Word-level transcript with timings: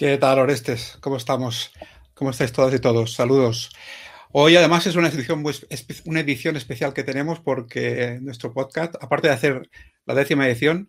¿Qué 0.00 0.16
tal, 0.16 0.38
Orestes? 0.38 0.96
¿Cómo 1.02 1.18
estamos? 1.18 1.72
¿Cómo 2.14 2.30
estáis 2.30 2.52
todas 2.52 2.72
y 2.72 2.78
todos? 2.78 3.12
Saludos. 3.12 3.70
Hoy 4.32 4.56
además 4.56 4.86
es 4.86 4.96
una 4.96 5.08
edición, 5.08 5.44
una 6.06 6.20
edición 6.20 6.56
especial 6.56 6.94
que 6.94 7.02
tenemos 7.02 7.40
porque 7.40 8.18
nuestro 8.22 8.54
podcast, 8.54 8.94
aparte 8.98 9.28
de 9.28 9.34
hacer 9.34 9.68
la 10.06 10.14
décima 10.14 10.48
edición, 10.48 10.88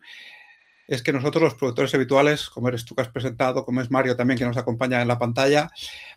es 0.87 1.03
que 1.03 1.11
nosotros 1.11 1.43
los 1.43 1.55
productores 1.55 1.93
habituales, 1.93 2.49
como 2.49 2.69
eres 2.69 2.85
tú 2.85 2.95
que 2.95 3.01
has 3.01 3.09
presentado, 3.09 3.65
como 3.65 3.81
es 3.81 3.91
Mario 3.91 4.15
también 4.15 4.37
que 4.37 4.45
nos 4.45 4.55
acompaña 4.55 5.01
en 5.01 5.09
la 5.09 5.19
pantalla, 5.19 5.69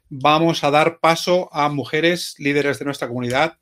vamos 0.08 0.62
a 0.62 0.70
dar 0.70 1.00
paso 1.00 1.52
a 1.52 1.68
mujeres 1.70 2.36
líderes 2.38 2.78
de 2.78 2.84
nuestra 2.84 3.08
comunidad 3.08 3.58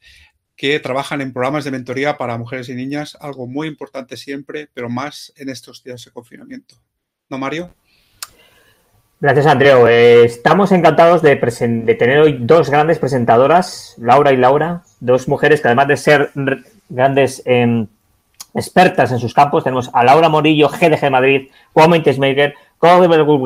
que 0.57 0.79
trabajan 0.79 1.23
en 1.23 1.33
programas 1.33 1.65
de 1.65 1.71
mentoría 1.71 2.19
para 2.19 2.37
mujeres 2.37 2.69
y 2.69 2.75
niñas, 2.75 3.17
algo 3.19 3.47
muy 3.47 3.67
importante 3.67 4.19
siempre, 4.19 4.69
pero 4.75 4.91
más 4.91 5.33
en 5.37 5.49
estos 5.49 5.83
días 5.83 6.05
de 6.05 6.11
confinamiento. 6.11 6.77
¿No, 7.31 7.39
Mario? 7.39 7.75
Gracias, 9.23 9.47
Andreu. 9.47 9.87
Eh, 9.87 10.25
estamos 10.25 10.73
encantados 10.73 11.23
de, 11.23 11.37
tener 11.37 12.19
hoy 12.19 12.39
dos 12.41 12.69
grandes 12.69 12.99
presentadoras, 12.99 13.95
Laura 13.99 14.33
y 14.33 14.37
Laura, 14.37 14.83
dos 14.99 15.29
mujeres 15.29 15.61
que 15.61 15.69
además 15.69 15.87
de 15.87 15.97
ser 15.97 16.33
grandes 16.89 17.41
em, 17.45 17.87
expertas 18.53 19.13
en 19.13 19.21
sus 19.21 19.33
campos, 19.33 19.63
tenemos 19.63 19.91
a 19.93 20.03
Laura 20.03 20.29
Morillo, 20.29 20.69
GDG 20.69 21.09
Madrid, 21.09 21.51
Woman 21.73 22.03
Maker, 22.19 22.55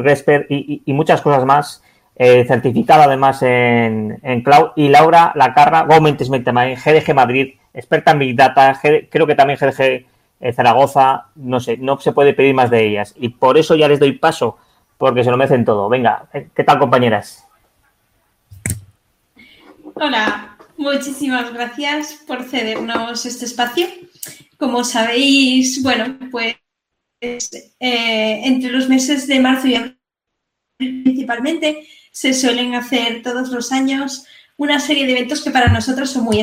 Resper 0.03 0.47
y, 0.49 0.81
y, 0.87 0.93
muchas 0.95 1.21
cosas 1.21 1.45
más, 1.45 1.83
eh, 2.17 2.47
certificada 2.47 3.05
además 3.05 3.43
en, 3.43 4.19
Cloud, 4.43 4.71
y 4.77 4.89
Laura 4.89 5.33
Lacarra, 5.35 5.83
Woman 5.83 6.17
Maker 6.19 6.79
GDG 6.79 7.15
Madrid, 7.15 7.55
experta 7.75 8.13
en 8.13 8.19
Big 8.21 8.35
Data, 8.35 8.81
creo 9.11 9.27
que 9.27 9.35
también 9.35 9.59
GDG 9.59 10.07
eh, 10.41 10.53
Zaragoza, 10.55 11.27
no 11.35 11.61
sé, 11.61 11.77
no 11.77 12.01
se 12.01 12.13
puede 12.13 12.33
pedir 12.33 12.55
más 12.55 12.71
de 12.71 12.83
ellas. 12.83 13.13
Y 13.19 13.29
por 13.29 13.59
eso 13.59 13.75
ya 13.75 13.89
les 13.89 14.01
doy 14.01 14.13
paso 14.13 14.57
porque 14.99 15.25
se 15.25 15.31
lo 15.31 15.37
merecen 15.37 15.65
todo. 15.65 15.89
Venga, 15.89 16.29
¿qué 16.55 16.65
tal 16.65 16.79
compañeras? 16.79 17.45
Hola, 19.95 20.57
muchísimas 20.77 21.53
gracias 21.53 22.23
por 22.27 22.45
cedernos 22.45 23.25
este 23.25 23.45
espacio. 23.47 23.87
Como 24.59 24.85
sabéis, 24.85 25.83
bueno, 25.83 26.19
pues 26.31 26.57
eh, 27.21 28.41
entre 28.45 28.71
los 28.71 28.89
meses 28.89 29.27
de 29.27 29.41
marzo 29.41 29.69
y 29.69 29.75
abril 29.75 29.99
principalmente 30.77 31.87
se 32.13 32.35
suelen 32.35 32.75
hacer 32.75 33.23
todos 33.23 33.49
los 33.51 33.73
años 33.73 34.27
una 34.57 34.81
serie 34.81 35.07
de 35.07 35.13
eventos 35.13 35.43
que 35.43 35.51
para 35.51 35.69
nosotros 35.69 36.11
son 36.11 36.25
muy, 36.25 36.41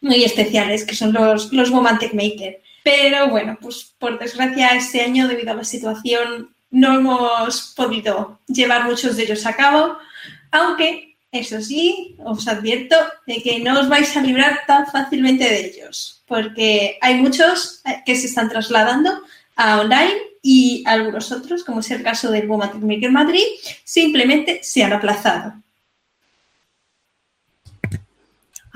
muy 0.00 0.24
especiales, 0.24 0.84
que 0.84 0.94
son 0.94 1.12
los, 1.12 1.52
los 1.52 1.70
Maker. 1.70 2.62
Pero 2.82 3.28
bueno, 3.28 3.58
pues 3.60 3.94
por 3.98 4.18
desgracia 4.18 4.74
este 4.74 5.00
año, 5.00 5.26
debido 5.26 5.52
a 5.52 5.56
la 5.56 5.64
situación 5.64 6.55
no 6.70 6.94
hemos 6.98 7.74
podido 7.76 8.40
llevar 8.46 8.84
muchos 8.84 9.16
de 9.16 9.24
ellos 9.24 9.46
a 9.46 9.54
cabo, 9.54 9.96
aunque, 10.50 11.16
eso 11.32 11.60
sí, 11.60 12.16
os 12.24 12.46
advierto 12.48 12.96
de 13.26 13.42
que 13.42 13.60
no 13.60 13.80
os 13.80 13.88
vais 13.88 14.16
a 14.16 14.22
librar 14.22 14.60
tan 14.66 14.86
fácilmente 14.86 15.44
de 15.44 15.66
ellos, 15.66 16.22
porque 16.26 16.98
hay 17.00 17.16
muchos 17.16 17.82
que 18.04 18.16
se 18.16 18.26
están 18.26 18.48
trasladando 18.48 19.22
a 19.56 19.80
online 19.80 20.16
y 20.42 20.84
algunos 20.86 21.32
otros, 21.32 21.64
como 21.64 21.80
es 21.80 21.90
el 21.90 22.02
caso 22.02 22.30
del 22.30 22.46
Woman 22.46 22.86
Maker 22.86 23.10
Madrid, 23.10 23.42
simplemente 23.84 24.60
se 24.62 24.84
han 24.84 24.92
aplazado. 24.92 25.54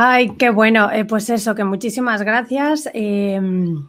Ay, 0.03 0.31
qué 0.39 0.49
bueno. 0.49 0.91
Eh, 0.91 1.05
pues 1.05 1.29
eso, 1.29 1.55
que 1.55 1.63
muchísimas 1.63 2.23
gracias. 2.23 2.89
Em, 2.95 3.87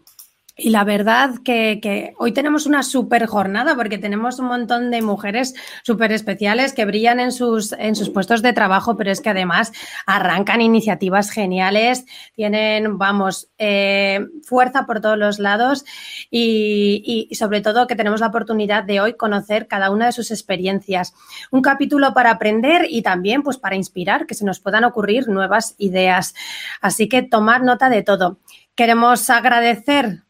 y 0.58 0.70
la 0.70 0.84
verdad 0.84 1.36
que, 1.44 2.14
hoy 2.18 2.34
tenemos 2.34 2.66
una 2.66 2.84
súper 2.84 3.26
jornada 3.26 3.76
porque 3.76 3.98
tenemos 3.98 4.38
un 4.40 4.48
montón 4.48 4.92
de 4.92 5.02
mujeres 5.02 5.56
súper 5.84 6.12
especiales 6.12 6.74
que 6.74 6.86
brillan 6.86 7.20
en 7.20 7.32
sus, 7.32 7.72
en 7.74 7.96
sus 7.96 8.10
puestos 8.10 8.42
de 8.42 8.54
trabajo, 8.54 8.98
pero 8.98 9.12
es 9.12 9.22
que 9.22 9.30
además 9.30 9.72
arrancan 10.06 10.62
iniciativas 10.62 11.30
geniales, 11.30 12.06
tienen, 12.36 12.98
vamos, 12.98 13.50
eh, 13.58 14.20
fuerza 14.44 14.86
por 14.86 15.00
todos 15.00 15.18
los 15.18 15.40
lados 15.40 15.86
y, 16.30 17.28
y, 17.30 17.36
sobre 17.36 17.62
todo 17.62 17.88
que 17.88 17.96
tenemos 17.96 18.20
la 18.20 18.28
oportunidad 18.28 18.84
de 18.84 19.00
hoy 19.00 19.14
conocer 19.14 19.68
cada 19.68 19.90
una 19.90 20.08
de 20.08 20.12
sus 20.12 20.32
experiencias. 20.32 21.14
Un 21.50 21.62
capítulo 21.62 22.14
para 22.14 22.32
aprender 22.32 22.86
y 22.90 23.02
también 23.02 23.42
pues 23.42 23.58
para 23.58 23.76
inspirar, 23.76 24.26
que 24.26 24.36
se 24.36 24.46
nos 24.46 24.60
puedan 24.60 24.84
ocurrir 24.84 25.28
nuevas 25.30 25.76
ideas. 25.78 26.36
Así 26.82 27.08
que 27.08 27.22
tomar 27.24 27.64
nota 27.64 27.90
de 27.90 28.04
todo. 28.04 28.40
Queremos 28.76 29.30
agradecer 29.30 30.24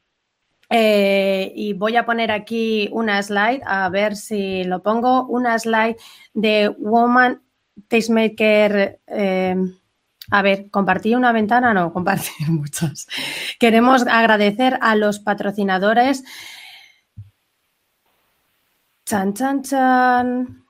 eh, 0.74 1.52
y 1.54 1.74
voy 1.74 1.98
a 1.98 2.06
poner 2.06 2.32
aquí 2.32 2.88
una 2.94 3.22
slide, 3.22 3.62
a 3.66 3.90
ver 3.90 4.16
si 4.16 4.64
lo 4.64 4.82
pongo, 4.82 5.26
una 5.26 5.60
slide 5.60 5.98
de 6.34 6.70
Woman 6.80 7.42
Tastemaker. 7.90 9.02
Eh, 9.06 9.56
a 10.32 10.42
ver, 10.42 10.70
¿compartir 10.72 11.18
una 11.18 11.34
ventana? 11.34 11.74
No, 11.74 11.92
compartir 11.94 12.50
muchas. 12.50 13.08
Queremos 13.60 14.08
agradecer 14.08 14.80
a 14.82 14.96
los 14.96 15.20
patrocinadores. 15.20 16.24
Chan, 19.06 19.34
chan, 19.34 19.64
chan. 19.64 20.66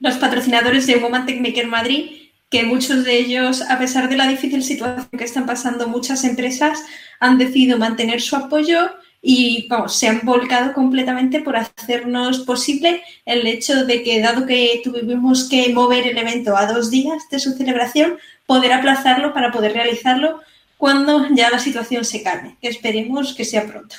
Los 0.00 0.16
patrocinadores 0.16 0.88
de 0.88 0.96
Woman 0.96 1.26
Techmaker 1.26 1.68
Madrid 1.68 2.23
que 2.54 2.62
muchos 2.62 3.02
de 3.04 3.18
ellos, 3.18 3.62
a 3.62 3.80
pesar 3.80 4.08
de 4.08 4.16
la 4.16 4.28
difícil 4.28 4.62
situación 4.62 5.08
que 5.18 5.24
están 5.24 5.44
pasando 5.44 5.88
muchas 5.88 6.22
empresas, 6.22 6.84
han 7.18 7.36
decidido 7.36 7.78
mantener 7.78 8.20
su 8.20 8.36
apoyo 8.36 8.92
y 9.20 9.68
se 9.88 10.06
han 10.06 10.20
volcado 10.22 10.72
completamente 10.72 11.40
por 11.40 11.56
hacernos 11.56 12.38
posible 12.44 13.02
el 13.26 13.44
hecho 13.48 13.84
de 13.84 14.04
que, 14.04 14.20
dado 14.20 14.46
que 14.46 14.80
tuvimos 14.84 15.48
que 15.48 15.74
mover 15.74 16.06
el 16.06 16.16
evento 16.16 16.56
a 16.56 16.66
dos 16.66 16.92
días 16.92 17.24
de 17.28 17.40
su 17.40 17.54
celebración, 17.54 18.18
poder 18.46 18.72
aplazarlo 18.72 19.34
para 19.34 19.50
poder 19.50 19.72
realizarlo 19.72 20.40
cuando 20.78 21.26
ya 21.34 21.50
la 21.50 21.58
situación 21.58 22.04
se 22.04 22.22
calme, 22.22 22.56
esperemos 22.62 23.34
que 23.34 23.44
sea 23.44 23.66
pronto. 23.66 23.96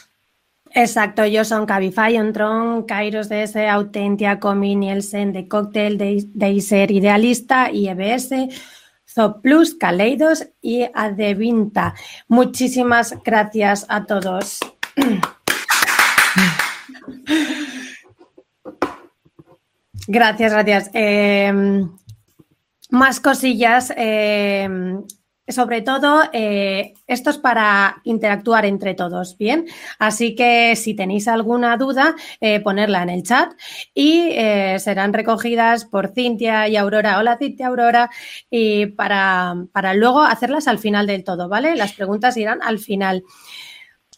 Exacto, 0.77 1.23
ellos 1.23 1.47
son 1.47 1.65
Cabify, 1.65 2.17
Ontron, 2.17 2.83
Kairos 2.83 3.29
DS, 3.29 3.55
Autentia, 3.55 4.41
Comi, 4.41 4.75
Nielsen, 4.75 5.31
de 5.31 5.47
Cocktail, 5.47 5.97
Deiser, 6.33 6.91
Idealista, 6.91 7.71
IEBS, 7.71 8.31
Zoplus, 9.07 9.75
Kaleidos 9.75 10.49
y 10.61 10.85
Adevinta. 10.93 11.95
Muchísimas 12.27 13.15
gracias 13.23 13.85
a 13.87 14.05
todos. 14.05 14.59
Gracias, 20.07 20.51
gracias. 20.51 20.91
Eh, 20.93 21.87
más 22.89 23.21
cosillas. 23.21 23.93
Eh, 23.95 24.67
sobre 25.47 25.81
todo, 25.81 26.23
eh, 26.33 26.93
esto 27.05 27.29
es 27.29 27.37
para 27.37 28.01
interactuar 28.03 28.65
entre 28.65 28.95
todos, 28.95 29.37
¿bien? 29.37 29.65
Así 29.99 30.35
que 30.35 30.75
si 30.75 30.95
tenéis 30.95 31.27
alguna 31.27 31.77
duda, 31.77 32.15
eh, 32.41 32.59
ponerla 32.61 33.03
en 33.03 33.09
el 33.09 33.23
chat 33.23 33.51
y 33.93 34.29
eh, 34.31 34.77
serán 34.79 35.13
recogidas 35.13 35.85
por 35.85 36.13
Cintia 36.13 36.67
y 36.67 36.77
Aurora. 36.77 37.19
Hola, 37.19 37.37
Cintia, 37.37 37.67
Aurora, 37.67 38.09
y 38.49 38.87
para, 38.87 39.55
para 39.71 39.93
luego 39.93 40.23
hacerlas 40.23 40.67
al 40.67 40.79
final 40.79 41.05
del 41.05 41.23
todo, 41.23 41.47
¿vale? 41.47 41.75
Las 41.75 41.93
preguntas 41.93 42.37
irán 42.37 42.63
al 42.63 42.79
final. 42.79 43.23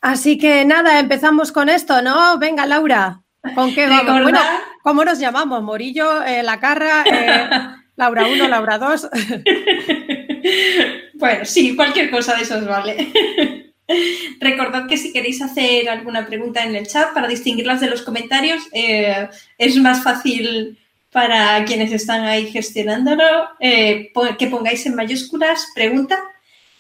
Así 0.02 0.38
que 0.38 0.64
nada, 0.64 1.00
empezamos 1.00 1.52
con 1.52 1.68
esto, 1.68 2.02
¿no? 2.02 2.38
Venga, 2.38 2.66
Laura, 2.66 3.24
¿con 3.54 3.74
qué 3.74 3.88
vamos? 3.88 4.24
Bueno, 4.24 4.40
¿cómo 4.82 5.04
nos 5.04 5.20
llamamos? 5.20 5.62
Morillo, 5.62 6.22
La 6.44 6.60
Carra, 6.62 7.04
Laura 7.98 8.28
1, 8.28 8.48
Laura 8.48 8.78
2. 8.78 9.10
Bueno, 11.18 11.46
sí, 11.46 11.76
cualquier 11.76 12.12
cosa 12.12 12.36
de 12.36 12.44
esos 12.44 12.66
vale. 12.66 13.12
Recordad 14.40 14.88
que 14.88 14.98
si 14.98 15.12
queréis 15.12 15.42
hacer 15.42 15.90
alguna 15.90 16.28
pregunta 16.28 16.64
en 16.64 16.76
el 16.76 16.88
chat 16.88 17.12
para 17.14 17.28
distinguirlas 17.28 17.82
de 17.82 17.90
los 17.90 18.04
comentarios, 18.04 18.62
eh, 18.72 19.28
es 19.58 19.78
más 19.78 20.04
fácil 20.04 20.78
para 21.12 21.66
quienes 21.66 21.92
están 21.92 22.24
ahí 22.26 22.52
gestionándolo 22.52 23.24
eh, 23.60 24.12
que 24.38 24.48
pongáis 24.48 24.86
en 24.86 24.96
mayúsculas 24.96 25.68
pregunta. 25.74 26.20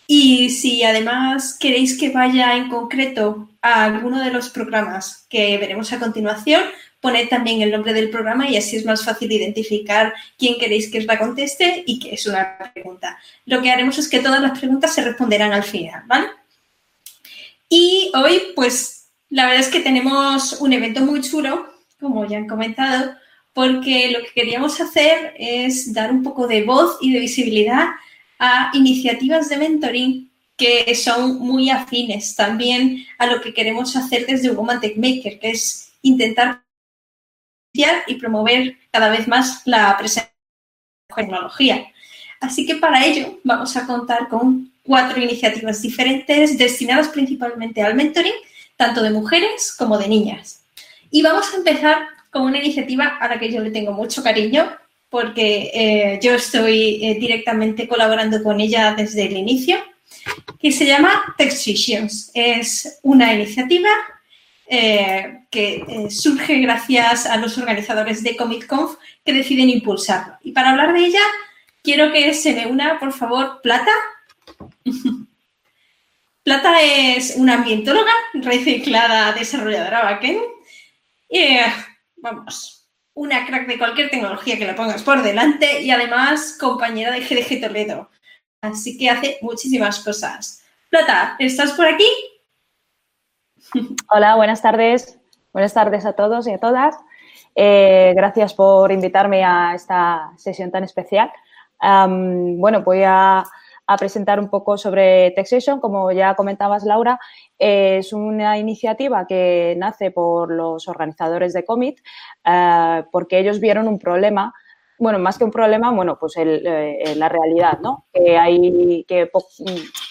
Y 0.05 0.51
si 0.51 0.83
además 0.83 1.57
queréis 1.59 1.97
que 1.97 2.11
vaya 2.11 2.55
en 2.55 2.69
concreto 2.69 3.49
a 3.61 3.85
alguno 3.85 4.23
de 4.23 4.31
los 4.31 4.49
programas 4.49 5.25
que 5.29 5.57
veremos 5.57 5.91
a 5.91 5.99
continuación, 5.99 6.61
poned 6.99 7.29
también 7.29 7.61
el 7.61 7.71
nombre 7.71 7.93
del 7.93 8.09
programa 8.09 8.49
y 8.49 8.57
así 8.57 8.75
es 8.75 8.85
más 8.85 9.05
fácil 9.05 9.31
identificar 9.31 10.13
quién 10.37 10.57
queréis 10.57 10.89
que 10.89 10.99
os 10.99 11.05
la 11.05 11.19
conteste 11.19 11.83
y 11.85 11.99
que 11.99 12.13
es 12.13 12.25
una 12.25 12.57
pregunta. 12.73 13.17
Lo 13.45 13.61
que 13.61 13.71
haremos 13.71 13.97
es 13.97 14.07
que 14.07 14.19
todas 14.19 14.41
las 14.41 14.57
preguntas 14.57 14.93
se 14.93 15.03
responderán 15.03 15.53
al 15.53 15.63
final, 15.63 16.03
¿vale? 16.07 16.27
Y 17.69 18.11
hoy, 18.15 18.53
pues, 18.55 19.07
la 19.29 19.45
verdad 19.45 19.61
es 19.61 19.67
que 19.67 19.81
tenemos 19.81 20.53
un 20.61 20.73
evento 20.73 21.01
muy 21.01 21.21
chulo, 21.21 21.67
como 21.99 22.25
ya 22.25 22.37
han 22.37 22.47
comentado, 22.47 23.13
porque 23.53 24.11
lo 24.11 24.23
que 24.23 24.31
queríamos 24.33 24.79
hacer 24.79 25.33
es 25.37 25.93
dar 25.93 26.11
un 26.11 26.23
poco 26.23 26.47
de 26.47 26.63
voz 26.63 26.97
y 27.01 27.11
de 27.11 27.19
visibilidad 27.19 27.87
a 28.39 28.71
iniciativas 28.73 29.49
de 29.49 29.57
mentoring 29.57 30.31
que 30.55 30.95
son 30.95 31.39
muy 31.39 31.69
afines 31.69 32.35
también 32.35 33.05
a 33.17 33.27
lo 33.27 33.41
que 33.41 33.53
queremos 33.53 33.95
hacer 33.95 34.25
desde 34.25 34.49
Woman 34.49 34.79
Tech 34.79 34.97
Maker, 34.97 35.39
que 35.39 35.51
es 35.51 35.91
intentar 36.01 36.61
y 38.07 38.15
promover 38.15 38.77
cada 38.91 39.09
vez 39.09 39.27
más 39.27 39.61
la 39.65 39.95
presencia 39.97 40.31
de 41.09 41.15
tecnología. 41.15 41.87
Así 42.39 42.65
que 42.65 42.75
para 42.75 43.05
ello 43.05 43.39
vamos 43.43 43.75
a 43.75 43.85
contar 43.85 44.27
con 44.27 44.71
cuatro 44.83 45.21
iniciativas 45.21 45.81
diferentes 45.81 46.57
destinadas 46.57 47.09
principalmente 47.09 47.81
al 47.81 47.95
mentoring, 47.95 48.33
tanto 48.75 49.01
de 49.01 49.09
mujeres 49.09 49.75
como 49.77 49.97
de 49.97 50.07
niñas. 50.07 50.61
Y 51.09 51.21
vamos 51.21 51.53
a 51.53 51.57
empezar 51.57 52.07
con 52.29 52.43
una 52.43 52.59
iniciativa 52.59 53.17
a 53.19 53.27
la 53.27 53.39
que 53.39 53.51
yo 53.51 53.61
le 53.61 53.71
tengo 53.71 53.91
mucho 53.91 54.23
cariño, 54.23 54.69
porque 55.09 55.71
eh, 55.73 56.19
yo 56.21 56.33
estoy 56.33 57.03
eh, 57.03 57.15
directamente 57.19 57.87
colaborando 57.87 58.43
con 58.43 58.59
ella 58.59 58.93
desde 58.95 59.25
el 59.25 59.37
inicio, 59.37 59.77
que 60.59 60.71
se 60.71 60.85
llama 60.85 61.35
Text 61.37 61.65
Visions. 61.65 62.31
Es 62.33 62.99
una 63.03 63.33
iniciativa 63.33 63.89
eh, 64.69 65.45
que 65.49 66.07
surge 66.09 66.59
gracias 66.59 67.25
a 67.25 67.37
los 67.37 67.57
organizadores 67.57 68.21
de 68.21 68.35
Comic 68.35 68.67
Conf 68.67 68.97
que 69.23 69.33
deciden 69.33 69.69
impulsarlo. 69.69 70.37
Y 70.43 70.51
para 70.51 70.71
hablar 70.71 70.93
de 70.93 71.05
ella, 71.05 71.21
quiero 71.83 72.11
que 72.11 72.33
se 72.33 72.53
me 72.53 72.67
una, 72.67 72.99
por 72.99 73.13
favor, 73.13 73.61
Plata. 73.61 73.91
Plata 76.43 76.81
es 76.81 77.35
una 77.37 77.55
ambientóloga 77.55 78.11
reciclada 78.33 79.31
desarrolladora 79.33 80.03
backend. 80.03 80.41
Y, 81.29 81.57
vamos, 82.17 82.89
una 83.13 83.45
crack 83.45 83.67
de 83.67 83.77
cualquier 83.77 84.09
tecnología 84.09 84.57
que 84.57 84.65
la 84.65 84.75
pongas 84.75 85.01
por 85.01 85.23
delante 85.23 85.81
y 85.81 85.91
además 85.91 86.57
compañera 86.59 87.11
de 87.11 87.21
GDG 87.21 87.61
Toledo. 87.61 88.09
Así 88.61 88.97
que 88.97 89.09
hace 89.09 89.37
muchísimas 89.41 89.99
cosas. 89.99 90.63
Plata, 90.89 91.35
¿estás 91.39 91.71
por 91.71 91.85
aquí? 91.85 92.07
Hola, 94.11 94.35
buenas 94.35 94.61
tardes. 94.61 95.19
Buenas 95.53 95.73
tardes 95.73 96.05
a 96.05 96.13
todos 96.13 96.47
y 96.47 96.51
a 96.51 96.59
todas. 96.59 96.95
Eh, 97.55 98.13
gracias 98.15 98.53
por 98.53 98.91
invitarme 98.91 99.43
a 99.43 99.73
esta 99.73 100.31
sesión 100.37 100.71
tan 100.71 100.83
especial. 100.83 101.31
bueno, 101.79 102.83
voy 102.83 103.03
a 103.03 103.43
presentar 103.97 104.39
un 104.39 104.49
poco 104.49 104.77
sobre 104.77 105.31
Taxation. 105.31 105.79
Como 105.79 106.11
ya 106.11 106.35
comentabas, 106.35 106.83
Laura, 106.83 107.19
es 107.57 108.13
una 108.13 108.57
iniciativa 108.57 109.25
que 109.25 109.75
nace 109.77 110.11
por 110.11 110.51
los 110.51 110.87
organizadores 110.87 111.53
de 111.53 111.65
Commit 111.65 111.99
eh, 112.45 113.03
porque 113.11 113.39
ellos 113.39 113.59
vieron 113.59 113.87
un 113.87 113.99
problema 113.99 114.53
bueno, 114.99 115.19
más 115.19 115.37
que 115.37 115.43
un 115.43 115.51
problema, 115.51 115.91
bueno, 115.91 116.17
pues 116.19 116.33
eh, 116.37 117.13
la 117.15 117.29
realidad, 117.29 117.79
¿no? 117.81 118.07
Que 118.11 118.37
hay, 118.37 119.05
que, 119.07 119.29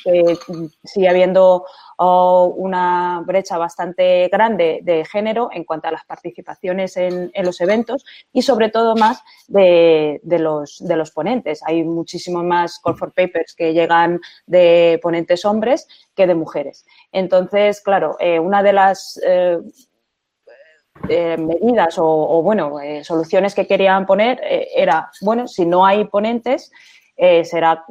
que 0.04 0.38
sigue 0.84 1.08
habiendo 1.08 1.64
una 1.98 3.22
brecha 3.24 3.58
bastante 3.58 4.28
grande 4.28 4.80
de 4.82 5.04
género 5.04 5.48
en 5.52 5.64
cuanto 5.64 5.88
a 5.88 5.92
las 5.92 6.04
participaciones 6.04 6.96
en, 6.96 7.32
los 7.42 7.60
eventos 7.60 8.04
y 8.32 8.42
sobre 8.42 8.70
todo 8.70 8.96
más 8.96 9.22
de, 9.48 10.20
los, 10.24 10.78
de 10.86 10.96
los 10.96 11.10
ponentes. 11.10 11.62
Hay 11.64 11.84
muchísimos 11.84 12.44
más 12.44 12.78
call 12.80 12.96
for 12.96 13.12
papers 13.12 13.54
que 13.54 13.72
llegan 13.72 14.20
de 14.46 14.98
ponentes 15.02 15.44
hombres 15.44 15.88
que 16.14 16.26
de 16.26 16.34
mujeres. 16.34 16.84
Entonces, 17.12 17.80
claro, 17.80 18.16
eh, 18.20 18.38
una 18.38 18.62
de 18.62 18.72
las 18.72 19.20
eh, 19.26 19.58
eh, 21.08 21.36
medidas 21.36 21.96
o, 21.98 22.42
bueno, 22.42 22.78
soluciones 23.02 23.54
que 23.54 23.66
querían 23.66 24.06
poner 24.06 24.40
era, 24.42 25.10
bueno, 25.20 25.46
si 25.46 25.66
no 25.66 25.84
hay 25.84 26.04
ponentes, 26.06 26.72
eh, 27.18 27.46
será, 27.46 27.82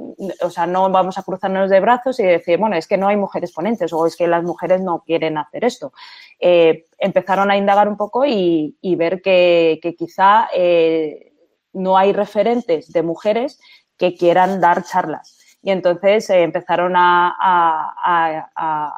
o 0.41 0.49
sea, 0.51 0.67
no 0.67 0.87
vamos 0.91 1.17
a 1.17 1.23
cruzarnos 1.23 1.71
de 1.71 1.79
brazos 1.79 2.19
y 2.19 2.23
decir, 2.23 2.59
bueno, 2.59 2.75
es 2.75 2.87
que 2.87 2.97
no 2.97 3.07
hay 3.07 3.17
mujeres 3.17 3.51
ponentes 3.51 3.91
o 3.91 4.05
es 4.05 4.15
que 4.15 4.27
las 4.27 4.43
mujeres 4.43 4.81
no 4.81 5.01
quieren 5.03 5.39
hacer 5.39 5.65
esto. 5.65 5.93
Eh, 6.39 6.85
empezaron 6.99 7.49
a 7.49 7.57
indagar 7.57 7.87
un 7.87 7.97
poco 7.97 8.23
y, 8.25 8.75
ver 8.83 9.23
que, 9.23 9.79
quizá 9.97 10.47
eh, 10.53 11.33
no 11.73 11.97
hay 11.97 12.13
referentes 12.13 12.91
de 12.91 13.01
mujeres 13.01 13.59
que 13.97 14.15
quieran 14.15 14.61
dar 14.61 14.83
charlas. 14.83 15.57
Y 15.63 15.71
entonces 15.71 16.29
empezaron 16.29 16.93
a, 16.95 17.33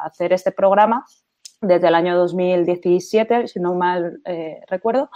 hacer 0.03 0.33
este 0.33 0.51
programa 0.51 1.05
desde 1.61 1.87
el 1.87 1.95
año 1.95 2.17
2017, 2.17 3.47
si 3.47 3.61
no 3.61 3.73
mal 3.75 4.21
recuerdo, 4.67 5.09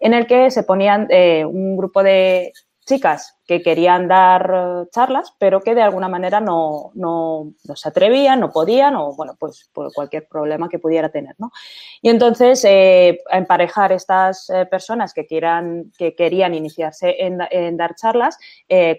en 0.00 0.14
el 0.14 0.26
que 0.26 0.50
se 0.50 0.62
ponían 0.62 1.06
un 1.46 1.76
grupo 1.76 2.02
de, 2.02 2.52
chicas 2.84 3.34
que 3.46 3.62
querían 3.62 4.08
dar 4.08 4.50
eh, 4.54 4.88
charlas, 4.90 5.34
pero 5.38 5.60
que 5.60 5.74
de 5.74 5.82
alguna 5.82 6.08
manera 6.08 6.40
no, 6.40 6.92
no, 6.94 7.52
se 7.74 7.88
atrevían, 7.88 8.40
no 8.40 8.50
podían, 8.50 8.96
o 8.96 9.14
bueno, 9.14 9.36
pues 9.38 9.68
por 9.72 9.92
cualquier 9.92 10.26
problema 10.26 10.68
que 10.68 10.78
pudiera 10.78 11.10
tener, 11.10 11.34
¿no? 11.38 11.52
Y 12.00 12.08
entonces, 12.08 12.64
eh, 12.64 13.20
emparejar 13.30 13.92
estas 13.92 14.48
eh, 14.48 14.66
personas 14.66 15.12
que 15.12 15.26
quieran, 15.26 15.92
que 15.98 16.14
querían 16.14 16.54
iniciarse 16.54 17.16
en, 17.18 17.38
dar 17.76 17.94
charlas 17.96 18.38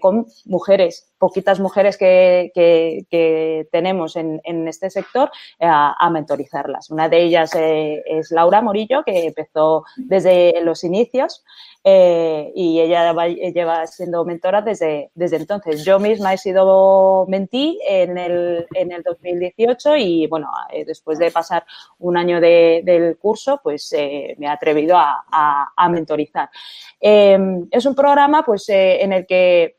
con 0.01 0.27
mujeres, 0.45 1.13
poquitas 1.17 1.59
mujeres 1.59 1.97
que, 1.97 3.67
tenemos 3.71 4.15
en, 4.15 4.67
este 4.67 4.89
sector, 4.89 5.31
a, 5.59 6.09
mentorizarlas. 6.09 6.89
Una 6.89 7.09
de 7.09 7.23
ellas 7.23 7.51
es 7.55 8.31
Laura 8.31 8.61
Morillo, 8.61 9.03
que 9.03 9.27
empezó 9.27 9.83
desde 9.97 10.61
los 10.61 10.83
inicios. 10.83 11.43
Y 11.87 12.79
ella 12.79 13.13
lleva 13.53 13.85
siendo 13.85 14.25
mentora 14.25 14.61
desde, 14.61 15.11
desde 15.13 15.37
entonces. 15.37 15.85
Yo 15.85 15.99
misma 15.99 16.33
he 16.33 16.37
sido 16.37 17.27
mentí 17.27 17.79
en 17.87 18.17
el, 18.17 18.65
en 18.73 18.91
el 18.91 19.03
2018 19.03 19.95
y, 19.97 20.25
bueno, 20.25 20.49
eh, 20.71 20.83
después 20.83 21.19
de 21.19 21.29
pasar 21.29 21.63
un 21.99 22.17
año 22.17 22.41
del 22.41 23.17
curso, 23.17 23.59
pues 23.61 23.93
eh, 23.93 24.35
me 24.39 24.47
he 24.47 24.49
atrevido 24.49 24.97
a, 24.97 25.25
a, 25.75 25.89
mentorizar. 25.89 26.49
Em, 26.99 27.67
es 27.69 27.85
un 27.85 27.93
programa, 27.93 28.43
pues, 28.43 28.67
eh, 28.69 29.03
en 29.03 29.13
el 29.13 29.27
que 29.27 29.77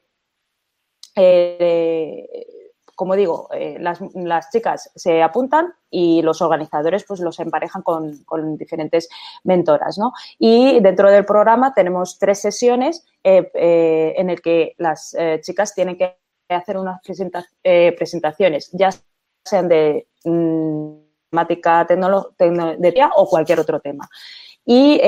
como 2.96 3.14
digo, 3.14 3.48
las, 3.78 4.00
las, 4.14 4.50
chicas 4.50 4.90
se 4.96 5.22
apuntan 5.22 5.74
y 5.90 6.22
los 6.22 6.42
organizadores 6.42 7.04
pues 7.04 7.20
los 7.20 7.38
emparejan 7.38 7.82
con, 7.82 8.56
diferentes 8.56 9.08
mentoras, 9.44 9.98
¿no? 9.98 10.12
Y 10.38 10.80
dentro 10.80 11.10
del 11.10 11.24
programa 11.24 11.74
tenemos 11.74 12.18
tres 12.18 12.40
sesiones 12.40 13.06
eh, 13.22 13.50
eh, 13.54 14.14
en 14.16 14.30
el 14.30 14.40
que 14.40 14.74
las 14.78 15.14
eh, 15.18 15.40
chicas 15.42 15.74
tienen 15.74 15.96
que 15.96 16.16
hacer 16.48 16.78
unas 16.78 17.00
presentaciones, 17.96 18.70
ya 18.72 18.90
sean 19.44 19.68
de 19.68 20.08
mm, 20.24 20.90
temática 21.30 21.86
tecnología 21.86 23.10
o 23.16 23.28
cualquier 23.28 23.60
otro 23.60 23.80
tema. 23.80 24.08
Y 24.64 25.00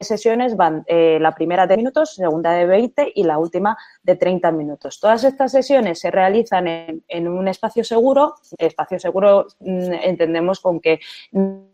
sesiones 0.00 0.56
van 0.56 0.84
la 0.88 1.32
primera 1.34 1.66
de 1.66 1.76
minutos, 1.76 2.14
segunda 2.14 2.52
de 2.52 2.66
20 2.66 3.12
y 3.14 3.24
la 3.24 3.38
última 3.38 3.76
de 4.02 4.16
30 4.16 4.50
minutos. 4.52 4.98
Todas 4.98 5.24
estas 5.24 5.52
sesiones 5.52 6.00
se 6.00 6.10
realizan 6.10 6.66
en, 6.68 7.04
en 7.08 7.28
un 7.28 7.48
espacio 7.48 7.84
seguro. 7.84 8.34
Espacio 8.58 8.98
seguro 8.98 9.46
mm, 9.60 9.92
entendemos 10.02 10.60
con 10.60 10.80
que 10.80 11.00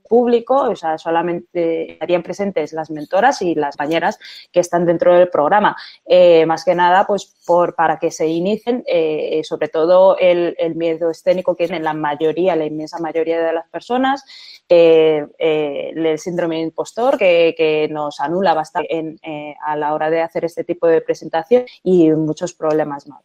público, 0.06 0.70
o 0.70 0.76
sea, 0.76 0.98
solamente 0.98 1.92
estarían 1.92 2.22
presentes 2.22 2.72
las 2.72 2.90
mentoras 2.90 3.42
y 3.42 3.54
las 3.54 3.76
compañeras 3.76 4.18
que 4.52 4.60
están 4.60 4.86
dentro 4.86 5.14
del 5.14 5.28
programa. 5.28 5.76
Eh, 6.06 6.46
más 6.46 6.64
que 6.64 6.74
nada, 6.74 7.06
pues 7.06 7.34
por, 7.46 7.74
para 7.74 7.98
que 7.98 8.10
se 8.10 8.26
inicien, 8.26 8.82
eh, 8.86 9.40
sobre 9.44 9.68
todo 9.68 10.16
el, 10.18 10.56
miedo 10.74 11.10
escénico 11.10 11.54
que 11.54 11.66
tienen 11.66 11.84
la 11.84 11.94
mayoría, 11.94 12.56
la 12.56 12.66
inmensa 12.66 12.98
mayoría 12.98 13.40
de 13.40 13.52
las 13.52 13.68
personas, 13.68 14.24
eh, 14.68 15.26
el 15.38 16.18
síndrome 16.18 16.60
impostor 16.60 17.16
que, 17.16 17.88
nos 17.90 18.20
anula 18.20 18.54
bastante 18.54 19.16
a 19.64 19.76
la 19.76 19.94
hora 19.94 20.10
de 20.10 20.20
hacer 20.20 20.44
este 20.44 20.64
tipo 20.64 20.86
de 20.86 21.00
presentación 21.00 21.64
y 21.82 22.10
muchos 22.10 22.52
problemas 22.52 23.06
más. 23.06 23.22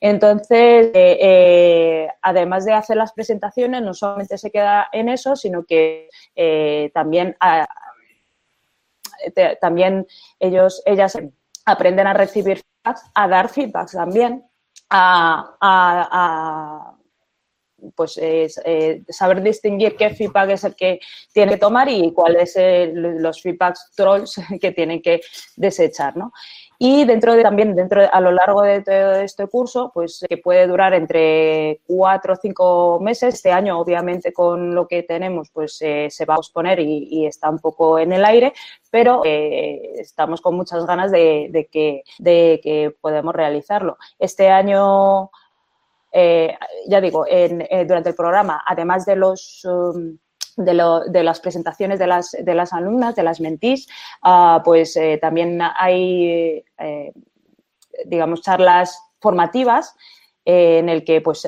Entonces, 0.00 0.90
además 2.22 2.64
de 2.64 2.72
hacer 2.72 2.96
las 2.96 3.12
presentaciones, 3.12 3.82
no 3.82 3.94
solamente 3.94 4.38
se 4.38 4.50
queda 4.50 4.88
en 4.92 5.08
eso, 5.08 5.36
sino 5.36 5.64
que 5.64 6.08
eh, 6.34 6.90
también, 6.94 7.36
también 9.60 10.06
ellos, 10.38 10.82
ellas 10.84 11.18
aprenden 11.64 12.06
a 12.06 12.12
recibir 12.12 12.58
feedback, 12.58 13.02
a 13.14 13.28
dar 13.28 13.48
feedback 13.48 13.90
también, 13.90 14.44
a, 14.90 16.94
pues 17.94 18.18
eh, 18.20 19.02
saber 19.08 19.42
distinguir 19.42 19.96
qué 19.96 20.10
feedback 20.10 20.50
es 20.50 20.64
el 20.64 20.74
que 20.74 21.00
tiene 21.32 21.52
que 21.52 21.58
tomar 21.58 21.88
y 21.88 22.12
cuáles 22.12 22.54
son 22.54 23.22
los 23.22 23.42
feedbacks 23.42 23.92
trolls 23.94 24.36
que 24.60 24.72
tienen 24.72 25.02
que 25.02 25.20
desechar, 25.56 26.16
¿no? 26.16 26.32
Y 26.78 27.04
dentro 27.04 27.34
de, 27.34 27.42
también, 27.42 27.74
dentro 27.74 28.02
a 28.10 28.20
lo 28.20 28.32
largo 28.32 28.62
de 28.62 28.82
todo 28.82 29.14
este 29.16 29.46
curso, 29.46 29.90
pues 29.94 30.24
que 30.28 30.38
puede 30.38 30.66
durar 30.66 30.94
entre 30.94 31.80
cuatro 31.86 32.34
o 32.34 32.36
cinco 32.36 32.98
meses. 33.00 33.34
Este 33.34 33.52
año, 33.52 33.78
obviamente, 33.78 34.32
con 34.32 34.74
lo 34.74 34.88
que 34.88 35.02
tenemos, 35.02 35.50
pues 35.50 35.80
eh, 35.82 36.08
se 36.10 36.24
va 36.24 36.34
a 36.34 36.38
posponer 36.38 36.80
y, 36.80 37.26
está 37.26 37.48
un 37.48 37.58
poco 37.58 37.98
en 37.98 38.12
el 38.12 38.24
aire, 38.24 38.52
pero 38.90 39.22
eh, 39.24 39.92
estamos 39.96 40.40
con 40.40 40.56
muchas 40.56 40.84
ganas 40.86 41.10
de, 41.10 41.68
que, 41.70 42.02
de 42.18 42.60
que 42.62 42.94
podamos 43.00 43.34
realizarlo. 43.34 43.96
Este 44.18 44.48
año, 44.48 45.30
eh, 46.12 46.56
ya 46.86 47.00
digo, 47.00 47.24
en, 47.28 47.66
durante 47.86 48.10
el 48.10 48.14
programa, 48.14 48.62
además 48.66 49.06
de 49.06 49.16
los... 49.16 49.64
Um, 49.64 50.18
de, 50.56 51.22
las 51.22 51.40
presentaciones 51.40 51.98
de 51.98 52.06
las, 52.06 52.32
de 52.32 52.54
las 52.54 52.72
alumnas, 52.72 53.14
de 53.16 53.22
las 53.22 53.40
mentís, 53.40 53.88
ah, 54.22 54.62
pues 54.64 54.96
eh, 54.96 55.18
también 55.20 55.60
hay, 55.76 56.64
eh, 56.78 57.12
digamos, 58.06 58.42
charlas 58.42 58.98
formativas 59.20 59.94
eh, 60.44 60.78
en 60.78 60.88
el 60.88 61.04
que 61.04 61.20
pues 61.20 61.46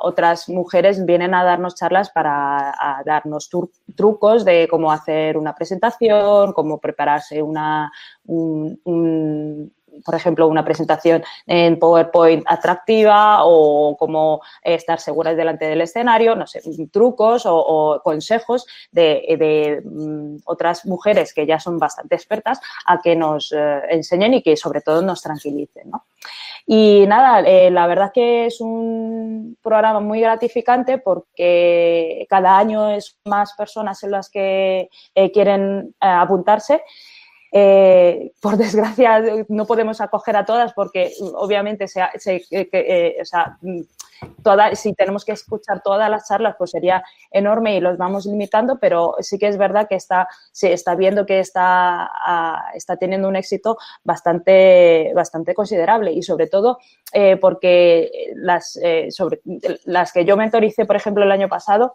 otras 0.00 0.48
mujeres 0.48 1.04
vienen 1.04 1.34
a 1.34 1.44
darnos 1.44 1.74
charlas 1.74 2.10
para 2.10 2.74
darnos 3.04 3.50
trucos 3.94 4.44
de 4.44 4.66
cómo 4.70 4.90
hacer 4.90 5.36
una 5.36 5.54
presentación, 5.54 6.52
cómo 6.52 6.78
prepararse 6.80 7.42
una, 7.42 7.92
un, 8.24 9.72
por 10.04 10.14
ejemplo, 10.14 10.48
una 10.48 10.64
presentación 10.64 11.22
en 11.46 11.78
PowerPoint 11.78 12.44
atractiva 12.46 13.44
o 13.44 13.96
cómo 13.98 14.40
estar 14.62 15.00
seguras 15.00 15.36
delante 15.36 15.66
del 15.66 15.80
escenario, 15.82 16.34
no 16.34 16.46
sé, 16.46 16.62
trucos 16.90 17.44
o, 17.46 18.00
consejos 18.02 18.66
de, 18.90 19.82
mm, 19.84 20.36
otras 20.46 20.86
mujeres 20.86 21.32
que 21.34 21.46
ya 21.46 21.58
son 21.58 21.78
bastante 21.78 22.14
expertas 22.14 22.60
a 22.86 23.00
que 23.00 23.16
nos 23.16 23.52
eh, 23.52 23.80
enseñen 23.90 24.34
y 24.34 24.42
que 24.42 24.56
sobre 24.56 24.80
todo 24.80 25.02
nos 25.02 25.22
tranquilicen. 25.22 25.90
Y 26.66 27.04
nada, 27.06 27.40
eh, 27.40 27.70
la 27.70 27.86
verdad 27.86 28.10
que 28.12 28.46
es 28.46 28.60
un 28.60 29.56
programa 29.62 30.00
muy 30.00 30.20
gratificante 30.20 30.98
porque 30.98 32.26
cada 32.30 32.56
año 32.56 32.90
es 32.90 33.18
más 33.26 33.52
personas 33.52 34.02
en 34.02 34.10
las 34.10 34.30
que 34.30 34.88
eh, 35.14 35.30
quieren 35.30 35.94
apuntarse 36.00 36.82
eh, 37.56 38.32
por 38.40 38.56
desgracia, 38.58 39.22
no 39.48 39.64
podemos 39.64 40.00
acoger 40.00 40.36
a 40.36 40.44
todas 40.44 40.72
porque 40.72 41.12
obviamente 41.34 41.86
se, 41.86 42.02
eh, 42.50 43.22
si 44.72 44.92
tenemos 44.94 45.24
que 45.24 45.32
escuchar 45.32 45.80
todas 45.80 46.10
las 46.10 46.26
charlas, 46.26 46.56
pues 46.58 46.72
sería 46.72 47.04
enorme 47.30 47.76
y 47.76 47.80
los 47.80 47.96
vamos 47.96 48.26
limitando, 48.26 48.80
pero 48.80 49.14
sí 49.20 49.38
que 49.38 49.46
es 49.46 49.56
verdad 49.56 49.86
que 49.88 49.94
está, 49.94 50.26
se 50.50 50.72
está 50.72 50.96
viendo 50.96 51.26
que 51.26 51.38
está, 51.38 52.10
ah, 52.12 52.72
está 52.74 52.96
teniendo 52.96 53.28
un 53.28 53.36
éxito 53.36 53.78
bastante, 54.02 55.12
bastante 55.14 55.54
considerable 55.54 56.10
y 56.12 56.24
sobre 56.24 56.48
todo 56.48 56.78
eh, 57.12 57.36
porque 57.36 58.32
las, 58.34 58.76
sobre, 59.10 59.40
las 59.84 60.12
que 60.12 60.24
yo 60.24 60.36
mentoricé, 60.36 60.86
por 60.86 60.96
ejemplo, 60.96 61.22
el 61.22 61.30
año 61.30 61.48
pasado, 61.48 61.94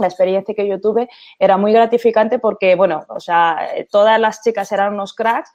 la 0.00 0.06
experiencia 0.08 0.54
que 0.54 0.66
yo 0.66 0.80
tuve 0.80 1.08
era 1.38 1.56
muy 1.56 1.72
gratificante 1.72 2.38
porque, 2.38 2.74
bueno, 2.74 3.04
o 3.08 3.20
sea, 3.20 3.68
todas 3.90 4.18
las 4.18 4.42
chicas 4.42 4.70
eran 4.72 4.94
unos 4.94 5.14
cracks, 5.14 5.50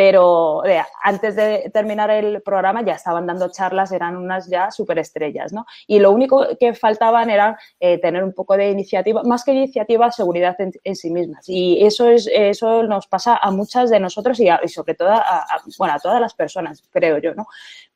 pero 0.00 0.62
antes 1.02 1.36
de 1.36 1.70
terminar 1.74 2.10
el 2.10 2.40
programa 2.42 2.82
ya 2.82 2.94
estaban 2.94 3.26
dando 3.26 3.50
charlas, 3.50 3.92
eran 3.92 4.16
unas 4.16 4.48
ya 4.48 4.70
superestrellas, 4.70 5.52
¿no? 5.52 5.66
Y 5.86 5.98
lo 5.98 6.12
único 6.12 6.46
que 6.58 6.74
faltaban 6.74 7.28
era 7.28 7.58
eh, 7.80 7.98
tener 7.98 8.22
un 8.22 8.32
poco 8.32 8.56
de 8.56 8.70
iniciativa, 8.70 9.22
más 9.24 9.44
que 9.44 9.52
iniciativa, 9.52 10.10
seguridad 10.10 10.56
en, 10.58 10.96
sí 10.96 11.10
mismas. 11.10 11.48
Y 11.48 11.84
eso, 11.84 12.08
es, 12.08 12.30
eso 12.32 12.84
nos 12.84 13.08
pasa 13.08 13.36
a 13.36 13.50
muchas 13.50 13.90
de 13.90 14.00
nosotros 14.00 14.40
y, 14.40 14.48
sobre 14.68 14.94
todo 14.94 15.10
a, 15.10 15.44
bueno, 15.76 15.94
a 15.94 15.98
todas 15.98 16.20
las 16.20 16.34
personas, 16.34 16.82
creo 16.90 17.18
yo, 17.18 17.34
¿no? 17.34 17.46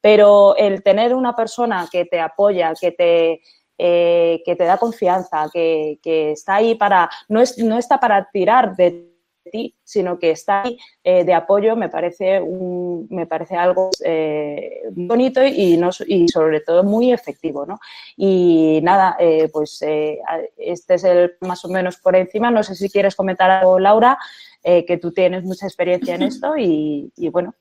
Pero 0.00 0.56
el 0.56 0.82
tener 0.82 1.14
una 1.14 1.34
persona 1.34 1.88
que 1.90 2.04
te 2.04 2.20
apoya, 2.20 2.74
que 2.78 2.92
te 2.92 3.40
eh, 3.76 4.42
que 4.44 4.54
te 4.54 4.64
da 4.64 4.78
confianza, 4.78 5.48
que, 5.52 5.98
está 6.04 6.56
ahí 6.56 6.76
para, 6.76 7.10
no, 7.28 7.40
es, 7.40 7.58
no 7.58 7.76
está 7.76 7.98
para 7.98 8.28
tirar 8.30 8.76
de 8.76 9.10
ti, 9.50 9.74
sino 9.82 10.18
que 10.18 10.30
está 10.30 10.62
ahí 10.62 10.78
eh, 11.02 11.24
de 11.24 11.34
apoyo, 11.34 11.74
me 11.74 11.88
parece, 11.88 12.40
un, 12.40 13.08
me 13.10 13.26
parece 13.26 13.56
algo 13.56 13.90
eh, 14.04 14.82
bonito 14.92 15.44
y, 15.44 15.76
no, 15.76 15.90
y 16.06 16.28
sobre 16.28 16.60
todo 16.60 16.84
muy 16.84 17.12
efectivo. 17.12 17.66
¿no? 17.66 17.80
Y 18.16 18.78
nada, 18.82 19.16
pues 19.52 19.82
este 20.56 20.94
es 20.94 21.04
el 21.04 21.36
más 21.40 21.64
o 21.64 21.68
menos 21.68 21.96
por 21.96 22.14
encima. 22.14 22.50
No 22.50 22.62
sé 22.62 22.76
si 22.76 22.88
quieres 22.88 23.16
comentar 23.16 23.50
algo, 23.50 23.80
Laura, 23.80 24.16
que 24.62 24.98
tú 25.02 25.12
tienes 25.12 25.42
mucha 25.42 25.66
experiencia 25.66 26.14
en 26.14 26.22
esto 26.30 26.56
y 26.56 27.10
bueno, 27.30 27.54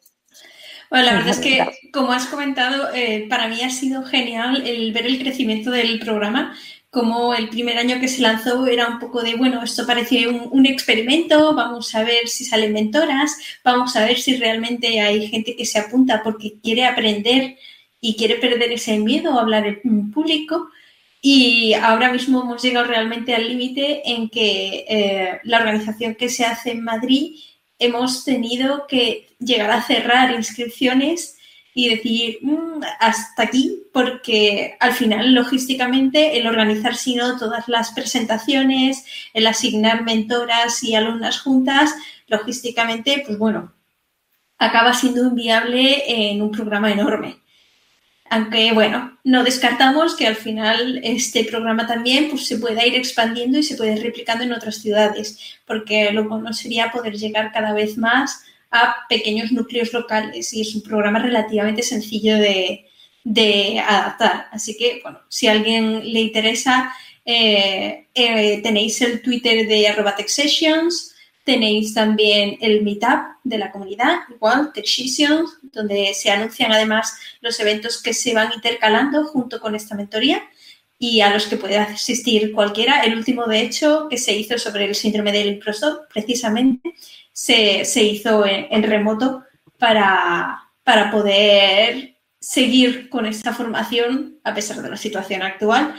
bueno, 0.93 1.07
la 1.07 1.13
verdad 1.13 1.29
es 1.31 1.39
que, 1.39 1.89
como 1.91 2.11
has 2.11 2.27
comentado, 2.27 2.93
eh, 2.93 3.25
para 3.27 3.47
mí 3.47 3.63
ha 3.63 3.71
sido 3.71 4.03
genial 4.03 4.61
el 4.67 4.93
ver 4.93 5.07
el 5.07 5.17
crecimiento 5.17 5.71
del 5.71 5.97
programa. 5.97 6.55
Como 6.91 7.33
el 7.33 7.49
primer 7.49 7.79
año 7.79 7.99
que 7.99 8.07
se 8.07 8.21
lanzó 8.21 8.67
era 8.67 8.87
un 8.87 8.99
poco 8.99 9.23
de, 9.23 9.33
bueno, 9.33 9.63
esto 9.63 9.87
parece 9.87 10.27
un, 10.27 10.65
experimento, 10.67 11.55
vamos 11.55 11.95
a 11.95 12.03
ver 12.03 12.27
si 12.27 12.45
salen 12.45 12.73
mentoras, 12.73 13.35
vamos 13.63 13.95
a 13.95 14.05
ver 14.05 14.19
si 14.19 14.37
realmente 14.37 15.01
hay 15.01 15.27
gente 15.29 15.55
que 15.55 15.65
se 15.65 15.79
apunta 15.79 16.21
porque 16.23 16.59
quiere 16.61 16.85
aprender 16.85 17.57
y 17.99 18.15
quiere 18.15 18.35
perder 18.35 18.71
ese 18.71 18.99
miedo 18.99 19.33
a 19.33 19.41
hablar 19.41 19.65
en 19.65 20.11
público. 20.11 20.69
Y 21.23 21.73
ahora 21.73 22.11
mismo 22.11 22.43
hemos 22.43 22.61
llegado 22.61 22.85
realmente 22.85 23.33
al 23.33 23.47
límite 23.47 24.03
en 24.11 24.29
que 24.29 24.85
eh, 24.87 25.39
la 25.43 25.57
organización 25.57 26.13
que 26.13 26.29
se 26.29 26.45
hace 26.45 26.73
en 26.73 26.83
Madrid 26.83 27.33
hemos 27.79 28.23
tenido 28.23 28.87
que 28.87 29.29
llegar 29.39 29.71
a 29.71 29.81
cerrar 29.81 30.33
inscripciones 30.33 31.37
y 31.75 31.89
decir 31.89 32.39
mm, 32.41 32.83
hasta 32.99 33.43
aquí, 33.43 33.83
porque 33.91 34.77
al 34.79 34.93
final, 34.93 35.33
logísticamente, 35.33 36.37
el 36.37 36.47
organizar 36.47 36.95
sino 36.95 37.37
todas 37.37 37.67
las 37.67 37.91
presentaciones, 37.91 39.05
el 39.33 39.47
asignar 39.47 40.03
mentoras 40.03 40.83
y 40.83 40.95
alumnas 40.95 41.39
juntas, 41.39 41.95
logísticamente, 42.27 43.23
pues 43.25 43.37
bueno, 43.37 43.73
acaba 44.57 44.93
siendo 44.93 45.27
inviable 45.27 46.03
en 46.07 46.41
un 46.41 46.51
programa 46.51 46.91
enorme. 46.91 47.42
Aunque, 48.33 48.71
bueno, 48.73 49.15
no 49.23 49.43
descartamos 49.43 50.15
que 50.15 50.25
al 50.25 50.35
final 50.35 50.99
este 51.03 51.43
programa 51.43 51.85
también 51.85 52.31
pues, 52.31 52.47
se 52.47 52.57
pueda 52.57 52.83
ir 52.83 52.95
expandiendo 52.95 53.59
y 53.59 53.63
se 53.63 53.75
pueda 53.75 53.93
ir 53.93 54.01
replicando 54.01 54.43
en 54.43 54.53
otras 54.53 54.77
ciudades, 54.77 55.37
porque 55.67 56.11
lo 56.11 56.27
bueno 56.27 56.51
sería 56.51 56.91
poder 56.91 57.13
llegar 57.15 57.51
cada 57.51 57.73
vez 57.73 57.95
más 57.95 58.43
a 58.71 58.95
pequeños 59.07 59.51
núcleos 59.51 59.93
locales 59.93 60.51
y 60.51 60.61
es 60.61 60.73
un 60.73 60.81
programa 60.81 61.19
relativamente 61.19 61.83
sencillo 61.83 62.35
de, 62.37 63.79
adaptar. 63.87 64.47
Así 64.51 64.75
que, 64.77 65.01
bueno, 65.03 65.19
si 65.29 65.45
a 65.45 65.51
alguien 65.51 66.11
le 66.11 66.21
interesa, 66.21 66.91
eh, 67.23 68.07
eh, 68.15 68.61
tenéis 68.63 68.99
el 69.03 69.21
Twitter 69.21 69.67
de 69.67 69.89
arroba 69.89 70.15
Sessions, 70.25 71.12
Tenéis 71.43 71.93
también 71.93 72.57
el 72.61 72.83
Meetup 72.83 73.37
de 73.43 73.57
la 73.57 73.71
comunidad, 73.71 74.19
igual, 74.33 74.71
Tech 74.73 74.87
donde 75.73 76.13
se 76.13 76.31
anuncian 76.31 76.71
además 76.71 77.17
los 77.41 77.59
eventos 77.59 78.01
que 78.01 78.13
se 78.13 78.33
van 78.33 78.53
intercalando 78.53 79.25
junto 79.25 79.59
con 79.59 79.75
esta 79.75 79.95
mentoría 79.95 80.41
y 80.97 81.19
a 81.19 81.33
los 81.33 81.47
que 81.47 81.57
puede 81.57 81.77
asistir 81.77 82.53
cualquiera. 82.53 83.01
El 83.01 83.17
último, 83.17 83.45
de 83.45 83.59
hecho, 83.59 84.07
que 84.09 84.17
se 84.17 84.33
hizo 84.33 84.57
sobre 84.57 84.85
el 84.85 84.95
síndrome 84.95 85.33
del 85.33 85.47
impostor, 85.47 86.07
precisamente, 86.13 86.93
se, 87.33 87.83
hizo 88.01 88.45
en, 88.45 88.83
remoto 88.83 89.43
para, 89.77 90.69
para 90.83 91.11
poder 91.11 92.15
seguir 92.39 93.09
con 93.09 93.25
esta 93.25 93.53
formación 93.53 94.39
a 94.45 94.53
pesar 94.53 94.81
de 94.81 94.89
la 94.89 94.97
situación 94.97 95.41
actual 95.41 95.95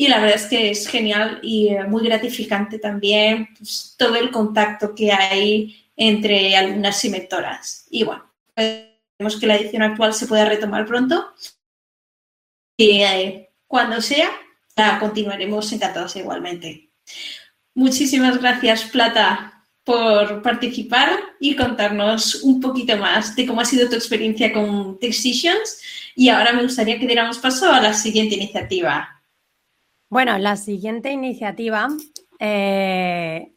y 0.00 0.06
la 0.06 0.20
verdad 0.20 0.36
es 0.36 0.46
que 0.46 0.70
es 0.70 0.86
genial 0.86 1.40
y 1.42 1.70
eh, 1.70 1.82
muy 1.82 2.04
gratificante 2.04 2.78
también 2.78 3.48
pues, 3.58 3.96
todo 3.98 4.14
el 4.14 4.30
contacto 4.30 4.94
que 4.94 5.10
hay 5.10 5.76
entre 5.96 6.56
alumnas 6.56 7.04
y 7.04 7.10
mentoras. 7.10 7.84
Y 7.90 8.04
bueno, 8.04 8.24
esperemos 8.54 9.40
que 9.40 9.46
la 9.48 9.56
edición 9.56 9.82
actual 9.82 10.14
se 10.14 10.28
pueda 10.28 10.44
retomar 10.44 10.86
pronto. 10.86 11.34
Y 12.76 13.02
eh, 13.02 13.50
cuando 13.66 14.00
sea, 14.00 14.30
continuaremos 15.00 15.72
encantados 15.72 16.14
igualmente. 16.14 16.90
Muchísimas 17.74 18.38
gracias, 18.38 18.84
Plata, 18.84 19.64
por 19.82 20.42
participar 20.42 21.10
y 21.40 21.56
contarnos 21.56 22.44
un 22.44 22.60
poquito 22.60 22.96
más 22.98 23.34
de 23.34 23.46
cómo 23.46 23.62
ha 23.62 23.64
sido 23.64 23.88
tu 23.88 23.96
experiencia 23.96 24.52
con 24.52 24.96
Decisions. 25.00 25.82
Y 26.14 26.28
ahora 26.28 26.52
me 26.52 26.62
gustaría 26.62 27.00
que 27.00 27.06
diéramos 27.06 27.38
paso 27.38 27.68
a 27.72 27.80
la 27.80 27.94
siguiente 27.94 28.36
iniciativa. 28.36 29.17
Bueno, 30.10 30.38
la 30.38 30.56
siguiente 30.56 31.12
iniciativa 31.12 31.88
eh, 32.40 33.52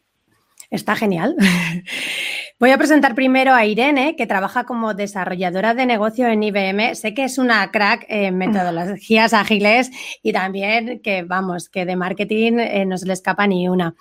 está 0.70 0.94
genial. 0.94 1.34
Voy 2.60 2.70
a 2.70 2.78
presentar 2.78 3.14
primero 3.14 3.54
a 3.54 3.64
Irene, 3.64 4.16
que 4.16 4.26
trabaja 4.26 4.64
como 4.64 4.92
desarrolladora 4.92 5.72
de 5.72 5.86
negocio 5.86 6.28
en 6.28 6.42
IBM. 6.42 6.94
Sé 6.94 7.14
que 7.14 7.24
es 7.24 7.38
una 7.38 7.70
crack 7.70 8.04
en 8.08 8.36
metodologías 8.36 9.32
ágiles 9.32 9.90
y 10.22 10.34
también 10.34 11.00
que, 11.00 11.22
vamos, 11.22 11.70
que 11.70 11.86
de 11.86 11.96
marketing 11.96 12.58
eh, 12.58 12.84
no 12.84 12.98
se 12.98 13.06
le 13.06 13.14
escapa 13.14 13.46
ni 13.46 13.68
una. 13.68 13.94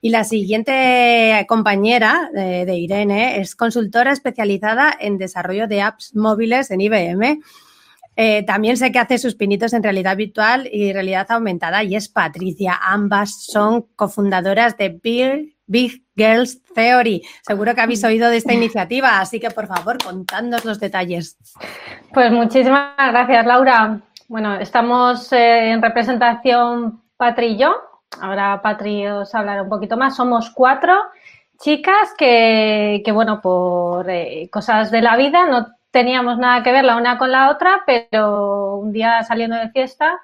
Y 0.00 0.08
la 0.08 0.24
siguiente 0.24 1.44
compañera 1.48 2.30
de, 2.32 2.64
de 2.64 2.76
Irene 2.76 3.40
es 3.40 3.54
consultora 3.54 4.10
especializada 4.12 4.92
en 4.98 5.18
desarrollo 5.18 5.68
de 5.68 5.82
apps 5.82 6.16
móviles 6.16 6.70
en 6.70 6.80
IBM. 6.80 7.40
Eh, 8.16 8.42
también 8.44 8.76
sé 8.76 8.92
que 8.92 8.98
hace 8.98 9.18
sus 9.18 9.34
pinitos 9.34 9.72
en 9.72 9.82
realidad 9.82 10.16
virtual 10.16 10.68
y 10.70 10.92
realidad 10.92 11.26
aumentada 11.30 11.82
y 11.84 11.96
es 11.96 12.08
Patricia. 12.08 12.78
Ambas 12.82 13.44
son 13.44 13.86
cofundadoras 13.96 14.76
de 14.76 14.98
Big, 15.66 16.04
Girls 16.16 16.62
Theory. 16.74 17.22
Seguro 17.42 17.74
que 17.74 17.80
habéis 17.80 18.04
oído 18.04 18.28
de 18.28 18.36
esta 18.36 18.52
iniciativa, 18.52 19.20
así 19.20 19.40
que 19.40 19.50
por 19.50 19.66
favor, 19.66 19.98
contadnos 20.02 20.64
los 20.64 20.80
detalles. 20.80 21.38
Pues 22.12 22.30
muchísimas 22.30 22.94
gracias, 22.96 23.46
Laura. 23.46 24.00
Bueno, 24.28 24.56
estamos 24.56 25.32
eh, 25.32 25.70
en 25.70 25.80
representación 25.80 27.02
Patri 27.16 27.46
y 27.46 27.58
yo 27.58 27.74
ahora 28.20 28.60
Patri 28.62 29.06
os 29.06 29.34
hablará 29.34 29.62
un 29.62 29.68
poquito 29.68 29.96
más, 29.96 30.16
somos 30.16 30.50
cuatro 30.50 30.94
chicas 31.60 32.14
que, 32.16 33.02
bueno, 33.12 33.40
por 33.40 34.08
eh, 34.08 34.48
cosas 34.50 34.90
de 34.90 35.02
la 35.02 35.16
vida 35.16 35.46
no 35.46 35.68
teníamos 35.90 36.38
nada 36.38 36.62
que 36.62 36.72
ver 36.72 36.84
la 36.84 36.96
una 36.96 37.18
con 37.18 37.30
la 37.30 37.50
otra, 37.50 37.82
pero 37.86 38.76
un 38.76 38.92
día 38.92 39.22
saliendo 39.24 39.56
de 39.56 39.70
fiesta, 39.70 40.20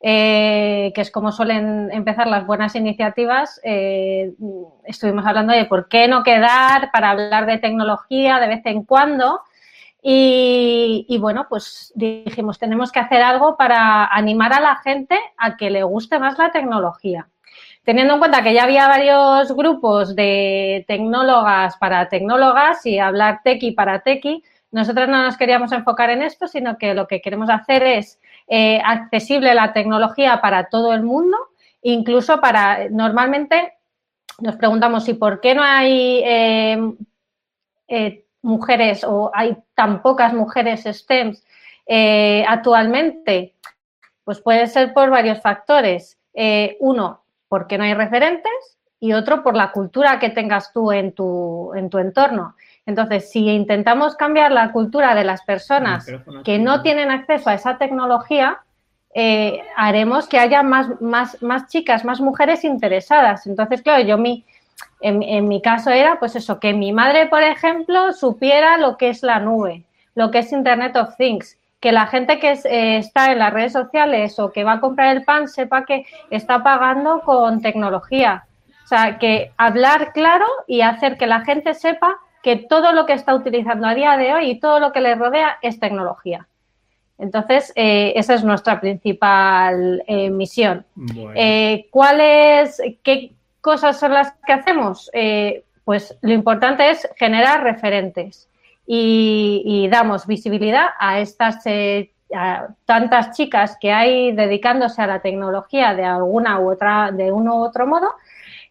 eh, 0.00 0.92
que 0.94 1.00
es 1.00 1.10
como 1.10 1.32
suelen 1.32 1.90
empezar 1.92 2.26
las 2.26 2.46
buenas 2.46 2.74
iniciativas, 2.74 3.60
eh, 3.64 4.34
estuvimos 4.84 5.24
hablando 5.26 5.52
de 5.52 5.64
por 5.64 5.88
qué 5.88 6.06
no 6.06 6.22
quedar 6.22 6.90
para 6.92 7.10
hablar 7.10 7.46
de 7.46 7.58
tecnología 7.58 8.38
de 8.38 8.48
vez 8.48 8.66
en 8.66 8.84
cuando. 8.84 9.40
Y, 10.08 11.18
bueno, 11.20 11.46
pues 11.48 11.92
dijimos, 11.96 12.60
tenemos 12.60 12.92
que 12.92 13.00
hacer 13.00 13.22
algo 13.22 13.56
para 13.56 14.06
animar 14.06 14.52
a 14.52 14.60
la 14.60 14.76
gente 14.76 15.18
a 15.36 15.56
que 15.56 15.68
le 15.68 15.82
guste 15.82 16.20
más 16.20 16.38
la 16.38 16.52
tecnología. 16.52 17.26
Teniendo 17.82 18.14
en 18.14 18.20
cuenta 18.20 18.44
que 18.44 18.54
ya 18.54 18.62
había 18.62 18.86
varios 18.86 19.50
grupos 19.50 20.14
de 20.14 20.84
tecnólogas 20.86 21.76
para 21.78 22.08
tecnólogas 22.08 22.86
y 22.86 23.00
hablar 23.00 23.40
tequi 23.42 23.72
para 23.72 24.00
tequi, 24.00 24.44
nosotros 24.76 25.08
no 25.08 25.22
nos 25.22 25.38
queríamos 25.38 25.72
enfocar 25.72 26.10
en 26.10 26.20
esto, 26.20 26.46
sino 26.46 26.76
que 26.76 26.92
lo 26.92 27.06
que 27.06 27.22
queremos 27.22 27.48
hacer 27.48 27.82
es 27.82 28.20
eh, 28.46 28.78
accesible 28.84 29.54
la 29.54 29.72
tecnología 29.72 30.40
para 30.42 30.68
todo 30.68 30.92
el 30.92 31.02
mundo, 31.02 31.38
incluso 31.80 32.40
para, 32.42 32.90
normalmente 32.90 33.72
nos 34.38 34.56
preguntamos 34.56 35.04
si 35.04 35.14
por 35.14 35.40
qué 35.40 35.54
no 35.54 35.62
hay 35.62 36.22
eh, 36.22 36.92
eh, 37.88 38.24
mujeres 38.42 39.02
o 39.02 39.30
hay 39.32 39.56
tan 39.74 40.02
pocas 40.02 40.34
mujeres 40.34 40.84
STEM 40.84 41.34
eh, 41.86 42.44
actualmente? 42.46 43.54
Pues 44.24 44.42
puede 44.42 44.66
ser 44.66 44.92
por 44.92 45.08
varios 45.08 45.40
factores. 45.40 46.18
Uno, 46.80 47.22
porque 47.48 47.78
no 47.78 47.84
hay 47.84 47.94
referentes 47.94 48.76
y 49.00 49.14
otro, 49.14 49.42
por 49.42 49.56
la 49.56 49.72
cultura 49.72 50.18
que 50.18 50.28
tengas 50.28 50.70
tú 50.70 50.92
en 50.92 51.12
tu, 51.12 51.72
en 51.74 51.88
tu 51.88 51.96
entorno. 51.96 52.56
Entonces, 52.86 53.30
si 53.30 53.48
intentamos 53.48 54.14
cambiar 54.14 54.52
la 54.52 54.70
cultura 54.70 55.14
de 55.16 55.24
las 55.24 55.42
personas 55.42 56.06
que 56.44 56.58
no 56.60 56.82
tienen 56.82 57.10
acceso 57.10 57.50
a 57.50 57.54
esa 57.54 57.78
tecnología, 57.78 58.60
eh, 59.12 59.62
haremos 59.76 60.28
que 60.28 60.38
haya 60.38 60.62
más, 60.62 61.00
más, 61.00 61.42
más 61.42 61.66
chicas, 61.66 62.04
más 62.04 62.20
mujeres 62.20 62.64
interesadas. 62.64 63.46
Entonces, 63.46 63.82
claro, 63.82 64.04
yo 64.04 64.18
mi, 64.18 64.44
en, 65.00 65.48
mi 65.48 65.60
caso 65.60 65.90
era, 65.90 66.18
pues 66.18 66.36
eso, 66.36 66.60
que 66.60 66.72
mi 66.74 66.92
madre, 66.92 67.26
por 67.26 67.42
ejemplo, 67.42 68.12
supiera 68.12 68.78
lo 68.78 68.96
que 68.96 69.08
es 69.08 69.22
la 69.22 69.40
nube, 69.40 69.84
lo 70.14 70.30
que 70.30 70.38
es 70.38 70.52
Internet 70.52 70.96
of 70.96 71.16
Things, 71.16 71.58
que 71.80 71.92
la 71.92 72.06
gente 72.06 72.38
que 72.38 72.52
eh, 72.52 72.98
está 72.98 73.32
en 73.32 73.40
las 73.40 73.52
redes 73.52 73.72
sociales 73.72 74.38
o 74.38 74.52
que 74.52 74.64
va 74.64 74.74
a 74.74 74.80
comprar 74.80 75.16
el 75.16 75.24
pan 75.24 75.48
sepa 75.48 75.84
que 75.84 76.06
está 76.30 76.62
pagando 76.62 77.20
con 77.22 77.60
tecnología. 77.60 78.46
O 78.84 78.86
sea, 78.86 79.18
que 79.18 79.52
hablar 79.56 80.12
claro 80.12 80.46
y 80.66 80.82
hacer 80.82 81.18
que 81.18 81.26
la 81.26 81.40
gente 81.40 81.74
sepa 81.74 82.18
que 82.46 82.54
todo 82.54 82.92
lo 82.92 83.06
que 83.06 83.12
está 83.12 83.34
utilizando 83.34 83.88
a 83.88 83.94
día 83.96 84.16
de 84.16 84.32
hoy 84.32 84.50
y 84.52 84.60
todo 84.60 84.78
lo 84.78 84.92
que 84.92 85.00
le 85.00 85.16
rodea 85.16 85.58
es 85.62 85.80
tecnología. 85.80 86.46
Entonces, 87.18 87.72
eh, 87.74 88.12
esa 88.14 88.34
es 88.34 88.44
nuestra 88.44 88.80
principal 88.80 90.04
eh, 90.06 90.30
misión. 90.30 90.86
¿Cuál 91.90 92.20
es, 92.20 92.80
qué, 93.02 93.32
cosas 93.60 93.98
son 93.98 94.12
las 94.12 94.32
que 94.46 94.52
hacemos? 94.52 95.10
Eh, 95.12 95.64
pues 95.82 96.16
lo 96.20 96.34
importante 96.34 96.88
es 96.88 97.08
generar 97.16 97.64
referentes 97.64 98.48
y, 98.86 99.88
damos 99.90 100.24
visibilidad 100.28 100.90
a 101.00 101.18
estas 101.18 101.66
eh, 101.66 102.12
tantas 102.84 103.36
chicas 103.36 103.76
que 103.80 103.90
hay 103.90 104.30
dedicándose 104.30 105.02
a 105.02 105.08
la 105.08 105.18
tecnología 105.18 105.94
de 105.94 106.04
alguna 106.04 106.60
u 106.60 106.70
otra, 106.70 107.10
de 107.10 107.32
uno 107.32 107.56
u 107.56 107.64
otro 107.64 107.88
modo, 107.88 108.14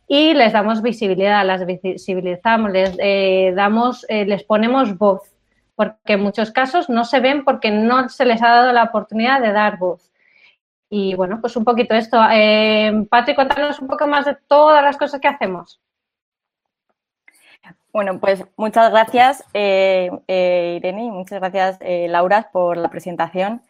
y 0.08 0.34
les 0.34 0.54
damos 0.54 0.82
visibilidad, 0.82 1.46
las 1.46 1.66
visibilizamos, 1.66 2.72
les 2.72 2.96
eh, 3.00 3.54
damos, 3.56 4.06
les 4.10 4.44
ponemos 4.44 4.98
voz, 4.98 5.22
porque 5.76 6.14
en 6.14 6.22
muchos 6.22 6.52
casos 6.52 6.90
no 6.90 7.06
se 7.06 7.20
ven 7.20 7.44
porque 7.44 7.72
no 7.72 8.10
se 8.10 8.26
les 8.26 8.42
ha 8.42 8.50
dado 8.50 8.72
la 8.72 8.84
oportunidad 8.84 9.42
de 9.42 9.52
dar 9.52 9.78
voz. 9.78 10.12
Y 10.90 11.16
bueno, 11.16 11.40
pues 11.42 11.56
un 11.56 11.66
poquito 11.66 11.96
esto. 11.96 12.18
Eh, 12.32 13.06
Patri, 13.10 13.36
cuéntanos 13.36 13.80
un 13.80 13.88
poco 13.88 14.08
más 14.08 14.26
de 14.26 14.38
todas 14.48 14.84
las 14.84 14.98
cosas 14.98 15.20
que 15.20 15.28
hacemos. 15.28 15.82
Bueno, 17.96 18.20
pues 18.20 18.44
muchas 18.58 18.92
gracias, 18.92 19.46
eh, 19.54 20.12
eh, 20.28 20.76
Irene, 20.76 21.06
y 21.06 21.12
muchas 21.12 21.40
gracias, 21.40 21.78
eh, 21.80 22.08
Laura, 22.10 22.50
por 22.52 22.76
la 22.76 22.90
presentación. 22.90 23.62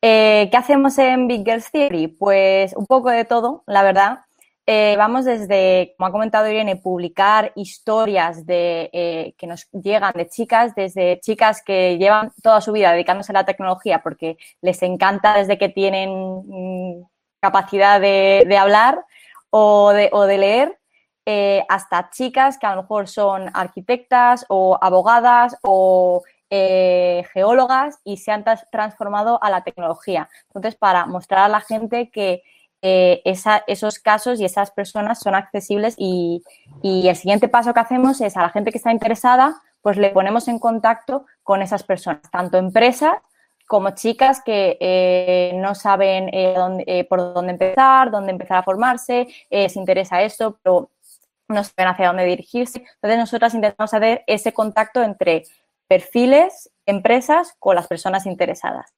¿Qué 0.00 0.50
hacemos 0.54 0.96
en 0.96 1.28
Big 1.28 1.44
Girls 1.44 1.70
Theory? 1.70 2.08
Pues 2.08 2.74
un 2.74 2.86
poco 2.86 3.10
de 3.10 3.26
todo, 3.26 3.62
la 3.66 3.82
verdad. 3.82 4.20
Eh, 4.66 4.94
vamos 4.96 5.26
desde, 5.26 5.94
como 5.98 6.06
ha 6.06 6.12
comentado 6.12 6.48
Irene, 6.48 6.76
publicar 6.76 7.52
historias 7.54 8.46
de, 8.46 8.88
eh, 8.94 9.34
que 9.36 9.46
nos 9.46 9.68
llegan 9.72 10.14
de 10.14 10.26
chicas, 10.28 10.74
desde 10.74 11.20
chicas 11.20 11.62
que 11.62 11.98
llevan 11.98 12.32
toda 12.42 12.62
su 12.62 12.72
vida 12.72 12.92
dedicándose 12.92 13.32
a 13.32 13.34
la 13.34 13.44
tecnología 13.44 14.02
porque 14.02 14.38
les 14.62 14.82
encanta 14.82 15.34
desde 15.36 15.58
que 15.58 15.68
tienen 15.68 16.10
mm, 16.46 17.04
capacidad 17.40 18.00
de, 18.00 18.56
hablar 18.58 19.04
o 19.50 19.90
de, 19.92 20.38
leer, 20.38 20.78
eh, 21.26 21.66
hasta 21.68 22.08
chicas 22.10 22.58
que 22.58 22.66
a 22.66 22.74
lo 22.74 22.82
mejor 22.82 23.06
son 23.06 23.50
arquitectas 23.52 24.46
o 24.48 24.78
abogadas 24.80 25.56
o 25.62 26.22
geólogas 26.50 27.98
y 28.04 28.18
se 28.18 28.30
han 28.30 28.44
transformado 28.70 29.42
a 29.42 29.50
la 29.50 29.64
tecnología. 29.64 30.28
Entonces, 30.46 30.76
para 30.76 31.04
mostrar 31.04 31.40
a 31.44 31.48
la 31.48 31.60
gente 31.60 32.10
que 32.10 32.44
eh, 32.86 33.22
esos 33.66 33.98
casos 33.98 34.40
y 34.40 34.44
esas 34.44 34.70
personas 34.70 35.18
son 35.18 35.34
accesibles 35.34 35.94
y, 35.96 36.42
el 36.82 37.16
siguiente 37.16 37.48
paso 37.48 37.72
que 37.72 37.80
hacemos 37.80 38.20
es 38.20 38.36
a 38.36 38.42
la 38.42 38.50
gente 38.50 38.70
que 38.70 38.76
está 38.76 38.92
interesada, 38.92 39.56
pues 39.80 39.96
le 39.96 40.10
ponemos 40.10 40.48
en 40.48 40.58
contacto 40.58 41.24
con 41.42 41.62
esas 41.62 41.82
personas, 41.82 42.20
tanto 42.30 42.58
empresas 42.58 43.14
como 43.66 43.90
chicas 43.92 44.42
que 44.44 44.76
eh, 44.78 45.52
no 45.54 45.74
saben 45.74 46.28
eh, 46.32 47.06
por 47.08 47.32
dónde 47.32 47.52
empezar, 47.52 48.10
dónde 48.10 48.32
empezar 48.32 48.58
a 48.58 48.62
formarse, 48.62 49.28
les 49.48 49.76
interesa 49.76 50.22
esto, 50.22 50.58
pero 50.62 50.90
no 51.48 51.64
saben 51.64 51.88
hacia 51.88 52.08
dónde 52.08 52.26
dirigirse. 52.26 52.84
Entonces, 52.96 53.18
nosotras 53.18 53.54
intentamos 53.54 53.94
hacer 53.94 54.24
ese 54.26 54.52
contacto 54.52 55.02
entre 55.02 55.44
perfiles, 55.88 56.70
empresas, 56.84 57.54
con 57.58 57.76
las 57.76 57.86
personas 57.86 58.26
interesadas. 58.26 58.92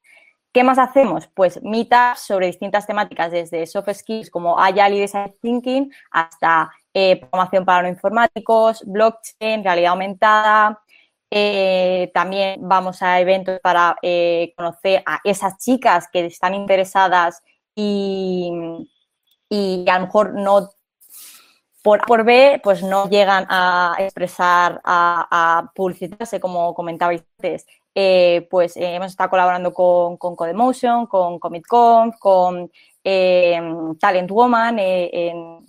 ¿Qué 0.56 0.64
más 0.64 0.78
hacemos? 0.78 1.28
Pues 1.34 1.62
meetups 1.62 2.20
sobre 2.20 2.46
distintas 2.46 2.86
temáticas, 2.86 3.30
desde 3.30 3.66
soft 3.66 3.92
skills 3.92 4.30
como 4.30 4.58
Agile 4.58 4.96
y 4.96 5.00
Design 5.00 5.34
Thinking 5.42 5.92
hasta 6.10 6.72
eh, 6.94 7.20
para 7.66 7.82
no 7.82 7.90
informáticos, 7.90 8.82
blockchain, 8.86 9.62
realidad 9.62 9.90
aumentada. 9.90 10.82
Eh, 11.30 12.10
también 12.14 12.66
vamos 12.66 13.02
a 13.02 13.20
eventos 13.20 13.60
para 13.60 13.96
eh, 14.00 14.54
conocer 14.56 15.02
a 15.04 15.20
esas 15.24 15.58
chicas 15.58 16.08
que 16.10 16.24
están 16.24 16.54
interesadas 16.54 17.42
y, 17.74 18.50
a 19.86 19.98
lo 19.98 20.06
mejor 20.06 20.32
no 20.32 20.70
por, 21.86 22.00
por 22.00 22.24
B, 22.24 22.60
pues 22.64 22.82
no 22.82 23.08
llegan 23.08 23.46
a 23.48 23.94
expresar, 24.00 24.80
a, 24.82 25.28
a 25.30 25.70
publicitarse, 25.72 26.40
como 26.40 26.74
comentabais 26.74 27.22
antes. 27.38 27.64
Eh, 27.94 28.48
pues 28.50 28.76
eh, 28.76 28.96
hemos 28.96 29.12
estado 29.12 29.30
colaborando 29.30 29.72
con, 29.72 30.16
con 30.16 30.34
Codemotion, 30.34 31.06
con 31.06 31.38
CommitConf, 31.38 32.16
con 32.18 32.72
eh, 33.04 33.60
Talent 34.00 34.30
Woman 34.32 34.76
en, 34.80 35.64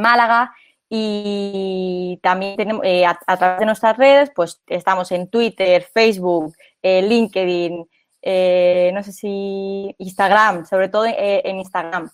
Málaga 0.00 0.50
y 0.88 2.18
también 2.22 2.56
tenemos 2.56 2.82
a, 3.26 3.36
través 3.36 3.58
de 3.58 3.66
nuestras 3.66 3.98
redes, 3.98 4.30
pues 4.34 4.62
estamos 4.66 5.12
en 5.12 5.28
Twitter, 5.28 5.82
Facebook, 5.92 6.54
LinkedIn, 6.82 7.76
no 7.76 9.02
sé 9.02 9.12
si 9.12 9.94
Instagram, 9.98 10.64
sobre 10.64 10.88
todo 10.88 11.04
en 11.06 11.58
Instagram, 11.58 12.10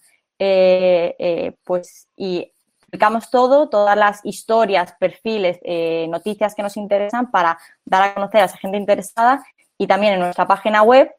pues 1.64 2.08
y 2.16 2.50
publicamos 2.96 3.28
todo, 3.28 3.68
todas 3.68 3.94
las 3.94 4.24
historias, 4.24 4.94
perfiles, 4.98 5.58
eh, 5.64 6.06
noticias 6.08 6.54
que 6.54 6.62
nos 6.62 6.78
interesan 6.78 7.30
para 7.30 7.58
dar 7.84 8.02
a 8.02 8.14
conocer 8.14 8.40
a 8.40 8.44
esa 8.46 8.56
gente 8.56 8.78
interesada 8.78 9.44
y 9.76 9.86
también 9.86 10.14
en 10.14 10.20
nuestra 10.20 10.46
página 10.46 10.82
web 10.82 11.14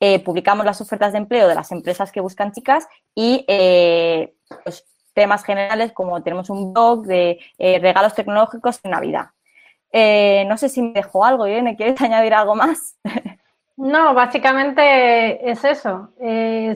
eh, 0.00 0.18
publicamos 0.18 0.66
las 0.66 0.82
ofertas 0.82 1.12
de 1.12 1.18
empleo 1.18 1.48
de 1.48 1.54
las 1.54 1.72
empresas 1.72 2.12
que 2.12 2.20
buscan 2.20 2.52
chicas 2.52 2.86
y 3.14 3.42
eh, 3.48 4.34
pues, 4.64 4.84
temas 5.14 5.44
generales 5.44 5.92
como 5.92 6.22
tenemos 6.22 6.50
un 6.50 6.74
blog 6.74 7.06
de 7.06 7.38
regalos 7.58 8.14
tecnológicos 8.14 8.78
en 8.82 8.90
Navidad. 8.90 9.30
no 10.46 10.58
sé 10.58 10.68
si 10.68 10.82
me 10.82 10.92
dejó 10.92 11.24
algo, 11.24 11.46
Irene, 11.46 11.74
¿quieres 11.74 11.98
añadir 12.02 12.34
algo 12.34 12.54
más? 12.54 12.98
No, 13.78 14.12
básicamente 14.12 15.50
es 15.50 15.64
eso. 15.64 16.10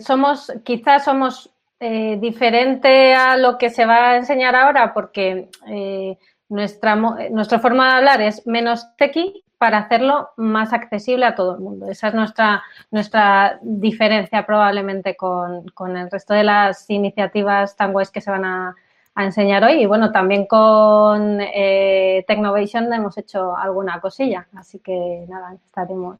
somos, 0.00 0.50
quizás 0.64 1.04
somos 1.04 1.52
eh, 1.84 2.16
diferente 2.20 3.12
a 3.12 3.36
lo 3.36 3.58
que 3.58 3.68
se 3.68 3.84
va 3.84 4.10
a 4.10 4.16
enseñar 4.16 4.54
ahora 4.54 4.94
porque 4.94 5.48
eh, 5.66 6.16
nuestra, 6.48 6.94
nuestra 6.94 7.58
forma 7.58 7.88
de 7.88 7.96
hablar 7.96 8.22
es 8.22 8.46
menos 8.46 8.86
tequi 8.96 9.42
para 9.58 9.78
hacerlo 9.78 10.30
más 10.36 10.72
accesible 10.72 11.26
a 11.26 11.34
todo 11.34 11.56
el 11.56 11.60
mundo. 11.60 11.88
Esa 11.90 12.06
es 12.06 12.14
nuestra, 12.14 12.62
nuestra 12.92 13.58
diferencia 13.62 14.46
probablemente 14.46 15.16
con, 15.16 15.64
el 15.96 16.08
resto 16.08 16.34
de 16.34 16.44
las 16.44 16.88
iniciativas 16.88 17.76
tan 17.76 17.92
guays 17.92 18.12
que 18.12 18.20
se 18.20 18.30
van 18.30 18.44
a, 18.44 18.76
enseñar 19.16 19.64
hoy. 19.64 19.82
Y 19.82 19.86
bueno, 19.86 20.12
también 20.12 20.46
con 20.46 21.40
eh, 21.40 22.24
Technovation 22.28 22.92
hemos 22.92 23.18
hecho 23.18 23.56
alguna 23.56 24.00
cosilla, 24.00 24.46
así 24.54 24.78
que 24.78 25.26
nada, 25.28 25.54
estaremos 25.54 26.18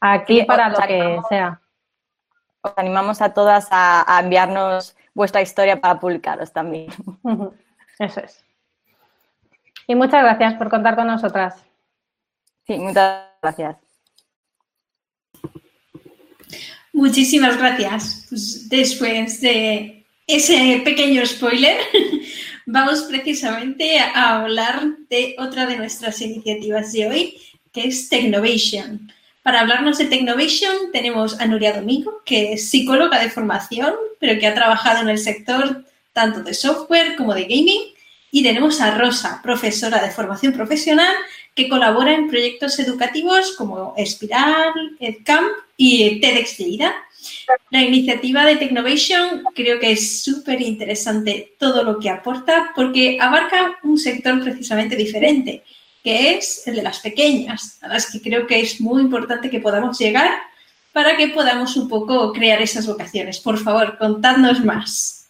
aquí 0.00 0.44
para 0.44 0.70
lo 0.70 0.78
que 0.78 1.20
sea. 1.28 1.60
Os 2.62 2.72
animamos 2.76 3.20
a 3.20 3.34
todas 3.34 3.68
a, 3.70 4.04
a 4.06 4.20
enviarnos 4.20 4.96
vuestra 5.14 5.42
historia 5.42 5.80
para 5.80 6.00
publicaros 6.00 6.52
también. 6.52 6.88
Eso 7.98 8.20
es. 8.20 8.44
Y 9.86 9.94
muchas 9.94 10.22
gracias 10.22 10.54
por 10.54 10.70
contar 10.70 10.96
con 10.96 11.06
nosotras. 11.06 11.56
Sí, 12.66 12.78
muchas 12.78 13.26
gracias. 13.42 13.76
Muchísimas 16.92 17.56
gracias. 17.58 18.26
Pues 18.28 18.68
después 18.68 19.40
de 19.40 20.06
ese 20.26 20.82
pequeño 20.84 21.24
spoiler, 21.26 21.78
vamos 22.66 23.02
precisamente 23.02 23.98
a 23.98 24.40
hablar 24.40 24.98
de 25.08 25.34
otra 25.38 25.66
de 25.66 25.78
nuestras 25.78 26.20
iniciativas 26.20 26.92
de 26.92 27.08
hoy, 27.08 27.36
que 27.72 27.88
es 27.88 28.08
Technovation. 28.08 29.10
Para 29.42 29.60
hablarnos 29.60 29.98
de 29.98 30.04
Technovation 30.04 30.92
tenemos 30.92 31.40
a 31.40 31.46
Nuria 31.46 31.72
Domingo, 31.72 32.22
que 32.24 32.52
es 32.52 32.70
psicóloga 32.70 33.18
de 33.18 33.28
formación, 33.28 33.92
pero 34.20 34.38
que 34.38 34.46
ha 34.46 34.54
trabajado 34.54 35.00
en 35.02 35.08
el 35.08 35.18
sector 35.18 35.84
tanto 36.12 36.44
de 36.44 36.54
software 36.54 37.16
como 37.16 37.34
de 37.34 37.42
gaming. 37.42 37.92
Y 38.30 38.44
tenemos 38.44 38.80
a 38.80 38.96
Rosa, 38.96 39.40
profesora 39.42 40.00
de 40.00 40.12
formación 40.12 40.52
profesional 40.52 41.12
que 41.54 41.68
colabora 41.68 42.14
en 42.14 42.28
proyectos 42.28 42.78
educativos 42.78 43.56
como 43.56 43.94
Espiral, 43.96 44.72
EdCamp 45.00 45.48
y 45.76 46.20
TEDx 46.20 46.58
Lleida. 46.58 46.94
La 47.70 47.82
iniciativa 47.82 48.46
de 48.46 48.56
Technovation 48.56 49.42
creo 49.54 49.80
que 49.80 49.92
es 49.92 50.22
súper 50.22 50.60
interesante 50.62 51.54
todo 51.58 51.82
lo 51.82 51.98
que 51.98 52.10
aporta 52.10 52.72
porque 52.74 53.18
abarca 53.20 53.78
un 53.82 53.98
sector 53.98 54.40
precisamente 54.42 54.96
diferente, 54.96 55.62
que 56.02 56.36
es 56.36 56.66
el 56.66 56.76
de 56.76 56.82
las 56.82 57.00
pequeñas, 57.00 57.78
a 57.82 57.88
las 57.88 58.10
que 58.10 58.20
creo 58.20 58.46
que 58.46 58.60
es 58.60 58.80
muy 58.80 59.02
importante 59.02 59.50
que 59.50 59.60
podamos 59.60 59.98
llegar 59.98 60.30
para 60.92 61.16
que 61.16 61.28
podamos 61.28 61.76
un 61.76 61.88
poco 61.88 62.32
crear 62.32 62.60
esas 62.60 62.86
vocaciones. 62.86 63.40
Por 63.40 63.58
favor, 63.58 63.96
contadnos 63.98 64.64
más. 64.64 65.26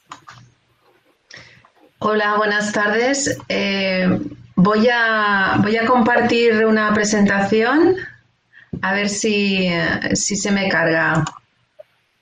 Hola, 1.98 2.36
buenas 2.36 2.72
tardes. 2.72 3.38
Eh, 3.48 4.18
Voy 4.62 4.86
a, 4.92 5.58
voy 5.60 5.76
a 5.76 5.86
compartir 5.86 6.64
una 6.66 6.92
presentación 6.92 7.96
a 8.80 8.92
ver 8.92 9.08
si, 9.08 9.68
si 10.12 10.36
se 10.36 10.52
me 10.52 10.68
carga. 10.68 11.24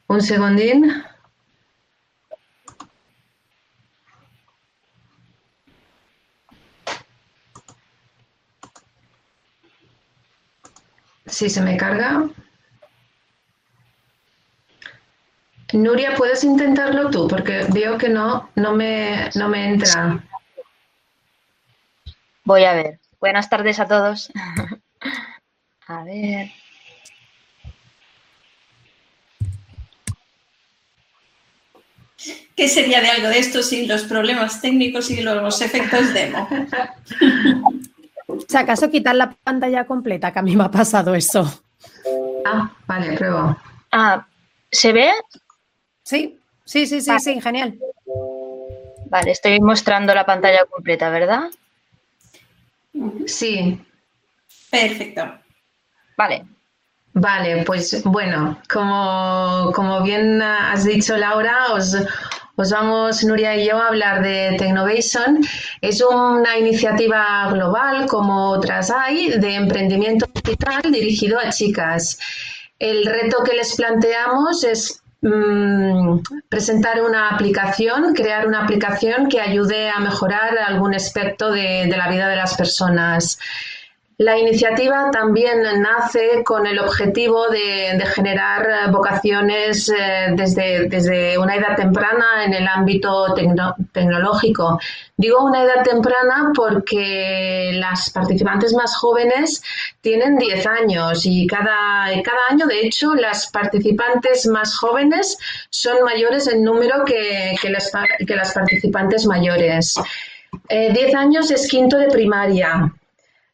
Un 0.07 0.23
segundín. 0.23 1.03
Si 11.31 11.49
se 11.49 11.61
me 11.61 11.77
carga. 11.77 12.29
Nuria, 15.73 16.15
¿puedes 16.17 16.43
intentarlo 16.43 17.11
tú? 17.11 17.29
Porque 17.29 17.67
veo 17.73 17.97
que 17.97 18.09
no, 18.09 18.51
no, 18.57 18.73
me, 18.73 19.31
no 19.37 19.49
me 19.49 19.69
entra. 19.69 20.23
Voy 22.45 22.65
a 22.65 22.75
ver. 22.75 22.99
Buenas 23.21 23.49
tardes 23.49 23.79
a 23.79 23.87
todos. 23.87 24.33
a 25.87 26.05
ver. 26.05 26.51
¿Qué 32.57 32.69
sería 32.69 33.01
de 33.01 33.09
algo 33.09 33.29
de 33.29 33.39
esto 33.39 33.63
sin 33.63 33.89
los 33.89 34.03
problemas 34.03 34.61
técnicos 34.61 35.11
y 35.11 35.23
los 35.23 35.63
efectos 35.63 36.13
demo? 36.13 36.49
Si 38.49 38.57
acaso 38.57 38.91
quitar 38.91 39.15
la 39.15 39.31
pantalla 39.31 39.85
completa, 39.85 40.33
que 40.33 40.39
a 40.39 40.43
mí 40.43 40.57
me 40.57 40.65
ha 40.65 40.71
pasado 40.71 41.15
eso. 41.15 41.63
Ah, 42.45 42.71
vale, 42.87 43.17
pruebo. 43.17 43.57
Ah, 43.93 44.27
¿se 44.71 44.93
ve? 44.93 45.11
Sí, 46.03 46.39
sí, 46.65 46.87
sí, 46.87 47.01
sí, 47.01 47.19
sí, 47.19 47.41
genial. 47.41 47.79
Vale, 49.07 49.33
estoy 49.33 49.61
mostrando 49.61 50.15
la 50.15 50.25
pantalla 50.25 50.65
completa, 50.67 51.11
¿verdad? 51.11 51.51
Sí. 53.27 53.81
Perfecto. 54.71 55.23
Vale. 56.17 56.47
Vale, 57.13 57.65
pues 57.65 58.05
bueno, 58.05 58.61
como, 58.73 59.73
como 59.75 60.03
bien 60.03 60.41
has 60.41 60.85
dicho 60.85 61.17
Laura, 61.17 61.73
os, 61.73 61.97
os 62.61 62.71
vamos, 62.71 63.25
Nuria 63.25 63.57
y 63.57 63.67
yo, 63.67 63.77
a 63.79 63.89
hablar 63.89 64.23
de 64.23 64.57
Technovation. 64.59 65.41
Es 65.81 66.03
una 66.03 66.59
iniciativa 66.59 67.49
global, 67.51 68.07
como 68.07 68.51
otras 68.51 68.91
hay, 68.91 69.31
de 69.39 69.55
emprendimiento 69.55 70.27
digital 70.35 70.83
dirigido 70.93 71.39
a 71.39 71.51
chicas. 71.51 72.19
El 72.79 73.05
reto 73.07 73.43
que 73.45 73.57
les 73.57 73.75
planteamos 73.77 74.65
es 74.65 75.01
Mm, 75.23 76.21
presentar 76.49 77.03
una 77.03 77.29
aplicación, 77.29 78.15
crear 78.15 78.47
una 78.47 78.65
aplicación 78.65 79.29
que 79.29 79.39
ayude 79.39 79.91
a 79.91 80.01
mejorar 80.01 80.57
algún 80.59 80.95
aspecto 80.95 81.53
de 81.53 81.95
la 81.95 82.09
vida 82.09 82.29
de 82.29 82.37
las 82.37 82.57
personas. 82.57 83.39
La 84.21 84.39
iniciativa 84.39 85.11
también 85.11 85.63
nace 85.81 86.45
con 86.45 86.67
el 86.67 86.79
objetivo 86.79 87.49
de, 87.49 87.99
generar 88.15 88.91
vocaciones 88.93 89.89
eh, 89.89 90.35
desde, 90.35 90.91
desde, 90.91 91.39
una 91.39 91.57
edad 91.57 91.75
temprana 91.75 92.45
en 92.45 92.53
el 92.53 92.69
ámbito 92.69 93.35
tecnológico. 93.93 94.79
Digo 95.17 95.43
una 95.43 95.63
edad 95.63 95.83
temprana 95.85 96.53
porque 96.55 97.71
las 97.77 98.11
participantes 98.11 98.75
más 98.75 98.95
jóvenes 98.95 99.63
tienen 100.03 100.37
10 100.37 100.67
años 100.67 101.25
y 101.25 101.47
cada, 101.47 102.05
cada 102.23 102.41
año, 102.51 102.67
de 102.67 102.81
hecho, 102.81 103.15
las 103.15 103.51
participantes 103.51 104.47
más 104.47 104.77
jóvenes 104.77 105.39
son 105.71 106.05
mayores 106.05 106.47
en 106.47 106.63
número 106.63 107.07
que, 107.07 107.57
que, 107.63 107.71
las, 107.71 107.91
que 108.27 108.37
las 108.37 108.53
participantes 108.53 109.25
mayores. 109.25 109.95
10 110.69 110.95
eh, 110.95 111.17
años 111.17 111.51
es 111.51 111.67
quinto 111.67 111.97
de 111.97 112.09
primaria. 112.09 112.93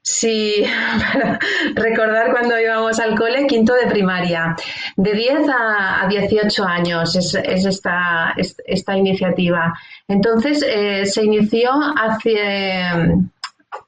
Sí, 0.08 0.62
para 1.12 1.38
recordar 1.74 2.30
cuando 2.30 2.58
íbamos 2.60 3.00
al 3.00 3.18
cole, 3.18 3.48
quinto 3.48 3.74
de 3.74 3.88
primaria. 3.88 4.54
De 4.96 5.12
10 5.12 5.48
a, 5.48 6.06
18 6.08 6.64
años 6.64 7.16
es, 7.16 7.34
esta, 7.34 8.32
esta, 8.36 8.96
iniciativa. 8.96 9.74
Entonces, 10.06 10.64
eh, 10.64 11.06
se 11.06 11.24
inició 11.24 11.72
hace, 11.72 12.84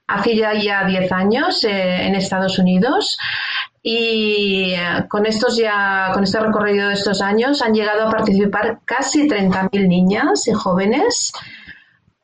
hace 0.09 0.37
ya, 0.37 0.55
ya 0.55 0.85
10 0.85 1.13
años 1.13 1.63
eh, 1.63 2.07
en 2.07 2.17
Estados 2.17 2.59
Unidos 2.59 3.17
y 3.81 4.73
eh, 4.75 5.07
con, 5.09 5.25
estos 5.25 5.57
ya, 5.57 6.11
con 6.15 6.25
este 6.25 6.41
recorrido 6.41 6.89
de 6.89 6.95
estos 6.95 7.23
años 7.23 7.63
han 7.63 7.75
llegado 7.75 8.09
a 8.09 8.11
participar 8.11 8.81
casi 8.85 9.29
30.000 9.29 9.87
niñas 9.87 10.49
y 10.49 10.53
jóvenes 10.53 11.33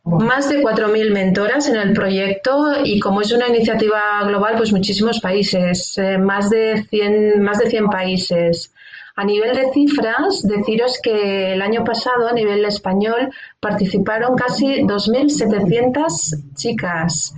más 0.05 0.51
de 0.51 0.63
4.000 0.63 1.13
mentoras 1.13 1.69
en 1.69 1.77
el 1.77 1.95
proyecto 1.95 2.85
y 2.85 3.01
como 3.01 3.23
es 3.23 3.33
una 3.33 3.49
iniciativa 3.49 4.23
global, 4.25 4.55
pues 4.57 4.71
muchísimos 4.71 5.21
países, 5.21 5.97
eh, 5.97 6.19
más, 6.19 6.51
de 6.51 6.85
100, 6.91 7.43
más 7.43 7.59
de 7.59 7.71
100 7.71 7.89
países. 7.89 8.73
A 9.17 9.25
nivel 9.25 9.57
de 9.57 9.73
cifras, 9.73 10.43
deciros 10.43 11.01
que 11.03 11.55
el 11.55 11.63
año 11.63 11.85
pasado, 11.85 12.29
a 12.29 12.33
nivel 12.33 12.65
español, 12.65 13.31
participaron 13.61 14.37
casi 14.37 14.83
2.700 14.83 16.55
chicas 16.55 17.35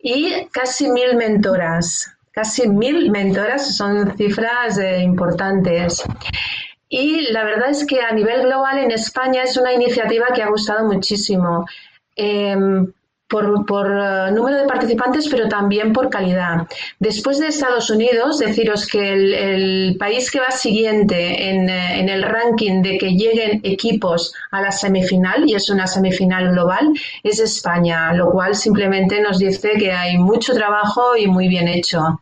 y 0.00 0.46
casi 0.52 0.86
1.000 0.86 1.16
mentoras. 1.16 2.12
Casi 2.30 2.62
1.000 2.62 3.10
mentoras 3.10 3.76
son 3.76 4.16
cifras 4.16 4.78
eh, 4.78 5.00
importantes. 5.02 6.02
Y 6.88 7.32
la 7.32 7.44
verdad 7.44 7.70
es 7.70 7.84
que 7.84 8.00
a 8.00 8.12
nivel 8.12 8.42
global 8.42 8.78
en 8.78 8.92
España 8.92 9.42
es 9.42 9.56
una 9.56 9.72
iniciativa 9.72 10.26
que 10.34 10.42
ha 10.42 10.48
gustado 10.48 10.86
muchísimo. 10.86 11.66
Em, 12.16 12.94
por, 13.28 13.66
por 13.66 13.86
eh, 13.90 14.30
número 14.30 14.58
de 14.58 14.66
participantes, 14.66 15.28
pero 15.28 15.48
también 15.48 15.92
por 15.92 16.08
calidad. 16.10 16.66
Después 17.00 17.38
de 17.38 17.48
Estados 17.48 17.90
Unidos, 17.90 18.38
deciros 18.38 18.86
que 18.86 19.12
el, 19.12 19.96
país 19.98 20.30
que 20.30 20.40
va 20.40 20.50
siguiente 20.50 21.50
en, 21.50 21.68
eh, 21.68 22.00
en, 22.00 22.08
el 22.08 22.22
ranking 22.22 22.82
de 22.82 22.98
que 22.98 23.10
lleguen 23.10 23.60
equipos 23.64 24.32
a 24.50 24.62
la 24.62 24.70
semifinal, 24.70 25.48
y 25.48 25.54
es 25.54 25.68
una 25.70 25.86
semifinal 25.86 26.52
global, 26.52 26.92
es 27.22 27.40
España, 27.40 28.12
lo 28.12 28.30
cual 28.30 28.54
simplemente 28.54 29.20
nos 29.20 29.38
dice 29.38 29.72
que 29.78 29.92
hay 29.92 30.18
mucho 30.18 30.54
trabajo 30.54 31.16
y 31.16 31.26
muy 31.26 31.48
bien 31.48 31.66
hecho. 31.66 32.20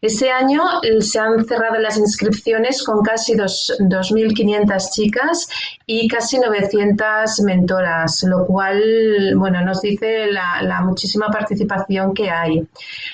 Este 0.00 0.30
año 0.30 0.62
eh, 0.82 1.00
se 1.00 1.18
han 1.18 1.44
cerrado 1.44 1.78
las 1.78 1.96
inscripciones 1.96 2.82
con 2.84 3.02
casi 3.02 3.34
2.500 3.34 4.90
chicas 4.92 5.48
y 5.86 6.06
casi 6.08 6.38
900 6.38 7.40
mentoras, 7.40 8.22
lo 8.22 8.46
cual 8.46 9.32
bueno, 9.36 9.62
nos 9.62 9.80
dice 9.82 10.26
la 10.26 10.43
la, 10.62 10.80
muchísima 10.82 11.28
participación 11.28 12.14
que 12.14 12.30
hay. 12.30 12.66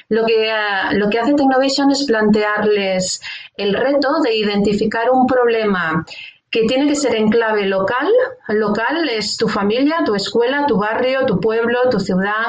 Lo 0.08 0.24
que, 0.26 0.52
lo 0.92 1.08
que 1.08 1.18
hace 1.18 1.34
Technovation 1.34 1.90
es 1.90 2.04
plantearles 2.04 3.20
el 3.56 3.74
reto 3.74 4.20
de 4.22 4.34
identificar 4.34 5.10
un 5.10 5.26
problema 5.26 6.04
que 6.50 6.64
tiene 6.64 6.88
que 6.88 6.96
ser 6.96 7.14
en 7.14 7.30
clave 7.30 7.66
local. 7.66 8.08
Local 8.48 9.08
es 9.08 9.36
tu 9.36 9.48
familia, 9.48 10.02
tu 10.04 10.14
escuela, 10.14 10.66
tu 10.66 10.78
barrio, 10.78 11.26
tu 11.26 11.40
pueblo, 11.40 11.78
tu 11.90 12.00
ciudad 12.00 12.48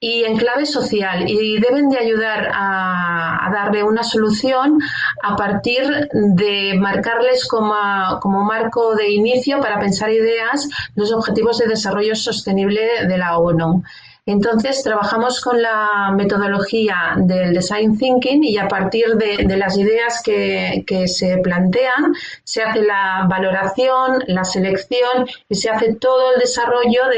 y 0.00 0.22
en 0.24 0.36
clave 0.36 0.64
social 0.64 1.28
y 1.28 1.58
deben 1.58 1.88
de 1.88 1.98
ayudar 1.98 2.50
a, 2.54 3.50
darle 3.52 3.82
una 3.82 4.02
solución 4.02 4.78
a 5.22 5.34
partir 5.34 6.08
de 6.12 6.74
marcarles 6.78 7.48
como, 7.48 7.74
como, 8.20 8.44
marco 8.44 8.94
de 8.94 9.10
inicio 9.10 9.58
para 9.60 9.80
pensar 9.80 10.10
ideas 10.10 10.68
los 10.94 11.12
objetivos 11.12 11.58
de 11.58 11.66
desarrollo 11.66 12.14
sostenible 12.14 13.06
de 13.08 13.18
la 13.18 13.38
ONU. 13.38 13.82
Entonces, 14.28 14.82
trabajamos 14.82 15.40
con 15.40 15.62
la 15.62 16.12
metodología 16.14 17.14
del 17.16 17.54
design 17.54 17.96
thinking 17.96 18.44
y 18.44 18.58
a 18.58 18.68
partir 18.68 19.14
de, 19.14 19.56
las 19.56 19.78
ideas 19.78 20.22
que, 20.22 20.84
se 21.08 21.38
plantean, 21.38 22.12
se 22.44 22.62
hace 22.62 22.82
la 22.82 23.24
valoración, 23.26 24.22
la 24.26 24.44
selección 24.44 25.26
y 25.48 25.54
se 25.54 25.70
hace 25.70 25.94
todo 25.94 26.34
el 26.34 26.40
desarrollo 26.40 27.08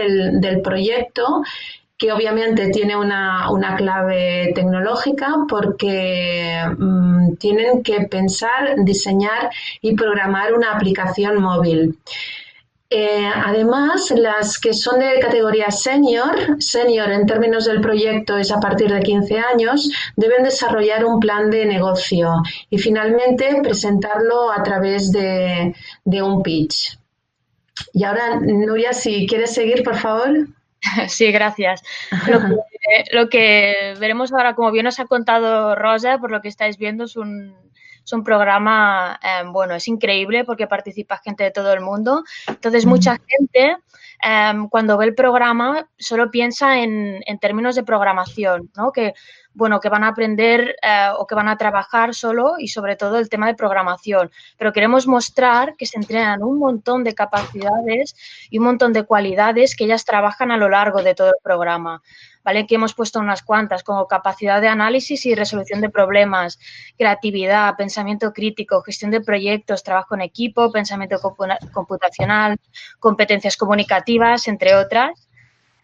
del, 0.40 0.62
proyecto 0.62 1.42
que 1.98 2.12
obviamente 2.12 2.68
tiene 2.68 2.96
una, 2.96 3.74
clave 3.76 4.52
tecnológica 4.54 5.34
porque 5.48 6.62
mm, 6.78 7.34
tienen 7.40 7.82
que 7.82 8.02
pensar, 8.02 8.76
diseñar 8.84 9.50
y 9.82 9.96
programar 9.96 10.54
una 10.54 10.70
aplicación 10.76 11.42
móvil. 11.42 11.98
Eh, 12.92 13.24
además, 13.24 14.10
las 14.16 14.58
que 14.58 14.72
son 14.72 14.98
de 14.98 15.20
categoría 15.20 15.70
senior, 15.70 16.60
senior 16.60 17.12
en 17.12 17.24
términos 17.24 17.66
del 17.66 17.80
proyecto 17.80 18.36
es 18.36 18.50
a 18.50 18.58
partir 18.58 18.92
de 18.92 19.00
15 19.00 19.38
años, 19.38 19.88
deben 20.16 20.42
desarrollar 20.42 21.04
un 21.04 21.20
plan 21.20 21.50
de 21.50 21.66
negocio 21.66 22.42
y 22.68 22.78
finalmente 22.78 23.60
presentarlo 23.62 24.50
a 24.50 24.60
través 24.64 25.12
de, 25.12 25.72
de 26.04 26.22
un 26.22 26.42
pitch. 26.42 26.98
Y 27.92 28.02
ahora, 28.02 28.40
Nuria, 28.40 28.92
si 28.92 29.24
quieres 29.26 29.54
seguir, 29.54 29.82
por 29.82 29.96
favor. 29.96 30.48
Sí, 31.08 31.30
gracias. 31.30 31.82
Lo 33.12 33.28
que, 33.28 33.94
veremos 34.00 34.32
ahora, 34.32 34.54
como 34.54 34.72
bien 34.72 34.86
os 34.86 34.98
ha 34.98 35.04
contado 35.04 35.74
Rosa, 35.74 36.18
por 36.18 36.30
lo 36.30 36.40
que 36.40 36.48
estáis 36.48 36.78
viendo, 36.78 37.04
es 37.04 37.16
un, 37.16 37.54
es 38.10 38.12
un 38.12 38.24
programa, 38.24 39.20
em, 39.22 39.52
bueno, 39.52 39.74
es 39.74 39.86
increíble 39.86 40.44
porque 40.44 40.66
participa 40.66 41.20
gente 41.24 41.44
de 41.44 41.52
todo 41.52 41.72
el 41.72 41.80
mundo. 41.80 42.24
Entonces, 42.48 42.84
mucha 42.84 43.16
gente 43.28 43.76
em, 44.22 44.68
cuando 44.68 44.98
ve 44.98 45.06
el 45.06 45.14
programa 45.14 45.88
solo 45.96 46.30
piensa 46.30 46.80
en, 46.80 47.20
en 47.24 47.38
términos 47.38 47.76
de 47.76 47.84
programación, 47.84 48.70
¿no? 48.76 48.90
Que 48.90 49.14
bueno, 49.52 49.80
que 49.80 49.88
van 49.88 50.04
a 50.04 50.08
aprender 50.08 50.76
eh, 50.82 51.08
o 51.16 51.26
que 51.26 51.34
van 51.34 51.48
a 51.48 51.56
trabajar 51.56 52.14
solo 52.14 52.54
y 52.58 52.68
sobre 52.68 52.96
todo 52.96 53.18
el 53.18 53.28
tema 53.28 53.46
de 53.46 53.54
programación. 53.54 54.30
Pero 54.56 54.72
queremos 54.72 55.06
mostrar 55.06 55.74
que 55.76 55.86
se 55.86 55.98
entrenan 55.98 56.42
un 56.42 56.58
montón 56.58 57.04
de 57.04 57.14
capacidades 57.14 58.14
y 58.48 58.58
un 58.58 58.64
montón 58.64 58.92
de 58.92 59.04
cualidades 59.04 59.74
que 59.74 59.84
ellas 59.84 60.04
trabajan 60.04 60.50
a 60.50 60.56
lo 60.56 60.68
largo 60.68 61.02
de 61.02 61.14
todo 61.14 61.28
el 61.28 61.42
programa. 61.42 62.02
¿Vale? 62.42 62.66
Que 62.66 62.76
hemos 62.76 62.94
puesto 62.94 63.20
unas 63.20 63.42
cuantas, 63.42 63.82
como 63.82 64.06
capacidad 64.06 64.60
de 64.60 64.68
análisis 64.68 65.26
y 65.26 65.34
resolución 65.34 65.80
de 65.80 65.90
problemas, 65.90 66.58
creatividad, 66.96 67.76
pensamiento 67.76 68.32
crítico, 68.32 68.82
gestión 68.82 69.10
de 69.10 69.20
proyectos, 69.20 69.82
trabajo 69.82 70.14
en 70.14 70.22
equipo, 70.22 70.72
pensamiento 70.72 71.20
computacional, 71.72 72.58
competencias 72.98 73.56
comunicativas, 73.56 74.48
entre 74.48 74.74
otras. 74.74 75.29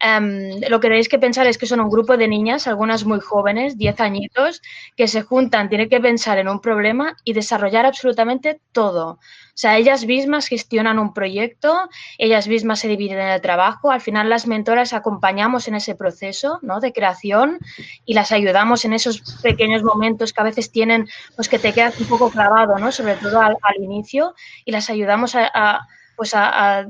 Em, 0.01 0.61
lo 0.69 0.81
que 0.81 0.89
tenéis 0.89 1.09
que 1.09 1.19
pensar 1.19 1.47
es 1.47 1.59
que 1.59 1.67
son 1.67 1.81
un 1.81 1.89
grupo 1.89 2.17
de 2.17 2.29
niñas, 2.29 2.67
algunas 2.67 3.05
muy 3.05 3.21
jóvenes, 3.21 3.79
10 3.79 4.01
añitos, 4.01 4.63
que 4.97 5.09
se 5.09 5.23
juntan, 5.23 5.69
tienen 5.69 5.89
que 5.89 6.01
pensar 6.01 6.39
en 6.39 6.49
un 6.49 6.61
problema 6.61 7.17
y 7.25 7.33
desarrollar 7.33 7.87
absolutamente 7.87 8.61
todo. 8.73 9.19
O 9.57 9.59
sea, 9.59 9.79
ellas 9.79 10.05
mismas 10.05 10.49
gestionan 10.49 10.99
un 10.99 11.15
proyecto, 11.15 11.89
ellas 12.19 12.47
mismas 12.47 12.79
se 12.81 12.89
dividen 12.89 13.19
en 13.19 13.29
el 13.29 13.41
trabajo. 13.41 13.91
Al 13.91 14.03
final, 14.03 14.29
las 14.29 14.47
mentoras 14.47 14.93
acompañamos 14.93 15.67
en 15.67 15.77
ese 15.77 15.95
proceso 15.95 16.59
¿no? 16.61 16.81
de 16.81 16.93
creación 16.93 17.59
y 18.05 18.13
las 18.13 18.33
ayudamos 18.33 18.85
en 18.85 18.93
esos 18.93 19.23
pequeños 19.43 19.83
momentos 19.83 20.35
que 20.35 20.41
a 20.43 20.45
veces 20.45 20.71
tienen, 20.71 21.09
pues 21.37 21.49
que 21.49 21.59
te 21.59 21.73
quedas 21.73 21.99
un 21.99 22.07
poco 22.07 22.31
clavado, 22.31 22.79
¿no? 22.79 22.93
sobre 22.93 23.15
todo 23.15 23.41
al, 23.41 23.57
inicio, 23.81 24.35
y 24.67 24.73
las 24.73 24.91
ayudamos 24.91 25.35
a, 25.35 25.87
pues 26.17 26.35
a 26.35 26.87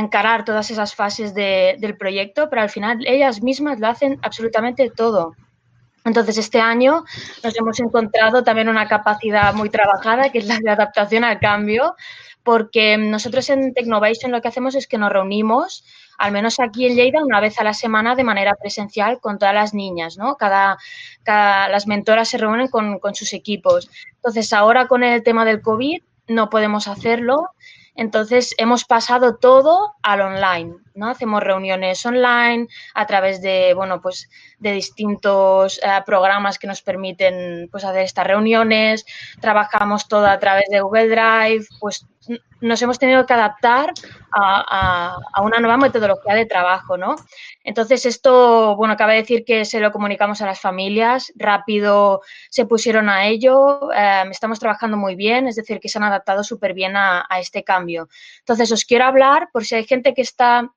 encarar 0.00 0.44
todas 0.44 0.70
esas 0.70 0.94
fases 0.94 1.34
del 1.34 1.96
proyecto, 1.96 2.48
pero 2.50 2.62
al 2.62 2.70
final 2.70 2.98
ellas 3.06 3.42
mismas 3.42 3.80
lo 3.80 3.88
hacen 3.88 4.18
absolutamente 4.22 4.90
todo. 4.90 5.34
Entonces, 6.04 6.38
este 6.38 6.60
año 6.60 7.04
nos 7.42 7.56
hemos 7.58 7.80
encontrado 7.80 8.44
también 8.44 8.68
una 8.68 8.86
capacidad 8.86 9.52
muy 9.54 9.70
trabajada, 9.70 10.30
que 10.30 10.38
es 10.38 10.46
la 10.46 10.58
de 10.58 10.70
adaptación 10.70 11.24
al 11.24 11.40
cambio, 11.40 11.96
porque 12.44 12.96
nosotros 12.96 13.50
en 13.50 13.74
Technovation 13.74 14.30
lo 14.30 14.40
que 14.40 14.48
hacemos 14.48 14.76
es 14.76 14.86
que 14.86 14.98
nos 14.98 15.10
reunimos, 15.10 15.84
al 16.16 16.30
menos 16.30 16.60
aquí 16.60 16.86
en 16.86 16.94
Lleida, 16.94 17.24
una 17.24 17.40
vez 17.40 17.58
a 17.58 17.64
la 17.64 17.74
semana 17.74 18.14
de 18.14 18.22
manera 18.22 18.54
presencial 18.54 19.18
con 19.20 19.38
todas 19.38 19.54
las 19.54 19.74
niñas, 19.74 20.16
¿no? 20.16 20.36
Cada, 20.36 20.78
las 21.26 21.86
mentoras 21.88 22.28
se 22.28 22.38
reúnen 22.38 22.68
con, 22.68 23.00
con 23.00 23.16
sus 23.16 23.32
equipos. 23.32 23.90
Entonces, 24.14 24.52
ahora 24.52 24.86
con 24.86 25.02
el 25.02 25.24
tema 25.24 25.44
del 25.44 25.60
COVID 25.60 26.02
no 26.28 26.50
podemos 26.50 26.86
hacerlo 26.86 27.50
entonces 27.96 28.54
hemos 28.58 28.84
pasado 28.84 29.36
todo 29.36 29.94
al 30.02 30.20
online, 30.20 30.76
¿no? 30.96 31.08
Hacemos 31.08 31.42
reuniones 31.42 32.04
online 32.04 32.68
a 32.94 33.06
través 33.06 33.40
de, 33.40 33.74
bueno, 33.74 34.00
pues 34.00 34.28
de 34.58 34.72
distintos 34.72 35.78
eh, 35.82 35.88
programas 36.04 36.58
que 36.58 36.66
nos 36.66 36.82
permiten 36.82 37.68
pues 37.70 37.84
hacer 37.84 38.02
estas 38.02 38.26
reuniones, 38.26 39.04
trabajamos 39.40 40.08
todo 40.08 40.26
a 40.26 40.38
través 40.38 40.64
de 40.70 40.80
Google 40.80 41.08
Drive, 41.08 41.66
pues 41.80 42.06
nos 42.60 42.80
hemos 42.82 42.98
tenido 42.98 43.26
que 43.26 43.34
adaptar 43.34 43.92
a, 44.32 45.16
una 45.42 45.60
nueva 45.60 45.76
metodología 45.76 46.34
de 46.34 46.46
trabajo, 46.46 46.96
¿no? 46.96 47.16
Entonces, 47.62 48.06
esto, 48.06 48.76
bueno, 48.76 48.96
cabe 48.96 49.16
decir 49.16 49.44
que 49.44 49.64
se 49.64 49.80
lo 49.80 49.92
comunicamos 49.92 50.40
a 50.40 50.46
las 50.46 50.60
familias, 50.60 51.32
rápido 51.36 52.22
se 52.50 52.66
pusieron 52.66 53.08
a 53.08 53.26
ello, 53.26 53.92
em, 53.92 54.30
estamos 54.30 54.58
trabajando 54.58 54.96
muy 54.96 55.14
bien, 55.14 55.46
es 55.46 55.56
decir, 55.56 55.80
que 55.80 55.88
se 55.88 55.98
han 55.98 56.04
adaptado 56.04 56.42
súper 56.42 56.74
bien 56.74 56.96
a, 56.96 57.26
a 57.28 57.40
este 57.40 57.62
cambio. 57.62 58.08
Entonces, 58.40 58.72
os 58.72 58.84
quiero 58.84 59.04
hablar, 59.04 59.48
por 59.52 59.64
si 59.64 59.76
hay 59.76 59.84
gente 59.84 60.14
que 60.14 60.22
está 60.22 60.70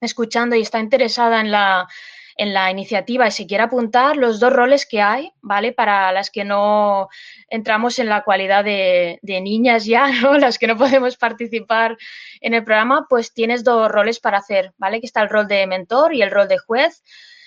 escuchando 0.00 0.56
y 0.56 0.62
está 0.62 0.80
interesada 0.80 1.40
en 1.40 1.50
la, 1.50 1.88
en 2.40 2.54
la 2.54 2.70
iniciativa 2.70 3.28
y 3.28 3.30
si 3.30 3.46
quiere 3.46 3.64
apuntar 3.64 4.16
los 4.16 4.40
dos 4.40 4.50
roles 4.50 4.86
que 4.86 5.02
hay, 5.02 5.30
¿vale? 5.42 5.72
Para 5.72 6.10
las 6.10 6.30
que 6.30 6.42
no 6.42 7.10
entramos 7.48 7.98
en 7.98 8.08
la 8.08 8.22
cualidad 8.22 8.64
de, 8.64 9.18
niñas 9.22 9.84
ya, 9.84 10.08
¿no? 10.22 10.38
Las 10.38 10.58
que 10.58 10.66
no 10.66 10.74
podemos 10.76 11.18
participar 11.18 11.98
en 12.40 12.54
el 12.54 12.64
programa, 12.64 13.06
pues 13.10 13.34
tienes 13.34 13.62
dos 13.62 13.90
roles 13.90 14.20
para 14.20 14.38
hacer, 14.38 14.72
¿vale? 14.78 15.00
Que 15.00 15.06
está 15.06 15.20
el 15.20 15.28
rol 15.28 15.48
de 15.48 15.66
mentor 15.66 16.14
y 16.14 16.22
el 16.22 16.30
rol 16.30 16.48
de 16.48 16.56
juez. 16.56 17.02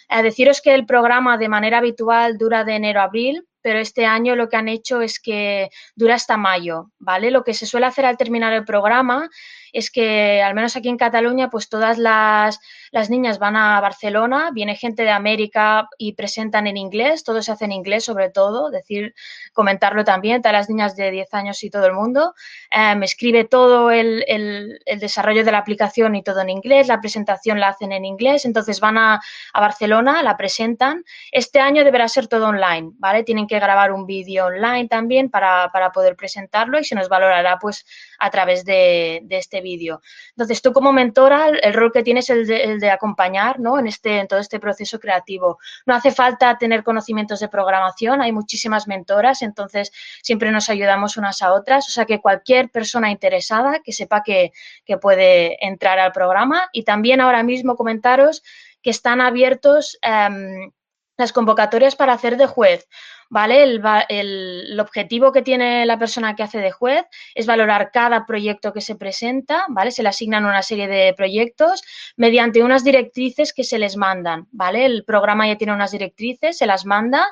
A 0.09 0.21
deciros 0.21 0.61
que 0.61 0.75
el 0.75 0.85
programa 0.85 1.39
de 1.39 1.49
manera 1.49 1.79
habitual 1.79 2.37
dura 2.37 2.63
de 2.63 2.75
enero 2.75 2.99
a 2.99 3.05
abril, 3.05 3.47
pero 3.63 3.79
este 3.79 4.05
año 4.05 4.35
lo 4.35 4.47
que 4.47 4.57
han 4.57 4.67
hecho 4.67 5.01
es 5.01 5.19
que 5.19 5.69
dura 5.95 6.13
hasta 6.13 6.37
mayo, 6.37 6.91
¿vale? 6.99 7.31
Lo 7.31 7.43
que 7.43 7.55
se 7.55 7.65
suele 7.65 7.87
hacer 7.87 8.05
al 8.05 8.17
terminar 8.17 8.53
el 8.53 8.63
programa 8.63 9.27
es 9.73 9.89
que, 9.89 10.41
al 10.41 10.53
menos 10.53 10.75
aquí 10.75 10.87
en 10.87 10.97
Cataluña, 10.97 11.49
pues 11.49 11.67
todas 11.67 11.97
las, 11.97 12.59
las 12.91 13.09
niñas 13.09 13.39
van 13.39 13.57
a 13.57 13.81
Barcelona, 13.81 14.51
viene 14.53 14.75
gente 14.75 15.03
de 15.03 15.09
América 15.09 15.89
y 15.97 16.13
presentan 16.13 16.67
en 16.67 16.77
inglés, 16.77 17.23
todo 17.23 17.41
se 17.41 17.51
hace 17.51 17.65
en 17.65 17.71
inglés 17.71 18.05
sobre 18.05 18.29
todo, 18.29 18.69
decir, 18.69 19.15
comentarlo 19.51 20.03
también, 20.03 20.43
todas 20.43 20.53
las 20.53 20.69
niñas 20.69 20.95
de 20.95 21.09
10 21.09 21.33
años 21.33 21.63
y 21.63 21.71
todo 21.71 21.87
el 21.87 21.93
mundo. 21.93 22.33
me 22.71 22.91
em, 22.91 23.03
escribe 23.03 23.45
todo 23.45 23.89
el, 23.89 24.23
el, 24.27 24.79
desarrollo 24.99 25.43
de 25.43 25.51
la 25.51 25.57
aplicación 25.57 26.15
y 26.15 26.23
todo 26.23 26.41
en 26.41 26.49
inglés, 26.49 26.87
la 26.87 27.01
presentación 27.01 27.59
la 27.59 27.69
hacen 27.69 27.91
en 27.91 28.05
inglés, 28.05 28.45
entonces 28.45 28.79
van 28.79 28.99
a, 28.99 29.21
a 29.53 29.59
Barcelona, 29.59 30.21
la 30.21 30.37
presentan. 30.37 31.03
Este 31.31 31.59
año 31.59 31.83
deberá 31.83 32.07
ser 32.07 32.27
todo 32.27 32.47
online, 32.47 32.91
¿vale? 32.99 33.23
Tienen 33.23 33.47
que 33.47 33.59
grabar 33.59 33.91
un 33.91 34.05
vídeo 34.05 34.45
online 34.45 34.87
también 34.87 35.31
para, 35.31 35.71
para, 35.71 35.91
poder 35.91 36.15
presentarlo 36.15 36.79
y 36.79 36.83
se 36.83 36.95
nos 36.95 37.09
valorará 37.09 37.57
pues 37.59 37.85
a 38.23 38.29
través 38.29 38.63
de, 38.63 39.25
este 39.29 39.59
vídeo. 39.59 40.01
Entonces, 40.29 40.61
tú 40.61 40.71
como 40.71 40.93
mentora, 40.93 41.49
el 41.49 41.73
rol 41.73 41.91
que 41.91 42.03
tienes 42.03 42.29
es 42.29 42.49
el 42.49 42.79
de, 42.79 42.89
acompañar 42.89 43.59
¿no? 43.59 43.77
en, 43.77 43.87
este, 43.87 44.19
en 44.19 44.29
todo 44.29 44.39
este 44.39 44.61
proceso 44.61 44.97
creativo. 44.97 45.59
No 45.85 45.93
hace 45.93 46.11
falta 46.11 46.57
tener 46.57 46.83
conocimientos 46.83 47.41
de 47.41 47.49
programación, 47.49 48.21
hay 48.21 48.31
muchísimas 48.31 48.87
mentoras, 48.87 49.41
entonces 49.41 49.91
siempre 50.21 50.51
nos 50.51 50.69
ayudamos 50.69 51.17
unas 51.17 51.41
a 51.41 51.51
otras. 51.51 51.89
O 51.89 51.91
sea 51.91 52.05
que 52.05 52.21
cualquier 52.21 52.69
persona 52.69 53.11
interesada 53.11 53.81
que 53.83 53.91
sepa 53.91 54.23
que, 54.23 54.53
puede 55.01 55.57
entrar 55.65 55.99
al 55.99 56.11
programa 56.11 56.69
y 56.71 56.83
también 56.83 57.19
ahora 57.19 57.43
mismo 57.43 57.75
comentaros 57.75 58.43
que 58.81 58.91
están 58.91 59.19
abiertos. 59.19 59.97
Um, 60.07 60.71
las 61.17 61.31
convocatorias 61.31 61.95
para 61.95 62.13
hacer 62.13 62.37
de 62.37 62.47
juez, 62.47 62.87
¿vale? 63.29 63.63
El, 63.63 64.79
objetivo 64.79 65.31
que 65.31 65.41
tiene 65.41 65.85
la 65.85 65.97
persona 65.97 66.35
que 66.35 66.43
hace 66.43 66.59
de 66.59 66.71
juez 66.71 67.05
es 67.35 67.45
valorar 67.45 67.91
cada 67.91 68.25
proyecto 68.25 68.73
que 68.73 68.81
se 68.81 68.95
presenta, 68.95 69.65
¿vale? 69.69 69.91
Se 69.91 70.03
le 70.03 70.09
asignan 70.09 70.45
una 70.45 70.61
serie 70.61 70.87
de 70.87 71.13
proyectos 71.15 71.83
mediante 72.17 72.63
unas 72.63 72.83
directrices 72.83 73.53
que 73.53 73.63
se 73.63 73.79
les 73.79 73.95
mandan, 73.95 74.47
¿vale? 74.51 74.85
El 74.85 75.03
programa 75.03 75.47
ya 75.47 75.57
tiene 75.57 75.73
unas 75.73 75.91
directrices, 75.91 76.57
se 76.57 76.65
las 76.65 76.85
manda 76.85 77.27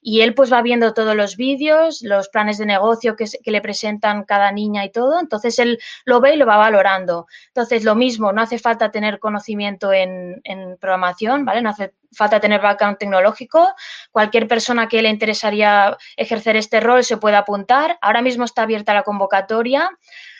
y 0.00 0.20
él 0.22 0.34
pues 0.34 0.52
va 0.52 0.62
viendo 0.62 0.94
todos 0.94 1.16
los 1.16 1.36
vídeos, 1.36 2.02
los 2.02 2.28
planes 2.28 2.58
de 2.58 2.66
negocio 2.66 3.16
que, 3.16 3.26
le 3.44 3.60
presentan 3.60 4.24
cada 4.24 4.50
niña 4.52 4.84
y 4.84 4.90
todo, 4.90 5.20
entonces 5.20 5.58
él 5.58 5.78
lo 6.04 6.20
ve 6.20 6.34
y 6.34 6.36
lo 6.36 6.46
va 6.46 6.56
valorando. 6.56 7.26
Entonces 7.48 7.84
lo 7.84 7.94
mismo, 7.94 8.32
no 8.32 8.42
hace 8.42 8.58
falta 8.58 8.90
tener 8.90 9.18
conocimiento 9.18 9.92
en, 9.92 10.40
en 10.44 10.76
programación, 10.78 11.44
¿vale? 11.44 11.62
No 11.62 11.70
hace 11.70 11.92
falta 12.14 12.40
tener 12.40 12.60
background 12.60 12.98
tecnológico. 12.98 13.74
Cualquier 14.10 14.48
persona 14.48 14.88
que 14.88 15.02
le 15.02 15.08
interesaría 15.08 15.96
ejercer 16.16 16.56
este 16.56 16.80
rol 16.80 17.04
se 17.04 17.16
puede 17.16 17.36
apuntar. 17.36 17.98
Ahora 18.00 18.22
mismo 18.22 18.44
está 18.44 18.62
abierta 18.62 18.94
la 18.94 19.02
convocatoria. 19.02 19.90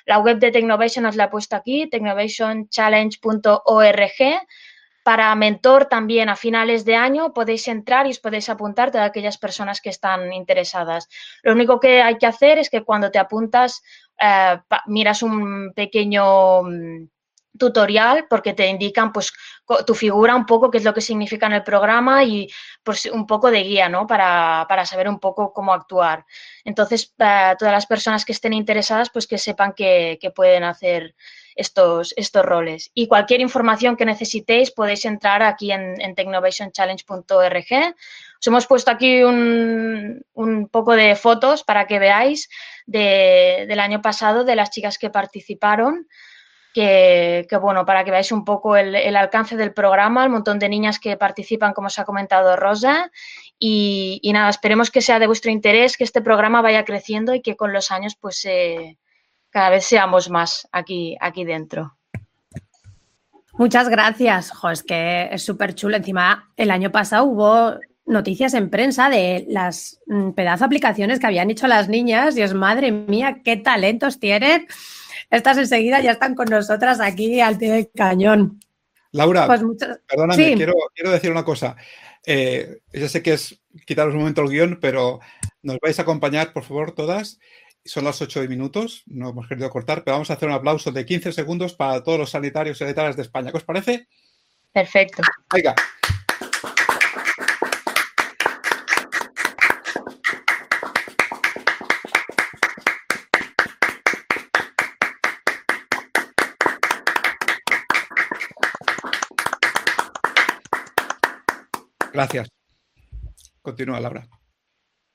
La 0.06 0.18
web 0.18 0.38
de 0.38 0.50
Technovation 0.50 1.06
os 1.06 1.16
la 1.16 1.24
he 1.24 1.28
puesto 1.28 1.56
aquí, 1.56 1.88
technovationchallenge.org. 1.88 4.46
Para 5.02 5.34
mentor 5.34 5.84
también 5.84 6.30
a 6.30 6.36
finales 6.36 6.86
de 6.86 6.96
año 6.96 7.34
podéis 7.34 7.68
entrar 7.68 8.06
y 8.06 8.10
os 8.10 8.20
podéis 8.20 8.48
apuntar 8.48 8.90
todas 8.90 9.06
aquellas 9.06 9.36
personas 9.36 9.82
que 9.82 9.90
están 9.90 10.32
interesadas. 10.32 11.10
Lo 11.42 11.52
único 11.52 11.78
que 11.78 12.00
hay 12.00 12.16
que 12.16 12.26
hacer 12.26 12.58
es 12.58 12.70
que 12.70 12.84
cuando 12.84 13.10
te 13.10 13.18
apuntas 13.18 13.82
eh, 14.18 14.58
miras 14.86 15.22
un 15.22 15.74
pequeño 15.74 16.62
mm, 16.62 17.08
tutorial 17.58 18.26
porque 18.28 18.52
te 18.52 18.66
indican 18.66 19.12
pues 19.12 19.32
tu 19.86 19.94
figura 19.94 20.34
un 20.34 20.46
poco 20.46 20.70
qué 20.70 20.78
es 20.78 20.84
lo 20.84 20.92
que 20.92 21.00
significa 21.00 21.46
en 21.46 21.54
el 21.54 21.62
programa 21.62 22.24
y 22.24 22.50
pues 22.82 23.06
un 23.06 23.26
poco 23.26 23.50
de 23.50 23.62
guía, 23.62 23.88
¿no? 23.88 24.06
Para, 24.06 24.66
saber 24.84 25.08
un 25.08 25.18
poco 25.18 25.52
cómo 25.52 25.72
actuar. 25.72 26.26
Entonces, 26.64 27.14
todas 27.16 27.72
las 27.72 27.86
personas 27.86 28.24
que 28.24 28.32
estén 28.32 28.52
interesadas 28.52 29.10
pues 29.10 29.26
que 29.26 29.38
sepan 29.38 29.72
que, 29.72 30.18
que 30.20 30.30
pueden 30.30 30.64
hacer 30.64 31.14
estos, 31.54 32.12
estos 32.16 32.44
roles. 32.44 32.90
Y 32.94 33.06
cualquier 33.06 33.40
información 33.40 33.96
que 33.96 34.04
necesitéis 34.04 34.70
podéis 34.70 35.04
entrar 35.04 35.42
aquí 35.42 35.72
en, 35.72 36.00
en 36.00 36.14
technovationchallenge.org. 36.14 37.94
Os 38.40 38.46
hemos 38.46 38.66
puesto 38.66 38.90
aquí 38.90 39.22
un, 39.22 40.22
un, 40.34 40.68
poco 40.68 40.94
de 40.94 41.14
fotos 41.16 41.62
para 41.62 41.86
que 41.86 41.98
veáis 41.98 42.48
del 42.86 43.80
año 43.80 44.02
pasado 44.02 44.44
de 44.44 44.56
las 44.56 44.70
chicas 44.70 44.98
que 44.98 45.10
participaron. 45.10 46.08
Que, 46.74 47.46
bueno, 47.62 47.86
para 47.86 48.04
que 48.04 48.10
veáis 48.10 48.32
un 48.32 48.44
poco 48.44 48.76
el, 48.76 49.16
alcance 49.16 49.56
del 49.56 49.72
programa, 49.72 50.24
el 50.24 50.30
montón 50.30 50.58
de 50.58 50.68
niñas 50.68 50.98
que 50.98 51.16
participan, 51.16 51.72
como 51.72 51.86
os 51.86 51.98
ha 52.00 52.04
comentado 52.04 52.56
Rosa. 52.56 53.12
Y, 53.58 54.20
nada, 54.34 54.50
esperemos 54.50 54.90
que 54.90 55.00
sea 55.00 55.20
de 55.20 55.28
vuestro 55.28 55.52
interés, 55.52 55.96
que 55.96 56.02
este 56.02 56.20
programa 56.20 56.62
vaya 56.62 56.84
creciendo 56.84 57.32
y 57.32 57.42
que 57.42 57.56
con 57.56 57.72
los 57.72 57.92
años 57.92 58.16
pues 58.20 58.40
se, 58.40 58.98
cada 59.50 59.70
vez 59.70 59.84
seamos 59.86 60.28
más 60.28 60.68
aquí, 60.72 61.16
aquí 61.20 61.44
dentro. 61.44 61.96
Muchas 63.52 63.88
gracias. 63.88 64.50
Jo, 64.50 64.70
es 64.70 64.82
que 64.82 65.28
es 65.30 65.44
súper 65.44 65.76
chulo. 65.76 65.96
Encima, 65.96 66.50
el 66.56 66.72
año 66.72 66.90
pasado 66.90 67.24
hubo 67.24 67.78
noticias 68.06 68.52
en 68.54 68.68
prensa 68.68 69.08
de 69.08 69.46
las 69.48 70.00
mm, 70.06 70.30
pedazos 70.30 70.66
aplicaciones 70.66 71.20
que 71.20 71.26
habían 71.26 71.50
hecho 71.50 71.66
las 71.66 71.88
niñas 71.88 72.36
y 72.36 72.42
es 72.42 72.52
madre 72.52 72.92
mía, 72.92 73.42
qué 73.44 73.56
talentos 73.56 74.18
tienen. 74.18 74.66
Estas 75.34 75.58
enseguida 75.58 76.00
ya 76.00 76.12
están 76.12 76.34
con 76.34 76.46
nosotras 76.46 77.00
aquí 77.00 77.40
al 77.40 77.58
pie 77.58 77.72
del 77.72 77.90
cañón. 77.94 78.60
Laura, 79.10 79.46
pues 79.46 79.60
perdóname, 80.08 80.54
quiero, 80.54 80.74
quiero, 80.94 81.10
decir 81.10 81.30
una 81.30 81.44
cosa. 81.44 81.76
Eh, 82.26 82.78
ya 82.92 83.08
sé 83.08 83.22
que 83.22 83.34
es 83.34 83.60
quitaros 83.86 84.14
un 84.14 84.20
momento 84.20 84.42
el 84.42 84.48
guion, 84.48 84.78
pero 84.80 85.20
nos 85.62 85.78
vais 85.80 85.98
a 85.98 86.02
acompañar, 86.02 86.52
por 86.52 86.64
favor, 86.64 86.92
todas 86.92 87.38
son 87.84 88.04
las 88.04 88.20
8 88.22 88.48
minutos, 88.48 89.02
no 89.06 89.30
hemos 89.30 89.46
querido 89.46 89.68
cortar, 89.70 90.04
pero 90.04 90.14
vamos 90.14 90.30
a 90.30 90.34
hacer 90.34 90.48
un 90.48 90.54
aplauso 90.54 90.90
de 90.90 91.04
15 91.04 91.32
segundos 91.32 91.74
para 91.74 92.02
todos 92.02 92.18
los 92.18 92.30
sanitarios 92.30 92.76
y 92.76 92.80
sanitarias 92.80 93.16
de 93.16 93.22
España. 93.22 93.50
¿Qué 93.50 93.58
os 93.58 93.64
parece? 93.64 94.08
Perfecto. 94.72 95.22
Venga. 95.52 95.74
Gracias. 112.14 112.48
Continúa, 113.60 113.98
Laura. 113.98 114.28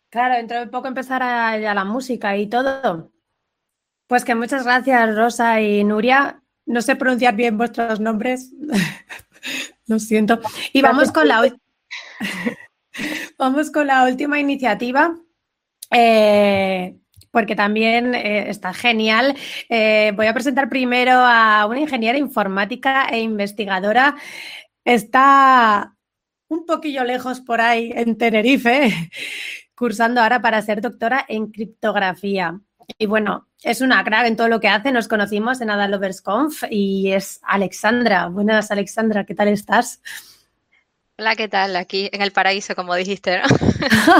Claro, 0.09 0.35
dentro 0.35 0.59
de 0.59 0.67
poco 0.67 0.89
empezará 0.89 1.57
ya 1.57 1.73
la 1.73 1.85
música 1.85 2.35
y 2.35 2.47
todo. 2.47 3.13
Pues 4.05 4.25
que 4.25 4.35
muchas 4.35 4.65
gracias, 4.65 5.15
Rosa 5.15 5.61
y 5.61 5.85
Nuria. 5.85 6.43
No 6.65 6.81
sé 6.81 6.97
pronunciar 6.97 7.35
bien 7.35 7.57
vuestros 7.57 8.01
nombres. 8.01 8.51
Lo 9.87 9.97
siento. 9.97 10.41
Y 10.73 10.81
vamos 10.81 11.13
con 11.13 11.27
la, 11.29 11.41
vamos 13.37 13.71
con 13.71 13.87
la 13.87 14.03
última 14.03 14.39
iniciativa. 14.39 15.15
Eh, 15.91 16.97
porque 17.31 17.55
también 17.55 18.13
eh, 18.13 18.49
está 18.49 18.73
genial. 18.73 19.37
Eh, 19.69 20.11
voy 20.17 20.27
a 20.27 20.33
presentar 20.33 20.67
primero 20.67 21.13
a 21.13 21.65
una 21.65 21.79
ingeniera 21.79 22.17
informática 22.17 23.07
e 23.09 23.21
investigadora. 23.21 24.17
Está 24.83 25.95
un 26.49 26.65
poquillo 26.65 27.03
lejos 27.03 27.39
por 27.39 27.61
ahí 27.61 27.93
en 27.95 28.17
Tenerife, 28.17 28.91
cursando 29.75 30.21
ahora 30.21 30.41
para 30.41 30.61
ser 30.61 30.81
doctora 30.81 31.25
en 31.27 31.47
criptografía. 31.47 32.59
Y 32.97 33.05
bueno, 33.05 33.47
es 33.63 33.81
una 33.81 34.03
crack 34.03 34.25
en 34.27 34.35
todo 34.35 34.49
lo 34.49 34.59
que 34.59 34.67
hace. 34.67 34.91
Nos 34.91 35.07
conocimos 35.07 35.61
en 35.61 35.69
Adalovers 35.69 36.21
Conf 36.21 36.63
y 36.69 37.11
es 37.11 37.39
Alexandra. 37.43 38.27
Buenas, 38.27 38.71
Alexandra, 38.71 39.25
¿qué 39.25 39.35
tal 39.35 39.47
estás? 39.47 40.01
Hola, 41.19 41.35
¿qué 41.35 41.47
tal? 41.47 41.75
Aquí 41.75 42.09
en 42.13 42.21
el 42.21 42.31
paraíso, 42.31 42.75
como 42.75 42.95
dijiste, 42.95 43.41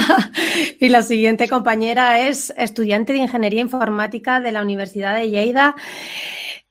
y 0.80 0.90
la 0.90 1.02
siguiente 1.02 1.48
compañera 1.48 2.28
es 2.28 2.54
estudiante 2.58 3.14
de 3.14 3.20
Ingeniería 3.20 3.62
Informática 3.62 4.42
de 4.42 4.52
la 4.52 4.62
Universidad 4.62 5.16
de 5.16 5.30
Lleida 5.30 5.76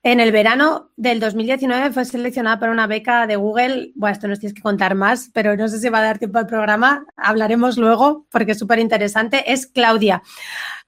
en 0.02 0.20
el 0.20 0.32
verano 0.32 0.90
del 0.96 1.20
2019 1.20 1.92
fue 1.92 2.04
seleccionada 2.04 2.60
para 2.60 2.72
una 2.72 2.86
beca 2.86 3.26
de 3.26 3.36
Google. 3.36 3.92
Bueno, 3.94 4.12
esto 4.12 4.28
nos 4.28 4.38
tienes 4.38 4.54
que 4.54 4.62
contar 4.62 4.94
más, 4.94 5.30
pero 5.34 5.56
no 5.56 5.68
sé 5.68 5.78
si 5.80 5.88
va 5.88 5.98
a 5.98 6.02
dar 6.02 6.18
tiempo 6.18 6.38
al 6.38 6.46
programa. 6.46 7.04
Hablaremos 7.16 7.78
luego 7.78 8.26
porque 8.30 8.52
es 8.52 8.58
súper 8.58 8.78
interesante. 8.78 9.52
Es 9.52 9.66
Claudia. 9.66 10.22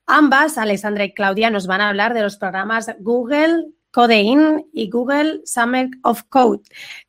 Ambas, 0.07 0.59
Alexandra 0.59 1.05
y 1.05 1.15
Claudia, 1.15 1.51
nos 1.51 1.67
van 1.67 1.81
a 1.81 1.89
hablar 1.89 2.15
de 2.15 2.23
los 2.23 2.37
programas 2.37 2.91
Google 3.01 3.73
Codein 3.91 4.67
y 4.73 4.89
Google 4.89 5.43
Summer 5.45 5.89
of 6.03 6.23
Code. 6.25 6.63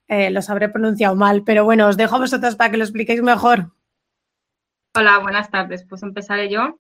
Eh, 0.07 0.31
los 0.31 0.49
habré 0.49 0.69
pronunciado 0.69 1.15
mal, 1.15 1.43
pero 1.43 1.63
bueno, 1.63 1.87
os 1.87 1.97
dejo 1.97 2.15
a 2.15 2.19
vosotros 2.19 2.55
para 2.55 2.71
que 2.71 2.77
lo 2.77 2.83
expliquéis 2.83 3.21
mejor. 3.21 3.71
Hola, 4.95 5.19
buenas 5.19 5.49
tardes. 5.49 5.85
Pues 5.87 6.03
empezaré 6.03 6.49
yo. 6.49 6.79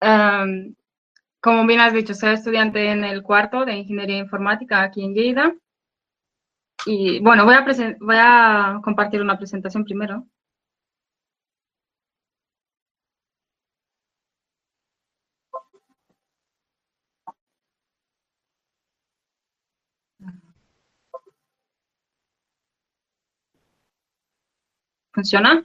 Em, 0.00 0.74
como 1.44 1.66
bien 1.66 1.80
has 1.80 1.92
dicho, 1.92 2.14
soy 2.14 2.32
estudiante 2.32 2.90
en 2.90 3.04
el 3.04 3.22
cuarto 3.22 3.66
de 3.66 3.74
Ingeniería 3.76 4.16
Informática 4.16 4.82
aquí 4.82 5.04
en 5.04 5.12
Lleida. 5.14 5.54
Y 6.86 7.20
bueno, 7.20 7.44
voy 7.44 7.54
a, 7.54 7.64
voy 8.00 8.16
a 8.18 8.80
compartir 8.82 9.20
una 9.20 9.36
presentación 9.36 9.84
primero. 9.84 10.26
¿Funciona? 25.12 25.64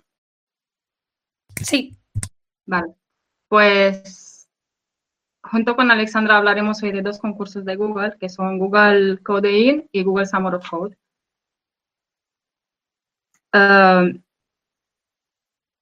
Sí. 1.63 1.97
Vale. 2.65 2.93
Pues 3.49 4.28
junto 5.51 5.75
con 5.75 5.91
Alexandra 5.91 6.37
hablaremos 6.37 6.81
hoy 6.83 6.91
de 6.91 7.01
dos 7.01 7.19
concursos 7.19 7.65
de 7.65 7.75
Google, 7.75 8.15
que 8.19 8.29
son 8.29 8.57
Google 8.59 9.19
Codein 9.23 9.87
y 9.91 10.03
Google 10.03 10.25
Summer 10.25 10.55
of 10.55 10.69
Code. 10.69 10.97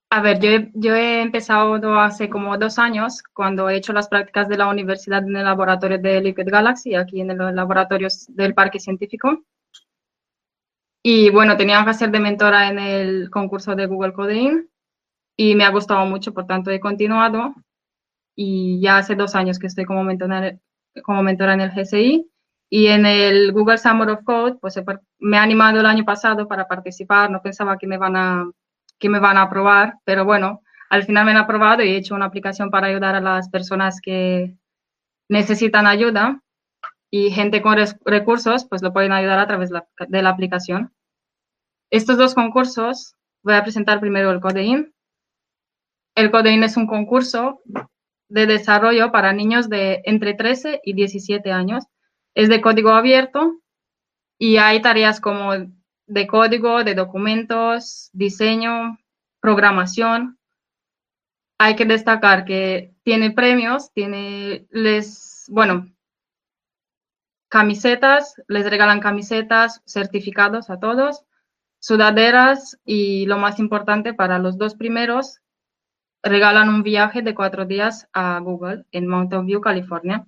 A 0.09 0.21
ver, 0.21 0.39
yo 0.73 0.95
he, 0.95 1.21
empezado 1.21 1.99
hace 1.99 2.29
como 2.29 2.57
dos 2.57 2.79
años, 2.79 3.21
cuando 3.33 3.69
he 3.69 3.75
hecho 3.75 3.91
las 3.93 4.07
prácticas 4.07 4.47
de 4.47 4.57
la 4.57 4.69
universidad 4.69 5.21
en 5.27 5.35
el 5.35 5.43
laboratorio 5.43 5.97
de 5.99 6.21
Liquid 6.21 6.47
Galaxy, 6.49 6.95
aquí 6.95 7.19
en 7.21 7.37
los 7.37 7.53
laboratorios 7.53 8.25
del 8.29 8.53
Parque 8.53 8.79
Científico. 8.79 9.43
Y 11.03 11.29
bueno, 11.29 11.57
tenía 11.57 11.83
que 11.83 11.89
hacer 11.89 12.11
de 12.11 12.19
mentora 12.19 12.69
en 12.69 12.79
el 12.79 13.29
concurso 13.29 13.75
de 13.75 13.85
Google 13.85 14.13
Codein 14.13 14.69
y 15.37 15.55
me 15.55 15.65
ha 15.65 15.69
gustado 15.69 16.05
mucho, 16.05 16.33
por 16.33 16.45
tanto 16.47 16.71
he 16.71 16.79
continuado 16.79 17.53
y 18.37 18.79
ya 18.79 18.99
hace 18.99 19.15
dos 19.15 19.35
años 19.35 19.57
que 19.57 19.65
estoy 19.65 19.83
como 19.85 20.03
mentora, 20.03 20.55
como 21.03 21.23
mentora 21.23 21.55
en 21.55 21.61
el 21.61 21.71
GSI. 21.71 22.29
Y 22.69 22.87
en 22.87 23.05
el 23.05 23.51
Google 23.51 23.77
Summer 23.77 24.09
of 24.09 24.23
Code, 24.23 24.57
pues 24.61 24.79
me 25.19 25.37
ha 25.37 25.41
animado 25.41 25.79
el 25.79 25.85
año 25.85 26.05
pasado 26.05 26.47
para 26.47 26.67
participar, 26.67 27.31
no 27.31 27.41
pensaba 27.41 27.77
que 27.77 27.87
me 27.87 27.97
van 27.97 28.15
a, 28.15 28.45
que 28.99 29.09
me 29.09 29.19
van 29.19 29.37
a 29.37 29.43
aprobar, 29.43 29.95
pero 30.03 30.25
bueno, 30.25 30.61
al 30.89 31.03
final 31.03 31.25
me 31.25 31.31
han 31.31 31.37
aprobado 31.37 31.81
y 31.81 31.89
he 31.89 31.97
hecho 31.97 32.13
una 32.13 32.25
aplicación 32.25 32.69
para 32.69 32.87
ayudar 32.87 33.15
a 33.15 33.21
las 33.21 33.49
personas 33.49 33.99
que 34.01 34.53
necesitan 35.29 35.87
ayuda 35.87 36.41
y 37.09 37.31
gente 37.31 37.61
con 37.61 37.77
recursos, 38.05 38.65
pues 38.65 38.81
lo 38.83 38.93
pueden 38.93 39.13
ayudar 39.13 39.39
a 39.39 39.47
través 39.47 39.71
de 39.71 40.21
la 40.21 40.29
aplicación. 40.29 40.93
Estos 41.89 42.17
dos 42.17 42.35
concursos, 42.35 43.15
voy 43.43 43.55
a 43.55 43.63
presentar 43.63 43.99
primero 44.01 44.29
el 44.29 44.41
Codein. 44.41 44.93
El 46.15 46.31
Codein 46.31 46.63
es 46.63 46.75
un 46.75 46.85
concurso 46.85 47.61
de 48.29 48.45
desarrollo 48.45 49.11
para 49.11 49.33
niños 49.33 49.69
de 49.69 50.01
entre 50.05 50.33
13 50.33 50.81
y 50.83 50.93
17 50.93 51.51
años. 51.51 51.85
Es 52.35 52.49
de 52.49 52.61
código 52.61 52.91
abierto 52.91 53.61
y 54.37 54.57
hay 54.57 54.81
tareas 54.81 55.19
como 55.19 55.53
de 56.07 56.27
código, 56.27 56.83
de 56.83 56.95
documentos, 56.95 58.09
diseño, 58.13 58.97
programación. 59.39 60.37
Hay 61.59 61.75
que 61.75 61.85
destacar 61.85 62.45
que 62.45 62.93
tiene 63.03 63.31
premios, 63.31 63.91
tiene, 63.93 64.67
les, 64.69 65.45
bueno, 65.49 65.87
camisetas, 67.49 68.35
les 68.47 68.69
regalan 68.69 68.99
camisetas, 68.99 69.81
certificados 69.85 70.69
a 70.69 70.79
todos, 70.79 71.23
sudaderas 71.79 72.77
y 72.85 73.25
lo 73.25 73.37
más 73.37 73.59
importante 73.59 74.13
para 74.13 74.39
los 74.39 74.57
dos 74.57 74.75
primeros, 74.75 75.39
regalan 76.29 76.69
un 76.69 76.83
viaje 76.83 77.21
de 77.21 77.35
cuatro 77.35 77.65
días 77.65 78.07
a 78.13 78.39
Google 78.39 78.85
en 78.91 79.07
Mountain 79.07 79.45
View, 79.45 79.61
California. 79.61 80.25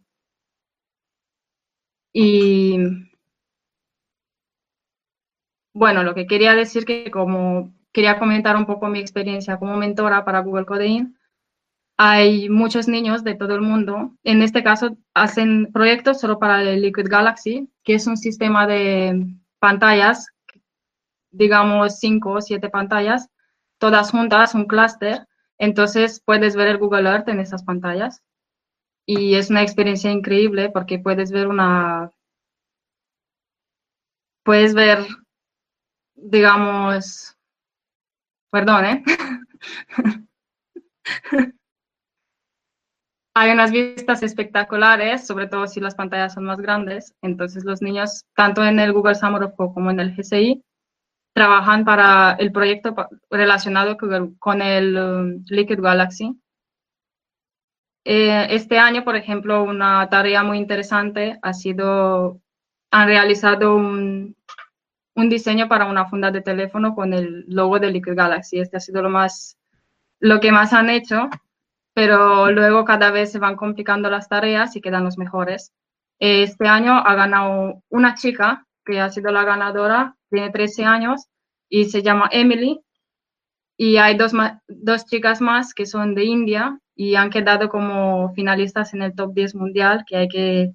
Y 2.13 2.77
bueno, 5.73 6.03
lo 6.03 6.13
que 6.15 6.27
quería 6.27 6.55
decir 6.55 6.85
que 6.85 7.09
como 7.11 7.73
quería 7.91 8.19
comentar 8.19 8.55
un 8.55 8.65
poco 8.65 8.87
mi 8.87 8.99
experiencia 8.99 9.57
como 9.57 9.77
mentora 9.77 10.25
para 10.25 10.41
Google 10.41 10.65
Codein, 10.65 11.17
hay 11.97 12.49
muchos 12.49 12.87
niños 12.87 13.23
de 13.23 13.35
todo 13.35 13.55
el 13.55 13.61
mundo. 13.61 14.15
En 14.23 14.41
este 14.41 14.63
caso, 14.63 14.97
hacen 15.13 15.71
proyectos 15.73 16.21
solo 16.21 16.39
para 16.39 16.61
el 16.61 16.81
Liquid 16.81 17.07
Galaxy, 17.09 17.69
que 17.83 17.95
es 17.95 18.07
un 18.07 18.15
sistema 18.15 18.65
de 18.67 19.27
pantallas, 19.59 20.27
digamos 21.31 21.99
cinco 21.99 22.31
o 22.31 22.41
siete 22.41 22.69
pantallas, 22.69 23.29
todas 23.79 24.11
juntas, 24.11 24.55
un 24.55 24.65
clúster. 24.65 25.27
Entonces 25.59 26.21
puedes 26.25 26.55
ver 26.55 26.69
el 26.69 26.77
Google 26.77 27.09
Earth 27.09 27.27
en 27.27 27.39
esas 27.39 27.63
pantallas. 27.63 28.23
Y 29.05 29.35
es 29.35 29.49
una 29.49 29.61
experiencia 29.61 30.11
increíble 30.11 30.69
porque 30.69 30.99
puedes 30.99 31.31
ver 31.31 31.47
una... 31.47 32.11
Puedes 34.43 34.73
ver, 34.73 35.05
digamos, 36.15 37.35
perdón, 38.51 38.85
¿eh? 38.85 39.03
hay 43.35 43.51
unas 43.51 43.71
vistas 43.71 44.23
espectaculares, 44.23 45.25
sobre 45.25 45.47
todo 45.47 45.67
si 45.67 45.79
las 45.79 45.95
pantallas 45.95 46.33
son 46.33 46.45
más 46.45 46.59
grandes. 46.59 47.13
Entonces 47.21 47.63
los 47.63 47.81
niños, 47.81 48.23
tanto 48.35 48.65
en 48.65 48.79
el 48.79 48.93
Google 48.93 49.15
Summer 49.15 49.43
of 49.43 49.55
Code 49.55 49.73
como 49.73 49.91
en 49.91 49.99
el 49.99 50.15
GCI, 50.15 50.63
trabajan 51.39 51.85
para 51.85 52.33
el 52.33 52.51
proyecto 52.51 52.93
relacionado 53.29 53.95
con 54.39 54.61
el 54.61 54.97
um, 54.97 55.45
Liquid 55.47 55.79
Galaxy. 55.79 56.37
Eh, 58.03 58.47
este 58.49 58.77
año, 58.77 59.05
por 59.05 59.15
ejemplo, 59.15 59.63
una 59.63 60.09
tarea 60.09 60.43
muy 60.43 60.57
interesante 60.57 61.39
ha 61.41 61.53
sido, 61.53 62.41
han 62.91 63.07
realizado 63.07 63.73
un, 63.73 64.35
un 65.15 65.29
diseño 65.29 65.69
para 65.69 65.85
una 65.85 66.07
funda 66.09 66.29
de 66.29 66.41
teléfono 66.41 66.93
con 66.93 67.13
el 67.13 67.45
logo 67.47 67.79
de 67.79 67.89
Liquid 67.89 68.15
Galaxy. 68.15 68.59
Este 68.59 68.75
ha 68.75 68.81
sido 68.81 69.01
lo 69.01 69.09
más, 69.09 69.57
lo 70.19 70.41
que 70.41 70.51
más 70.51 70.73
han 70.73 70.89
hecho 70.89 71.29
pero 71.93 72.51
luego 72.51 72.85
cada 72.85 73.11
vez 73.11 73.31
se 73.31 73.39
van 73.39 73.55
complicando 73.55 74.09
las 74.09 74.27
tareas 74.27 74.75
y 74.75 74.81
quedan 74.81 75.05
los 75.05 75.17
mejores. 75.17 75.73
Este 76.19 76.67
año 76.67 76.93
ha 76.93 77.15
ganado 77.15 77.81
una 77.89 78.15
chica 78.15 78.65
que 78.85 78.99
ha 78.99 79.09
sido 79.09 79.31
la 79.31 79.45
ganadora, 79.45 80.15
tiene 80.29 80.51
13 80.51 80.85
años 80.85 81.27
y 81.69 81.85
se 81.85 82.01
llama 82.01 82.29
Emily. 82.31 82.81
Y 83.77 83.97
hay 83.97 84.17
dos, 84.17 84.33
dos 84.67 85.05
chicas 85.05 85.41
más 85.41 85.73
que 85.73 85.85
son 85.85 86.15
de 86.15 86.25
India 86.25 86.79
y 86.95 87.15
han 87.15 87.29
quedado 87.29 87.69
como 87.69 88.33
finalistas 88.33 88.93
en 88.93 89.01
el 89.03 89.15
top 89.15 89.33
10 89.33 89.55
mundial, 89.55 90.03
que 90.05 90.17
hay 90.17 90.27
que 90.27 90.73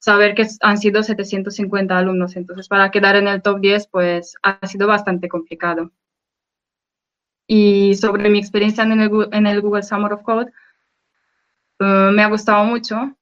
saber 0.00 0.34
que 0.34 0.46
han 0.60 0.78
sido 0.78 1.02
750 1.02 1.96
alumnos. 1.96 2.36
Entonces, 2.36 2.68
para 2.68 2.90
quedar 2.90 3.16
en 3.16 3.28
el 3.28 3.42
top 3.42 3.60
10, 3.60 3.88
pues 3.88 4.34
ha 4.42 4.66
sido 4.66 4.86
bastante 4.88 5.28
complicado 5.28 5.92
y 7.52 7.96
sobre 7.96 8.30
mi 8.30 8.38
experiencia 8.38 8.84
en 8.84 9.00
el, 9.00 9.10
en 9.32 9.44
el 9.44 9.60
Google 9.60 9.82
Summer 9.82 10.12
of 10.12 10.22
Code, 10.22 10.52
eh, 11.80 12.10
me 12.12 12.22
ha 12.22 12.28
gustado 12.28 12.64
mucho. 12.64 13.16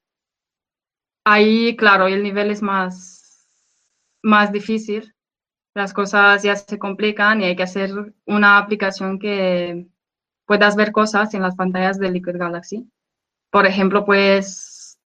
Ahí, 1.23 1.75
claro, 1.75 2.05
el 2.05 2.21
nivel 2.21 2.51
es 2.51 2.61
más, 2.61 3.47
más 4.21 4.51
difícil, 4.51 5.15
las 5.73 5.93
cosas 5.93 6.43
ya 6.43 6.55
se 6.55 6.79
complican 6.79 7.41
y 7.41 7.45
hay 7.45 7.55
que 7.55 7.63
hacer 7.63 7.91
una 8.25 8.57
aplicación 8.57 9.19
que 9.19 9.87
puedas 10.45 10.75
ver 10.75 10.91
cosas 10.91 11.33
en 11.33 11.41
las 11.41 11.55
pantallas 11.55 11.99
de 11.99 12.11
Liquid 12.11 12.37
Galaxy. 12.37 12.89
Por 13.51 13.65
ejemplo, 13.65 14.05
pues 14.05 14.99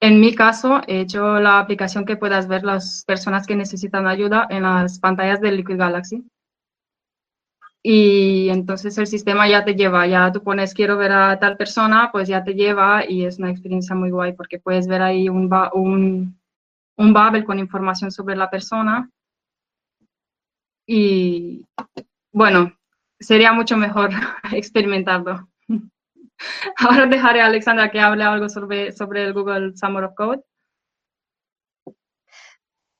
en 0.00 0.20
mi 0.20 0.34
caso 0.34 0.82
he 0.86 1.00
hecho 1.00 1.38
la 1.40 1.58
aplicación 1.58 2.04
que 2.04 2.16
puedas 2.16 2.48
ver 2.48 2.64
las 2.64 3.04
personas 3.06 3.46
que 3.46 3.56
necesitan 3.56 4.06
ayuda 4.06 4.46
en 4.50 4.64
las 4.64 4.98
pantallas 4.98 5.40
de 5.40 5.52
Liquid 5.52 5.78
Galaxy 5.78 6.24
y 7.86 8.48
entonces 8.48 8.96
el 8.96 9.06
sistema 9.06 9.46
ya 9.46 9.62
te 9.62 9.74
lleva, 9.74 10.06
ya 10.06 10.32
tú 10.32 10.42
pones 10.42 10.72
quiero 10.72 10.96
ver 10.96 11.12
a 11.12 11.38
tal 11.38 11.58
persona, 11.58 12.08
pues 12.10 12.28
ya 12.28 12.42
te 12.42 12.54
lleva 12.54 13.04
y 13.06 13.26
es 13.26 13.38
una 13.38 13.50
experiencia 13.50 13.94
muy 13.94 14.10
guay 14.10 14.32
porque 14.32 14.58
puedes 14.58 14.88
ver 14.88 15.02
ahí 15.02 15.28
un, 15.28 15.50
un, 15.74 16.40
un 16.96 17.12
Babel 17.12 17.44
con 17.44 17.58
información 17.58 18.10
sobre 18.10 18.36
la 18.36 18.48
persona 18.48 19.10
y 20.86 21.64
bueno, 22.32 22.72
sería 23.20 23.52
mucho 23.52 23.76
mejor 23.76 24.10
experimentarlo. 24.52 25.48
Ahora 26.78 27.06
dejaré 27.06 27.40
a 27.40 27.46
Alexandra 27.46 27.90
que 27.90 28.00
hable 28.00 28.24
algo 28.24 28.48
sobre, 28.48 28.88
el 28.88 29.32
Google 29.32 29.76
Summer 29.76 30.04
of 30.04 30.14
Code. 30.14 30.42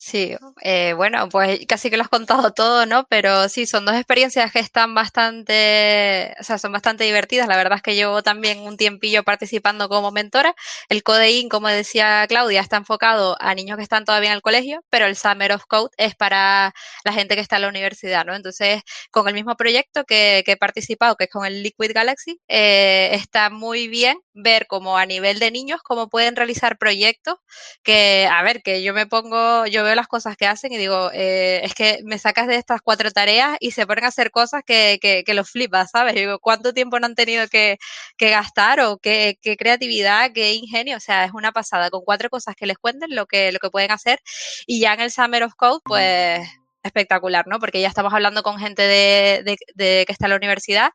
Sí, 0.07 0.37
eh, 0.61 0.93
bueno, 0.93 1.31
pues 1.31 1.61
casi 1.67 1.89
que 1.89 1.97
lo 1.97 2.03
has 2.03 2.11
contado 2.11 2.53
todo, 2.53 2.85
¿no? 2.85 3.07
Pero 3.09 3.49
sí, 3.49 3.65
son 3.65 3.87
dos 3.87 3.95
experiencias 3.95 4.53
que 4.53 4.59
están 4.59 4.95
bastante, 4.95 6.35
o 6.39 6.43
sea, 6.45 6.59
son 6.59 6.73
bastante 6.73 7.05
divertidas. 7.05 7.49
La 7.49 7.57
verdad 7.57 7.77
es 7.77 7.83
que 7.83 7.95
llevo 7.95 8.23
también 8.23 8.59
un 8.61 8.77
tiempillo 8.77 9.23
participando 9.23 9.89
como 9.89 10.13
mentora. 10.13 10.55
El 10.91 11.03
Codein, 11.03 11.49
como 11.49 11.69
decía 11.69 12.27
Claudia, 12.29 12.61
está 12.61 12.77
enfocado 12.77 13.39
a 13.41 13.55
niños 13.55 13.79
que 13.79 13.83
están 13.83 14.05
todavía 14.05 14.29
en 14.29 14.35
el 14.37 14.43
colegio, 14.43 14.85
pero 14.91 15.07
el 15.07 15.17
Summer 15.17 15.53
of 15.53 15.65
Code 15.67 15.89
es 15.97 16.15
para 16.15 16.75
la 17.03 17.13
gente 17.15 17.35
que 17.35 17.41
está 17.41 17.57
en 17.57 17.63
la 17.63 17.69
universidad, 17.69 18.27
¿no? 18.27 18.35
Entonces, 18.35 18.83
con 19.11 19.27
el 19.29 19.33
mismo 19.35 19.57
proyecto 19.57 20.05
que, 20.05 20.45
he 20.47 20.57
participado, 20.59 21.17
que 21.17 21.25
es 21.25 21.31
con 21.31 21.47
el 21.47 21.63
Liquid 21.63 21.93
Galaxy, 21.95 22.39
eh, 22.49 23.09
está 23.13 23.49
muy 23.49 23.89
bien 23.89 24.19
ver 24.35 24.67
como 24.67 24.99
a 24.99 25.07
nivel 25.07 25.39
de 25.39 25.51
niños 25.51 25.81
cómo 25.83 26.11
pueden 26.11 26.37
realizar 26.37 26.77
proyectos 26.77 27.37
que, 27.83 28.29
a 28.31 28.43
ver, 28.43 28.63
que 28.63 28.83
yo 28.83 28.95
me 28.95 29.07
pongo, 29.07 29.67
yo 29.67 29.85
veo 29.85 29.94
las 29.95 30.09
cosas 30.09 30.37
que 30.37 30.47
hacen 30.47 30.73
y 30.73 30.79
digo, 30.79 31.11
eh, 31.13 31.61
es 31.65 31.75
que 31.75 32.01
me 32.05 32.19
sacas 32.19 32.47
de 32.47 32.57
estas 32.57 32.81
cuatro 32.83 33.11
tareas 33.11 33.57
y 33.61 33.73
se 33.73 33.87
ponen 33.87 34.05
a 34.05 34.09
hacer 34.09 34.31
cosas 34.31 34.63
que, 34.67 34.99
que, 35.01 35.25
que 35.25 35.35
los 35.35 35.51
flipas, 35.51 35.91
¿sabes? 35.91 36.15
Digo, 36.15 36.39
¿cuánto 36.39 36.73
tiempo 36.73 36.99
no 37.01 37.07
han 37.07 37.15
tenido 37.15 37.49
que, 37.49 37.79
que 38.17 38.31
gastar 38.31 38.81
o 38.81 38.99
qué, 38.99 39.39
qué, 39.43 39.57
creatividad, 39.57 40.33
qué 40.33 40.55
ingenio? 40.55 40.97
O 40.97 41.01
sea, 41.01 41.25
es 41.25 41.33
una 41.33 41.53
pasada. 41.53 41.91
Con 41.91 42.03
cuatro 42.05 42.31
cosas 42.31 42.55
que 42.57 42.67
les 42.67 42.79
cuenten 42.79 43.15
lo 43.15 43.27
que, 43.27 43.53
lo 43.53 43.59
que 43.59 43.71
pueden 43.71 43.91
hacer 43.91 44.21
y 44.67 44.81
ya 44.81 44.95
en 44.95 45.01
el 45.01 45.11
Summer 45.11 45.45
of 45.45 45.55
Code, 45.57 45.81
pues 45.85 46.49
espectacular, 46.85 47.47
¿no? 47.49 47.59
Porque 47.59 47.81
ya 47.81 47.89
estamos 47.89 48.13
hablando 48.13 48.43
con 48.43 48.59
gente 48.59 48.83
de, 48.83 49.57
de, 49.75 50.05
que 50.07 50.13
está 50.13 50.27
en 50.27 50.31
la 50.31 50.37
universidad. 50.37 50.93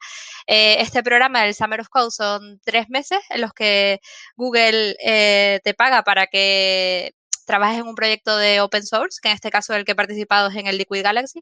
Eh, 0.48 0.78
este 0.80 1.04
programa, 1.04 1.46
el 1.46 1.56
Summer 1.56 1.82
of 1.82 1.90
Code, 1.90 2.12
son 2.12 2.60
tres 2.64 2.90
meses 2.90 3.20
en 3.30 3.42
los 3.42 3.54
que 3.54 4.00
Google 4.36 4.96
eh, 5.04 5.60
te 5.64 5.74
paga 5.74 6.04
para 6.04 6.28
que 6.28 7.14
trabajes 7.50 7.80
en 7.80 7.88
un 7.88 7.96
proyecto 7.96 8.38
de 8.38 8.62
open 8.62 8.86
source, 8.86 9.20
que 9.22 9.30
en 9.30 9.36
este 9.36 9.50
caso 9.50 9.74
el 9.74 9.84
que 9.84 9.94
he 9.94 9.96
participado 9.96 10.50
es 10.50 10.56
en 10.56 10.68
el 10.68 10.78
Liquid 10.78 11.02
Galaxy. 11.04 11.42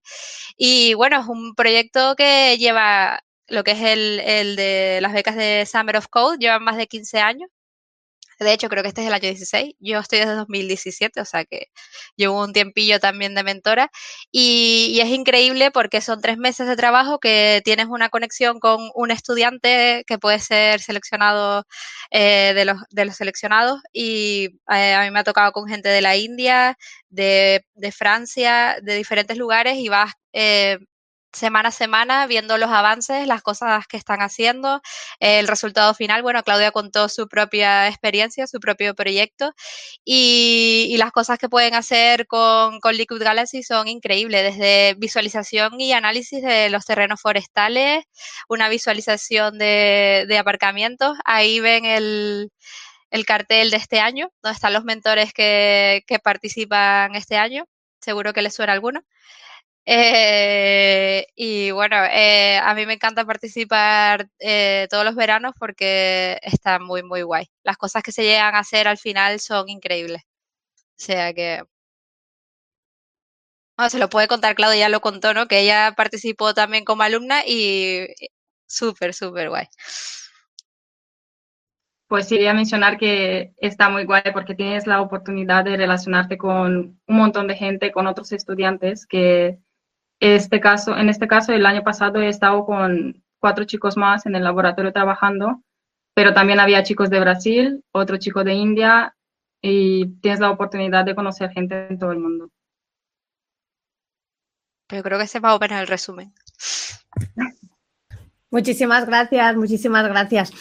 Y 0.57 0.93
bueno, 0.93 1.19
es 1.19 1.27
un 1.27 1.53
proyecto 1.53 2.15
que 2.15 2.57
lleva 2.57 3.21
lo 3.47 3.63
que 3.65 3.71
es 3.71 3.81
el, 3.81 4.19
el 4.21 4.55
de 4.55 4.99
las 5.01 5.13
becas 5.13 5.35
de 5.35 5.65
Summer 5.69 5.97
of 5.97 6.07
Code, 6.09 6.37
lleva 6.39 6.59
más 6.59 6.77
de 6.77 6.87
15 6.87 7.19
años. 7.19 7.49
De 8.39 8.53
hecho, 8.53 8.69
creo 8.69 8.83
que 8.83 8.89
este 8.89 9.01
es 9.01 9.07
el 9.07 9.13
año 9.13 9.29
16. 9.29 9.75
Yo 9.79 9.99
estoy 9.99 10.19
desde 10.19 10.35
2017, 10.35 11.21
o 11.21 11.25
sea 11.25 11.45
que 11.45 11.67
llevo 12.15 12.43
un 12.43 12.53
tiempillo 12.53 12.99
también 12.99 13.35
de 13.35 13.43
mentora. 13.43 13.91
Y, 14.31 14.99
es 15.01 15.09
increíble 15.09 15.71
porque 15.71 16.01
son 16.01 16.21
tres 16.21 16.37
meses 16.37 16.67
de 16.67 16.75
trabajo 16.75 17.19
que 17.19 17.61
tienes 17.65 17.87
una 17.87 18.09
conexión 18.09 18.59
con 18.59 18.89
un 18.95 19.11
estudiante 19.11 20.03
que 20.07 20.17
puede 20.19 20.39
ser 20.39 20.81
seleccionado 20.81 21.65
eh, 22.11 22.53
de, 22.55 22.65
los, 23.05 23.15
seleccionados. 23.15 23.81
Y 23.93 24.49
eh, 24.71 24.93
a 24.93 25.03
mí 25.03 25.11
me 25.11 25.19
ha 25.19 25.23
tocado 25.23 25.51
con 25.51 25.67
gente 25.67 25.89
de 25.89 26.01
la 26.01 26.15
India, 26.17 26.77
de, 27.09 27.65
de 27.75 27.91
Francia, 27.91 28.77
de 28.81 28.95
diferentes 28.95 29.37
lugares 29.37 29.77
y 29.77 29.89
vas... 29.89 30.13
Eh, 30.33 30.77
semana 31.37 31.69
a 31.69 31.71
semana 31.71 32.27
viendo 32.27 32.57
los 32.57 32.69
avances, 32.69 33.27
las 33.27 33.41
cosas 33.41 33.87
que 33.87 33.97
están 33.97 34.21
haciendo, 34.21 34.81
el 35.19 35.47
resultado 35.47 35.93
final. 35.93 36.23
Bueno, 36.23 36.43
Claudia 36.43 36.71
contó 36.71 37.07
su 37.09 37.27
propia 37.29 37.87
experiencia, 37.87 38.47
su 38.47 38.59
propio 38.59 38.95
proyecto 38.95 39.53
y, 40.03 40.95
las 40.97 41.11
cosas 41.11 41.37
que 41.37 41.47
pueden 41.47 41.75
hacer 41.75 42.27
con, 42.27 42.79
Liquid 42.91 43.21
Galaxy 43.21 43.61
son 43.63 43.87
increíbles, 43.87 44.43
desde 44.55 44.95
visualización 44.97 45.79
y 45.79 45.93
análisis 45.93 46.41
de 46.41 46.69
los 46.69 46.85
terrenos 46.85 47.21
forestales, 47.21 48.03
una 48.49 48.67
visualización 48.69 49.57
de, 49.59 50.37
aparcamientos. 50.39 51.17
Ahí 51.25 51.59
ven 51.59 51.85
el, 51.85 52.51
cartel 53.25 53.71
de 53.71 53.77
este 53.77 53.99
año, 53.99 54.31
donde 54.41 54.55
están 54.55 54.73
los 54.73 54.83
mentores 54.83 55.33
que, 55.33 56.03
que 56.07 56.19
participan 56.19 57.15
este 57.15 57.37
año. 57.37 57.65
Seguro 58.01 58.33
que 58.33 58.41
les 58.41 58.55
suena 58.55 58.73
alguno. 58.73 59.03
Eh, 59.89 61.27
y 61.33 61.71
bueno, 61.71 61.95
eh, 62.11 62.57
a 62.57 62.73
mí 62.75 62.85
me 62.85 62.93
encanta 62.93 63.23
participar 63.23 64.27
eh, 64.37 64.85
todos 64.89 65.05
los 65.05 65.15
veranos 65.15 65.53
porque 65.57 66.39
está 66.43 66.77
muy, 66.77 67.03
muy 67.03 67.21
guay. 67.21 67.49
Las 67.63 67.77
cosas 67.77 68.03
que 68.03 68.11
se 68.11 68.23
llegan 68.23 68.53
a 68.55 68.59
hacer 68.59 68.89
al 68.89 68.97
final 68.97 69.39
son 69.39 69.69
increíbles. 69.69 70.23
O 70.23 71.03
sea 71.03 71.33
que... 71.33 71.63
se 73.89 73.99
lo 73.99 74.09
puede 74.09 74.27
contar, 74.27 74.55
Claudia 74.55 74.81
ya 74.81 74.89
lo 74.89 74.99
contó, 74.99 75.33
¿no? 75.33 75.47
Que 75.47 75.61
ella 75.61 75.93
participó 75.95 76.53
también 76.53 76.83
como 76.83 77.03
alumna 77.03 77.43
y 77.45 78.07
súper, 78.67 79.13
súper 79.13 79.49
guay. 79.49 79.67
Pues 82.07 82.27
sí, 82.27 82.35
quería 82.35 82.53
mencionar 82.53 82.97
que 82.97 83.53
está 83.57 83.89
muy 83.89 84.03
guay 84.05 84.23
porque 84.33 84.55
tienes 84.55 84.85
la 84.85 85.01
oportunidad 85.01 85.63
de 85.63 85.77
relacionarte 85.77 86.37
con 86.37 86.99
un 87.07 87.17
montón 87.17 87.47
de 87.47 87.55
gente, 87.55 87.91
con 87.93 88.07
otros 88.07 88.33
estudiantes 88.33 89.05
que 89.05 89.59
este 90.19 90.59
caso, 90.59 90.97
en 90.97 91.09
este 91.09 91.27
caso, 91.27 91.53
el 91.53 91.65
año 91.65 91.83
pasado 91.83 92.21
he 92.21 92.29
estado 92.29 92.65
con 92.65 93.23
cuatro 93.39 93.65
chicos 93.65 93.97
más 93.97 94.25
en 94.25 94.35
el 94.35 94.43
laboratorio 94.43 94.91
trabajando, 94.91 95.61
pero 96.15 96.33
también 96.33 96.59
había 96.59 96.83
chicos 96.83 97.09
de 97.09 97.19
Brasil, 97.19 97.83
otro 97.91 98.17
chico 98.17 98.43
de 98.43 98.53
India 98.53 99.15
y 99.61 100.07
tienes 100.21 100.39
la 100.39 100.51
oportunidad 100.51 101.05
de 101.05 101.15
conocer 101.15 101.51
gente 101.51 101.87
en 101.89 101.99
todo 101.99 102.11
el 102.11 102.19
mundo. 102.19 102.49
Pero 104.87 105.03
creo 105.03 105.17
que 105.17 105.25
ese 105.25 105.39
va 105.39 105.51
a 105.51 105.59
menos 105.59 105.81
el 105.81 105.87
resumen. 105.87 106.33
Muchísimas 108.49 109.05
gracias, 109.05 109.57
muchísimas 109.57 110.07
gracias. 110.07 110.53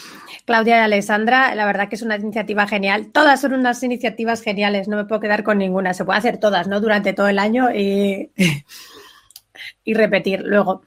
Claudia 0.45 0.77
y 0.77 0.81
Alessandra, 0.81 1.55
la 1.55 1.65
verdad 1.65 1.87
que 1.87 1.95
es 1.95 2.01
una 2.01 2.17
iniciativa 2.17 2.67
genial. 2.67 3.11
Todas 3.13 3.39
son 3.39 3.53
unas 3.53 3.81
iniciativas 3.81 4.41
geniales, 4.41 4.89
no 4.89 4.97
me 4.97 5.05
puedo 5.05 5.21
quedar 5.21 5.43
con 5.43 5.57
ninguna. 5.57 5.93
Se 5.93 6.03
puede 6.03 6.19
hacer 6.19 6.37
todas, 6.37 6.67
¿no? 6.67 6.81
Durante 6.81 7.13
todo 7.13 7.29
el 7.29 7.39
año 7.39 7.73
y 7.73 8.33
y 9.83 9.93
repetir 9.93 10.41
luego. 10.43 10.83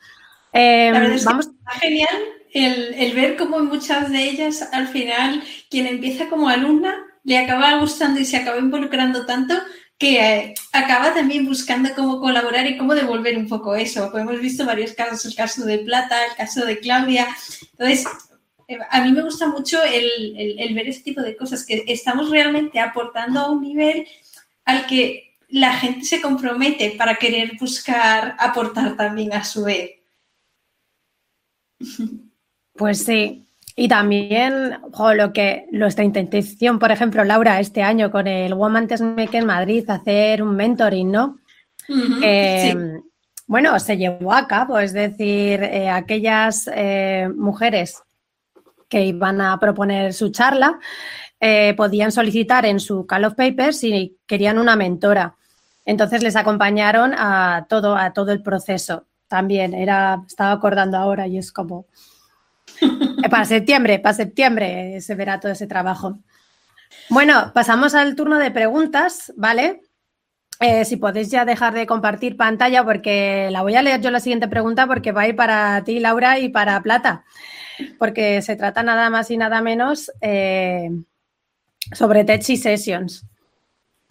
Em, 0.53 1.23
vamos. 1.25 1.49
genial 1.81 2.09
el, 2.53 3.13
ver 3.15 3.37
cómo 3.37 3.61
muchas 3.61 4.11
de 4.11 4.25
ellas 4.25 4.69
al 4.73 4.89
final 4.89 5.43
quien 5.69 5.87
empieza 5.87 6.29
como 6.29 6.49
alumna 6.49 7.05
le 7.25 7.39
acaba 7.39 7.79
gustando 7.79 8.21
y 8.21 8.25
se 8.25 8.37
acaba 8.37 8.59
involucrando 8.59 9.27
tanto 9.27 9.55
que 9.99 10.19
eh, 10.19 10.55
acaba 10.73 11.13
también 11.13 11.45
buscando 11.45 11.91
cómo 11.95 12.21
colaborar 12.21 12.67
y 12.67 12.79
cómo 12.79 12.95
devolver 12.95 13.37
un 13.37 13.47
poco 13.47 13.75
eso. 13.75 14.11
hemos 14.17 14.41
visto 14.41 14.65
varios 14.65 14.95
casos, 14.95 15.27
el 15.27 15.35
caso 15.35 15.67
de 15.67 15.79
Plata, 15.81 16.25
el 16.25 16.35
caso 16.37 16.65
de 16.65 16.79
Claudia. 16.81 17.29
Entonces, 17.73 18.07
eh, 18.67 18.79
a 18.91 19.03
mí 19.03 19.13
me 19.13 19.21
gusta 19.21 19.49
mucho 19.49 19.79
el 19.83 20.75
ver 20.75 20.89
ese 20.89 21.03
tipo 21.03 21.21
de 21.21 21.37
cosas, 21.37 21.67
que 21.67 21.85
estamos 21.87 22.31
realmente 22.31 22.81
aportando 22.81 23.41
a 23.41 23.51
un 23.51 23.61
nivel 23.61 24.09
al 24.65 24.87
que 24.87 25.30
la 25.51 25.75
gente 25.75 26.05
se 26.05 26.21
compromete 26.21 26.95
para 26.97 27.17
querer 27.17 27.57
buscar 27.59 28.37
aportar 28.39 28.97
también 28.97 29.33
a 29.33 29.45
su 29.45 29.65
vez. 29.65 29.91
Pues 32.75 33.05
sí. 33.05 33.47
Y 33.77 33.89
también, 33.89 34.79
lo 35.15 35.33
que 35.33 35.67
nuestra 35.71 36.05
intención, 36.05 36.79
por 36.79 36.93
ejemplo, 36.93 37.25
Laura, 37.25 37.61
este 37.61 37.83
año 37.83 38.11
con 38.11 38.27
el 38.27 38.55
Woman 38.55 38.87
Test 38.87 39.03
Make 39.03 39.39
en 39.39 39.47
Madrid, 39.47 39.89
hacer 39.89 40.43
un 40.43 40.55
mentoring, 40.57 41.11
¿no? 41.11 41.39
Bueno, 43.47 43.81
se 43.81 43.97
llevó 43.97 44.33
a 44.33 44.47
cabo, 44.47 44.79
es 44.79 44.93
decir, 44.93 45.63
eh, 45.65 45.89
aquellas 45.89 46.71
eh, 46.73 47.29
mujeres 47.35 48.01
que 48.89 49.07
iban 49.07 49.41
a 49.41 49.59
proponer 49.59 50.13
su 50.13 50.31
charla 50.31 50.79
eh, 51.41 51.75
podían 51.77 52.13
solicitar 52.13 52.65
en 52.67 52.79
su 52.79 53.07
Call 53.07 53.25
of 53.25 53.35
Papers 53.35 53.79
si 53.79 54.19
querían 54.27 54.59
una 54.59 54.77
mentora. 54.77 55.37
Entonces 55.91 56.23
les 56.23 56.37
acompañaron 56.37 57.15
a 57.17 57.67
todo, 57.69 57.97
a 57.97 58.13
todo 58.13 58.31
el 58.31 58.45
proceso. 58.45 59.09
También 59.27 59.75
era, 59.75 60.23
estaba 60.25 60.53
acordando 60.53 60.97
ahora 60.97 61.27
y 61.27 61.37
es 61.37 61.51
como 61.51 61.87
eh, 62.81 63.29
para 63.29 63.45
septiembre, 63.45 63.99
para 63.99 64.15
septiembre 64.15 65.01
se 65.01 65.17
verá 65.17 65.41
todo 65.41 65.51
ese 65.51 65.67
trabajo. 65.67 66.21
Bueno, 67.09 67.51
pasamos 67.53 67.97
al 67.97 68.15
turno 68.15 68.39
de 68.39 68.53
preguntas, 68.53 69.33
¿vale? 69.37 69.81
Eh, 70.61 70.85
si 70.85 70.97
podéis 70.97 71.29
ya 71.29 71.45
dejar 71.45 71.75
de 71.75 71.89
compartir 71.89 72.37
pantalla 72.37 72.85
porque 72.85 73.49
la 73.51 73.63
voy 73.63 73.75
a 73.75 73.83
leer 73.83 74.01
yo 74.01 74.13
la 74.13 74.21
siguiente 74.21 74.47
pregunta 74.47 74.87
porque 74.87 75.11
va 75.11 75.23
a 75.23 75.29
ir 75.29 75.35
para 75.35 75.83
ti, 75.83 75.99
Laura, 75.99 76.39
y 76.39 76.51
para 76.51 76.81
Plata, 76.85 77.25
porque 77.99 78.43
se 78.43 78.55
trata 78.55 78.85
nada 78.85 79.11
más 79.11 79.29
y 79.33 79.37
nada 79.37 79.61
menos 79.61 80.13
eh, 80.21 80.89
sobre 81.93 82.23
Techy 82.23 82.57
Sessions. 82.57 83.27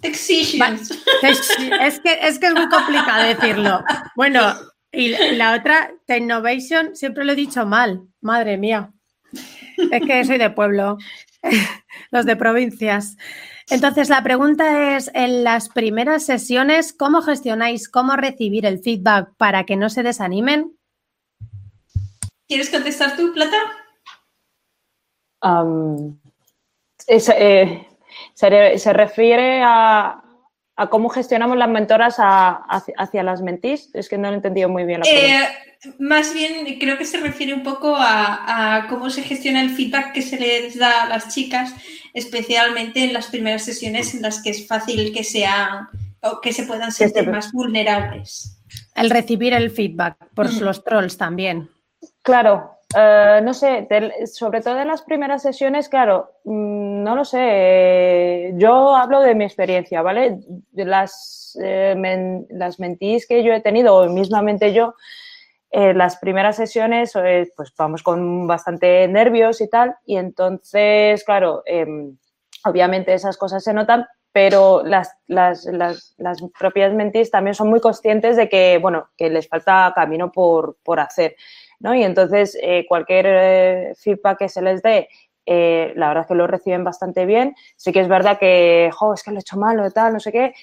Exigence. 0.01 0.93
Es 1.21 1.99
que, 1.99 2.19
es 2.21 2.39
que 2.39 2.47
es 2.47 2.53
muy 2.53 2.69
complicado 2.69 3.23
decirlo. 3.23 3.83
Bueno, 4.15 4.55
y 4.91 5.09
la 5.35 5.55
otra, 5.55 5.91
Technovation, 6.05 6.95
siempre 6.95 7.25
lo 7.25 7.33
he 7.33 7.35
dicho 7.35 7.65
mal. 7.65 8.07
Madre 8.21 8.57
mía. 8.57 8.91
Es 9.91 10.01
que 10.05 10.25
soy 10.25 10.37
de 10.37 10.49
pueblo, 10.49 10.97
los 12.11 12.25
de 12.25 12.35
provincias. 12.35 13.17
Entonces, 13.69 14.09
la 14.09 14.23
pregunta 14.23 14.95
es, 14.95 15.11
en 15.13 15.43
las 15.43 15.69
primeras 15.69 16.25
sesiones, 16.25 16.91
¿cómo 16.91 17.21
gestionáis 17.21 17.87
cómo 17.87 18.15
recibir 18.15 18.65
el 18.65 18.79
feedback 18.79 19.35
para 19.37 19.65
que 19.65 19.75
no 19.75 19.89
se 19.89 20.01
desanimen? 20.01 20.75
¿Quieres 22.47 22.71
contestar 22.71 23.15
tú, 23.15 23.31
Plata? 23.31 23.57
eh, 27.07 27.87
se, 28.39 28.93
refiere 28.93 29.61
a, 29.63 30.23
cómo 30.89 31.09
gestionamos 31.09 31.57
las 31.57 31.69
mentoras 31.69 32.15
hacia, 32.19 33.23
las 33.23 33.41
mentís. 33.41 33.89
Es 33.93 34.07
que 34.07 34.17
no 34.17 34.29
lo 34.29 34.33
he 34.33 34.37
entendido 34.37 34.69
muy 34.69 34.85
bien. 34.85 35.01
La 35.01 35.09
eh, 35.09 35.49
más 35.99 36.33
bien 36.33 36.79
creo 36.79 36.97
que 36.97 37.03
se 37.03 37.17
refiere 37.17 37.53
un 37.53 37.63
poco 37.63 37.95
a, 37.97 38.85
cómo 38.89 39.09
se 39.09 39.23
gestiona 39.23 39.61
el 39.61 39.71
feedback 39.71 40.13
que 40.13 40.21
se 40.21 40.39
les 40.39 40.77
da 40.77 41.03
a 41.03 41.09
las 41.09 41.33
chicas, 41.33 41.73
especialmente 42.13 43.03
en 43.03 43.13
las 43.13 43.27
primeras 43.27 43.65
sesiones 43.65 44.13
en 44.13 44.21
las 44.21 44.41
que 44.41 44.51
es 44.51 44.67
fácil 44.67 45.13
que 45.13 45.25
sean 45.25 45.89
o 46.21 46.39
que 46.39 46.53
se 46.53 46.63
puedan 46.63 46.93
sentir 46.93 47.29
más 47.29 47.51
vulnerables. 47.51 48.57
El 48.95 49.09
recibir 49.09 49.53
el 49.53 49.69
feedback 49.71 50.15
por 50.33 50.49
mm. 50.49 50.59
los 50.59 50.83
trolls 50.83 51.17
también. 51.17 51.69
Claro, 52.21 52.78
eh, 52.97 53.41
no 53.43 53.53
sé, 53.53 53.87
sobre 54.25 54.61
todo 54.61 54.79
en 54.79 54.87
las 54.87 55.03
primeras 55.03 55.43
sesiones, 55.43 55.89
claro, 55.89 56.31
mm, 56.43 57.03
no 57.03 57.15
lo 57.15 57.23
sé. 57.23 58.53
yo 58.55 58.95
hablo 58.95 59.21
de 59.21 59.35
mi 59.35 59.45
experiencia, 59.45 60.01
¿vale? 60.01 60.39
Las, 60.73 61.57
eh, 61.61 61.95
las 62.49 62.79
mentís 62.79 63.27
que 63.27 63.43
yo 63.43 63.53
he 63.53 63.61
tenido, 63.61 63.95
o 63.95 64.09
mismamente 64.09 64.73
yo, 64.73 64.95
eh, 65.71 65.93
las 65.93 66.17
primeras 66.17 66.55
sesiones, 66.55 67.13
pues 67.55 67.73
vamos 67.77 68.01
con 68.01 68.47
bastante 68.47 69.07
nervios 69.07 69.61
y 69.61 69.69
tal, 69.69 69.95
y 70.05 70.17
entonces, 70.17 71.23
claro, 71.23 71.61
em, 71.67 72.17
obviamente 72.65 73.13
esas 73.13 73.37
cosas 73.37 73.63
se 73.63 73.73
notan, 73.73 74.07
pero 74.41 74.83
las, 74.85 75.17
las, 75.27 75.65
las, 75.65 76.41
propias 76.57 76.93
mentís 76.93 77.29
también 77.29 77.53
son 77.53 77.69
muy 77.69 77.81
conscientes 77.81 78.37
de 78.37 78.47
que, 78.47 78.79
bueno, 78.81 79.09
que 79.17 79.29
les 79.29 79.49
falta 79.49 79.91
camino 79.93 80.31
por, 80.31 80.77
por 80.81 81.01
hacer. 81.01 81.35
¿no? 81.81 81.93
Y 81.93 82.03
entonces 82.03 82.57
eh, 82.61 82.85
cualquier 82.87 83.25
eh, 83.27 83.93
feedback 83.97 84.39
que 84.39 84.47
se 84.47 84.61
les 84.61 84.81
dé, 84.81 85.09
eh, 85.45 85.91
la 85.97 86.07
verdad 86.07 86.21
es 86.21 86.27
que 86.29 86.35
lo 86.35 86.47
reciben 86.47 86.85
bastante 86.85 87.25
bien. 87.25 87.53
Sí 87.75 87.91
que 87.91 87.99
es 87.99 88.07
verdad 88.07 88.39
que, 88.39 88.89
jo, 88.93 89.13
es 89.13 89.23
que 89.23 89.31
lo 89.31 89.39
he 89.39 89.41
hecho 89.41 89.57
mal 89.57 89.77
o 89.77 89.91
tal, 89.91 90.13
no 90.13 90.21
sé 90.21 90.31
qué, 90.31 90.53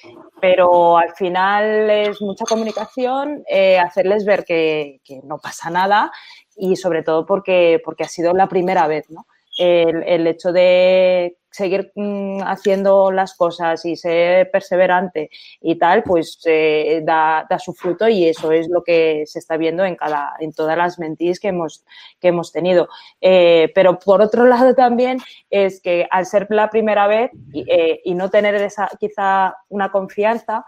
pero 0.41 0.97
al 0.97 1.15
final 1.15 1.91
es 1.91 2.23
mucha 2.23 2.47
comunicación, 2.47 3.45
hacerles 3.85 4.25
ver 4.25 4.47
que, 4.47 5.03
que, 5.05 5.21
no 5.23 5.37
pasa 5.37 5.69
nada 5.69 6.11
y 6.57 6.77
sobre 6.77 7.03
todo 7.03 7.27
porque, 7.27 7.79
porque 7.85 8.05
ha 8.05 8.09
sido 8.09 8.33
la 8.33 8.49
primera 8.49 8.87
vez, 8.87 9.11
¿no? 9.11 9.27
El 9.59 10.27
hecho 10.27 10.51
de 10.51 11.37
seguir 11.57 11.91
mm, 11.95 12.43
haciendo 12.43 13.11
las 13.11 13.35
cosas 13.35 13.85
y 13.87 13.97
ser 13.97 14.51
perseverante 14.51 15.31
y 15.63 15.77
tal, 15.77 16.03
pues 16.03 16.39
eh, 16.45 17.01
da, 17.03 17.47
su 17.59 17.73
fruto 17.73 18.07
y 18.09 18.29
eso 18.29 18.53
es 18.53 18.69
lo 18.69 18.85
que 18.85 19.25
se 19.25 19.39
está 19.39 19.57
viendo 19.57 19.85
en 19.85 19.97
cada, 19.97 20.35
en 20.39 20.53
todas 20.53 20.77
las 20.77 20.99
mentiras 20.99 21.41
que 21.41 21.49
hemos, 21.49 21.85
que 22.21 22.29
hemos 22.29 22.53
tenido. 22.53 22.89
Eh, 23.21 23.73
pero 23.75 23.99
por 23.99 24.21
otro 24.21 24.45
lado 24.53 24.75
también 24.75 25.19
es 25.49 25.81
que 25.81 26.07
al 26.11 26.27
ser 26.27 26.47
la 26.51 26.69
primera 26.69 27.07
vez 27.07 27.31
y, 27.53 27.65
eh, 27.69 28.03
no 28.15 28.31
tener 28.31 28.55
esa 28.55 28.89
quizá 28.99 29.57
una 29.69 29.91
confianza, 29.91 30.65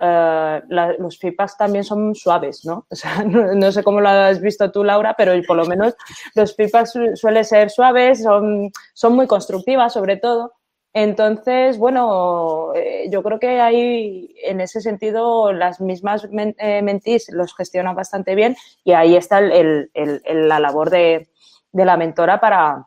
eh, 0.00 0.62
los 0.98 1.18
feedbacks 1.18 1.58
también 1.58 1.84
son 1.84 2.14
suaves, 2.14 2.64
¿no? 2.64 2.86
O 2.90 2.96
sea, 2.96 3.22
no, 3.24 3.70
sé 3.72 3.82
cómo 3.82 4.00
lo 4.00 4.08
has 4.08 4.40
visto 4.40 4.70
tú, 4.70 4.82
Laura, 4.82 5.14
pero 5.16 5.32
por 5.46 5.56
lo 5.56 5.66
menos 5.66 5.94
los 6.34 6.56
feedbacks 6.56 6.94
suelen 7.14 7.44
ser 7.44 7.70
suaves, 7.70 8.22
son, 8.22 8.70
muy 9.14 9.26
constructivas 9.26 9.92
sobre 9.92 10.16
todo. 10.16 10.54
Entonces, 10.92 11.78
bueno, 11.78 12.72
eh, 12.74 13.08
yo 13.10 13.22
creo 13.22 13.38
que 13.38 13.60
ahí, 13.60 14.34
en 14.42 14.60
ese 14.60 14.80
sentido, 14.80 15.52
las 15.52 15.80
mismas 15.80 16.26
eh, 16.32 16.82
mentis 16.82 17.30
los 17.30 17.54
gestionan 17.54 17.94
bastante 17.94 18.34
bien 18.34 18.56
y 18.82 18.92
ahí 18.92 19.14
está 19.16 19.40
la 19.40 20.60
labor 20.60 20.90
de, 20.90 21.28
la 21.72 21.96
mentora 21.96 22.40
para, 22.40 22.86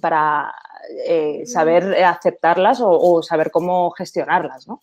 para 0.00 0.54
saber 1.44 2.02
aceptarlas 2.04 2.80
o, 2.80 2.90
o, 2.90 3.22
saber 3.22 3.50
cómo 3.50 3.90
gestionarlas, 3.90 4.66
¿no? 4.66 4.80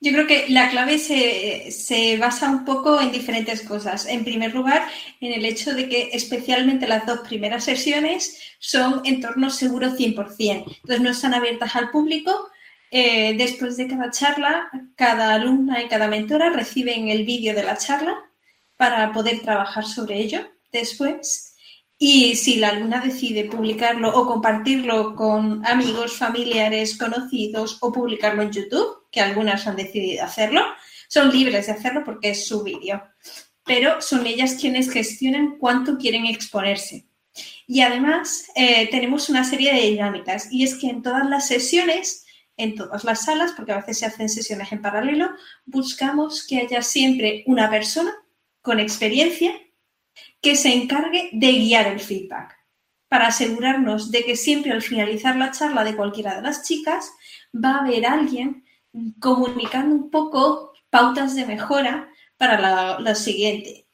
Yo 0.00 0.12
creo 0.12 0.26
que 0.26 0.46
la 0.50 0.68
clave 0.70 0.98
se, 0.98 2.16
basa 2.18 2.50
un 2.50 2.64
poco 2.64 3.00
en 3.00 3.12
diferentes 3.12 3.62
cosas. 3.62 4.06
En 4.06 4.24
primer 4.24 4.54
lugar, 4.54 4.86
en 5.20 5.32
el 5.32 5.44
hecho 5.46 5.74
de 5.74 5.88
que 5.88 6.10
especialmente 6.12 6.86
las 6.86 7.06
dos 7.06 7.20
primeras 7.20 7.64
sesiones 7.64 8.38
son 8.58 9.00
entornos 9.04 9.56
seguros 9.56 9.94
100%. 9.98 10.64
Entonces 10.66 11.00
no 11.00 11.10
están 11.10 11.34
abiertas 11.34 11.74
al 11.76 11.90
público. 11.90 12.50
Eh, 12.90 13.34
después 13.36 13.76
de 13.76 13.88
cada 13.88 14.10
charla, 14.10 14.70
cada 14.96 15.34
alumna 15.34 15.82
y 15.82 15.88
cada 15.88 16.08
mentora 16.08 16.50
reciben 16.50 17.08
el 17.08 17.24
vídeo 17.24 17.54
de 17.54 17.64
la 17.64 17.76
charla 17.76 18.16
para 18.76 19.12
poder 19.12 19.40
trabajar 19.40 19.86
sobre 19.86 20.18
ello 20.18 20.46
después. 20.72 21.55
Y 21.98 22.36
si 22.36 22.56
la 22.56 22.68
alumna 22.68 23.00
decide 23.00 23.44
publicarlo 23.44 24.10
o 24.14 24.26
compartirlo 24.26 25.14
con 25.14 25.64
amigos, 25.64 26.16
familiares, 26.16 26.98
conocidos 26.98 27.78
o 27.80 27.90
publicarlo 27.90 28.42
en 28.42 28.52
YouTube, 28.52 29.06
que 29.10 29.22
algunas 29.22 29.66
han 29.66 29.76
decidido 29.76 30.24
hacerlo, 30.24 30.62
son 31.08 31.30
libres 31.30 31.66
de 31.66 31.72
hacerlo 31.72 32.02
porque 32.04 32.30
es 32.30 32.46
su 32.46 32.62
vídeo. 32.62 33.02
Pero 33.64 34.00
son 34.02 34.26
ellas 34.26 34.56
quienes 34.60 34.90
gestionan 34.90 35.56
cuánto 35.58 35.96
quieren 35.96 36.26
exponerse. 36.26 37.06
Y 37.66 37.80
además 37.80 38.46
eh, 38.54 38.88
tenemos 38.90 39.28
una 39.28 39.44
serie 39.44 39.72
de 39.72 39.90
dinámicas 39.90 40.48
y 40.52 40.64
es 40.64 40.76
que 40.76 40.88
en 40.88 41.02
todas 41.02 41.28
las 41.28 41.48
sesiones, 41.48 42.26
en 42.56 42.74
todas 42.74 43.04
las 43.04 43.24
salas, 43.24 43.52
porque 43.52 43.72
a 43.72 43.78
veces 43.78 43.98
se 43.98 44.06
hacen 44.06 44.28
sesiones 44.28 44.70
en 44.70 44.82
paralelo, 44.82 45.30
buscamos 45.64 46.46
que 46.46 46.58
haya 46.58 46.82
siempre 46.82 47.42
una 47.46 47.68
persona 47.70 48.14
con 48.62 48.80
experiencia 48.80 49.52
que 50.40 50.56
se 50.56 50.72
encargue 50.72 51.30
de 51.32 51.52
guiar 51.52 51.86
el 51.88 52.00
feedback 52.00 52.56
para 53.08 53.28
asegurarnos 53.28 54.10
de 54.10 54.24
que 54.24 54.36
siempre 54.36 54.72
al 54.72 54.82
finalizar 54.82 55.36
la 55.36 55.50
charla 55.52 55.84
de 55.84 55.94
cualquiera 55.94 56.36
de 56.36 56.42
las 56.42 56.64
chicas 56.64 57.12
va 57.54 57.76
a 57.76 57.84
haber 57.84 58.06
alguien 58.06 58.64
comunicando 59.20 59.94
un 59.94 60.10
poco 60.10 60.72
pautas 60.90 61.34
de 61.34 61.46
mejora 61.46 62.08
para 62.36 62.98
la, 63.00 63.14
siguiente. 63.14 63.86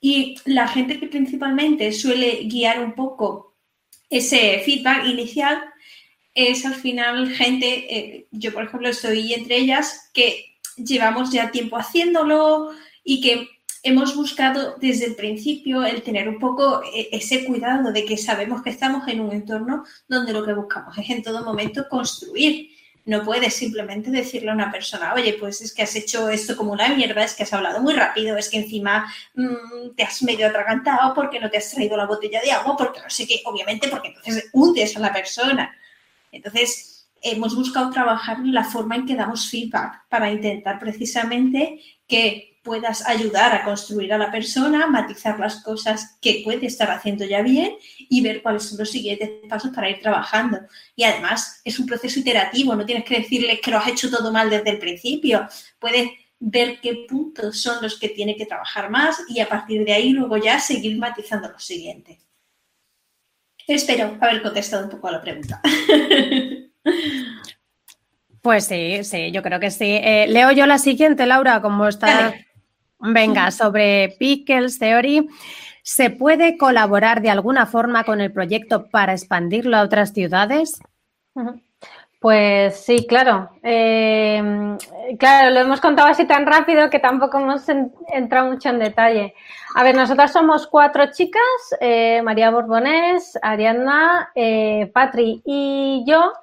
Y 0.00 0.36
la 0.44 0.68
gente 0.68 0.98
que 0.98 1.08
principalmente 1.08 1.92
suele 1.92 2.44
guiar 2.44 2.82
un 2.82 2.94
poco 2.94 3.56
ese 4.08 4.60
feedback 4.64 5.06
inicial 5.06 5.62
es 6.34 6.64
al 6.64 6.74
final 6.74 7.30
gente, 7.30 7.96
eh, 7.96 8.28
yo 8.30 8.52
por 8.52 8.64
ejemplo 8.64 8.88
estoy 8.88 9.34
entre 9.34 9.56
ellas, 9.56 10.10
que 10.14 10.56
llevamos 10.76 11.30
ya 11.30 11.50
tiempo 11.50 11.76
haciéndolo 11.76 12.70
y 13.04 13.20
que 13.20 13.48
hemos 13.82 14.14
buscado 14.14 14.76
desde 14.78 15.06
el 15.06 15.14
principio 15.14 15.84
el 15.84 16.02
tener 16.02 16.28
un 16.28 16.38
poco 16.38 16.82
eh, 16.94 17.08
ese 17.12 17.44
cuidado 17.44 17.92
de 17.92 18.04
que 18.04 18.16
sabemos 18.16 18.62
que 18.62 18.70
estamos 18.70 19.06
en 19.08 19.20
un 19.20 19.32
entorno 19.32 19.84
donde 20.08 20.32
lo 20.32 20.44
que 20.44 20.52
buscamos 20.52 20.96
es 20.98 21.08
en 21.10 21.22
todo 21.22 21.44
momento 21.44 21.88
construir. 21.88 22.70
No 23.06 23.24
puedes 23.24 23.54
simplemente 23.54 24.10
decirle 24.10 24.50
a 24.50 24.54
una 24.54 24.70
persona, 24.70 25.14
oye, 25.14 25.36
pues 25.40 25.62
es 25.62 25.72
que 25.72 25.82
has 25.82 25.96
hecho 25.96 26.28
esto 26.28 26.56
como 26.56 26.72
una 26.72 26.88
mierda, 26.94 27.24
es 27.24 27.34
que 27.34 27.44
has 27.44 27.52
hablado 27.52 27.80
muy 27.80 27.94
rápido, 27.94 28.36
es 28.36 28.50
que 28.50 28.58
encima 28.58 29.12
mm, 29.34 29.94
te 29.96 30.02
has 30.02 30.22
medio 30.22 30.46
atragantado 30.46 31.14
porque 31.14 31.40
no 31.40 31.50
te 31.50 31.56
has 31.56 31.70
traído 31.70 31.96
la 31.96 32.06
botella 32.06 32.40
de 32.42 32.52
agua, 32.52 32.76
porque 32.76 33.00
no 33.00 33.08
sé 33.08 33.26
qué, 33.26 33.40
obviamente 33.46 33.88
porque 33.88 34.08
entonces 34.08 34.50
hundes 34.52 34.96
a 34.96 35.00
la 35.00 35.12
persona. 35.12 35.74
Entonces, 36.30 37.08
hemos 37.22 37.54
buscado 37.54 37.90
trabajar 37.90 38.38
la 38.44 38.64
forma 38.64 38.96
en 38.96 39.06
que 39.06 39.16
damos 39.16 39.48
feedback 39.48 40.06
para 40.08 40.30
intentar 40.30 40.78
precisamente 40.78 41.80
que 42.06 42.49
puedas 42.62 43.06
ayudar 43.06 43.54
a 43.54 43.64
construir 43.64 44.12
a 44.12 44.18
la 44.18 44.30
persona, 44.30 44.86
matizar 44.86 45.38
las 45.38 45.62
cosas 45.62 46.18
que 46.20 46.42
puede 46.44 46.66
estar 46.66 46.90
haciendo 46.90 47.24
ya 47.24 47.42
bien 47.42 47.74
y 47.98 48.20
ver 48.20 48.42
cuáles 48.42 48.64
son 48.64 48.78
los 48.78 48.90
siguientes 48.90 49.30
pasos 49.48 49.70
para 49.74 49.88
ir 49.88 50.00
trabajando. 50.00 50.58
Y 50.94 51.04
además 51.04 51.60
es 51.64 51.78
un 51.78 51.86
proceso 51.86 52.20
iterativo, 52.20 52.74
no 52.74 52.84
tienes 52.84 53.04
que 53.04 53.18
decirle 53.18 53.60
que 53.60 53.70
lo 53.70 53.78
has 53.78 53.88
hecho 53.88 54.10
todo 54.10 54.30
mal 54.30 54.50
desde 54.50 54.70
el 54.70 54.78
principio. 54.78 55.48
Puedes 55.78 56.10
ver 56.38 56.80
qué 56.80 57.06
puntos 57.08 57.60
son 57.60 57.82
los 57.82 57.98
que 57.98 58.08
tiene 58.10 58.36
que 58.36 58.46
trabajar 58.46 58.90
más 58.90 59.22
y 59.28 59.40
a 59.40 59.48
partir 59.48 59.84
de 59.84 59.92
ahí 59.92 60.10
luego 60.10 60.36
ya 60.36 60.58
seguir 60.60 60.98
matizando 60.98 61.48
lo 61.48 61.58
siguiente. 61.58 62.18
Espero 63.66 64.16
haber 64.20 64.42
contestado 64.42 64.84
un 64.84 64.90
poco 64.90 65.08
a 65.08 65.12
la 65.12 65.22
pregunta. 65.22 65.60
Pues 68.42 68.64
sí, 68.64 69.04
sí, 69.04 69.30
yo 69.32 69.42
creo 69.42 69.60
que 69.60 69.70
sí. 69.70 69.84
Eh, 70.02 70.26
leo 70.26 70.50
yo 70.52 70.64
la 70.64 70.78
siguiente, 70.78 71.26
Laura, 71.26 71.60
como 71.60 71.86
está 71.86 72.34
Venga, 73.00 73.50
sobre 73.50 74.16
Pickles 74.18 74.78
Theory, 74.78 75.28
¿se 75.82 76.10
puede 76.10 76.56
colaborar 76.56 77.22
de 77.22 77.30
alguna 77.30 77.66
forma 77.66 78.04
con 78.04 78.20
el 78.20 78.32
proyecto 78.32 78.88
para 78.88 79.12
expandirlo 79.12 79.76
a 79.76 79.82
otras 79.82 80.12
ciudades? 80.12 80.80
Pues 82.20 82.76
sí, 82.76 83.06
claro. 83.08 83.48
Eh, 83.62 84.76
claro, 85.18 85.54
lo 85.54 85.60
hemos 85.60 85.80
contado 85.80 86.08
así 86.08 86.26
tan 86.26 86.44
rápido 86.44 86.90
que 86.90 86.98
tampoco 86.98 87.38
hemos 87.38 87.66
entrado 88.12 88.50
mucho 88.50 88.68
en 88.68 88.78
detalle. 88.78 89.34
A 89.74 89.82
ver, 89.82 89.94
nosotras 89.94 90.30
somos 90.30 90.66
cuatro 90.66 91.10
chicas, 91.12 91.40
eh, 91.80 92.20
María 92.22 92.50
Borbonés, 92.50 93.38
Ariadna, 93.40 94.30
eh, 94.34 94.90
Patri 94.92 95.40
y 95.46 96.04
yo, 96.06 96.34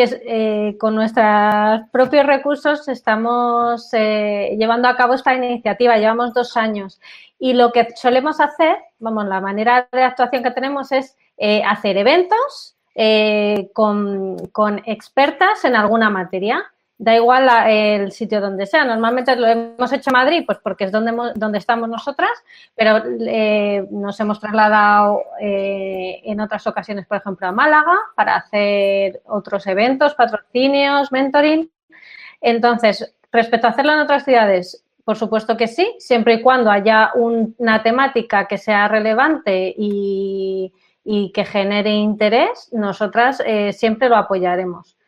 que 0.00 0.22
eh, 0.24 0.78
con 0.78 0.94
nuestros 0.94 1.82
propios 1.90 2.26
recursos 2.26 2.88
estamos 2.88 3.88
eh, 3.92 4.56
llevando 4.58 4.88
a 4.88 4.96
cabo 4.96 5.14
esta 5.14 5.34
iniciativa. 5.34 5.98
Llevamos 5.98 6.32
dos 6.32 6.56
años 6.56 7.00
y 7.38 7.52
lo 7.52 7.70
que 7.72 7.88
solemos 7.96 8.40
hacer, 8.40 8.76
vamos, 8.98 9.26
la 9.26 9.40
manera 9.40 9.88
de 9.92 10.02
actuación 10.02 10.42
que 10.42 10.52
tenemos 10.52 10.90
es 10.92 11.16
eh, 11.36 11.62
hacer 11.64 11.96
eventos 11.96 12.76
con, 13.72 14.36
con 14.48 14.82
expertas 14.84 15.64
en 15.64 15.74
alguna 15.74 16.10
materia 16.10 16.70
da 17.00 17.16
igual 17.16 17.48
el 17.66 18.12
sitio 18.12 18.42
donde 18.42 18.66
sea. 18.66 18.84
Normalmente 18.84 19.34
lo 19.34 19.46
hemos 19.46 19.90
hecho 19.90 20.10
en 20.10 20.12
Madrid, 20.12 20.42
pues 20.44 20.58
porque 20.58 20.84
es 20.84 20.92
donde, 20.92 21.32
donde 21.34 21.56
estamos 21.56 21.88
nosotras, 21.88 22.30
pero 22.76 23.02
eh, 23.20 23.86
nos 23.90 24.20
hemos 24.20 24.38
trasladado 24.38 25.22
eh, 25.40 26.20
en 26.24 26.40
otras 26.40 26.66
ocasiones, 26.66 27.06
por 27.06 27.16
ejemplo, 27.16 27.46
a 27.46 27.52
Málaga 27.52 27.96
para 28.14 28.36
hacer 28.36 29.22
otros 29.24 29.66
eventos, 29.66 30.14
patrocinios, 30.14 31.10
mentoring. 31.10 31.70
Entonces, 32.42 33.14
respecto 33.32 33.66
a 33.66 33.70
hacerlo 33.70 33.94
en 33.94 34.00
otras 34.00 34.26
ciudades, 34.26 34.84
por 35.02 35.16
supuesto 35.16 35.56
que 35.56 35.68
sí, 35.68 35.96
siempre 35.98 36.34
y 36.34 36.42
cuando 36.42 36.70
haya 36.70 37.12
una 37.14 37.82
temática 37.82 38.46
que 38.46 38.58
sea 38.58 38.88
relevante 38.88 39.74
y, 39.74 40.70
que 41.32 41.44
genere 41.46 41.92
interés, 41.92 42.68
nosotras 42.72 43.42
eh, 43.46 43.72
siempre 43.72 44.10
lo 44.10 44.16
apoyaremos 44.16 44.99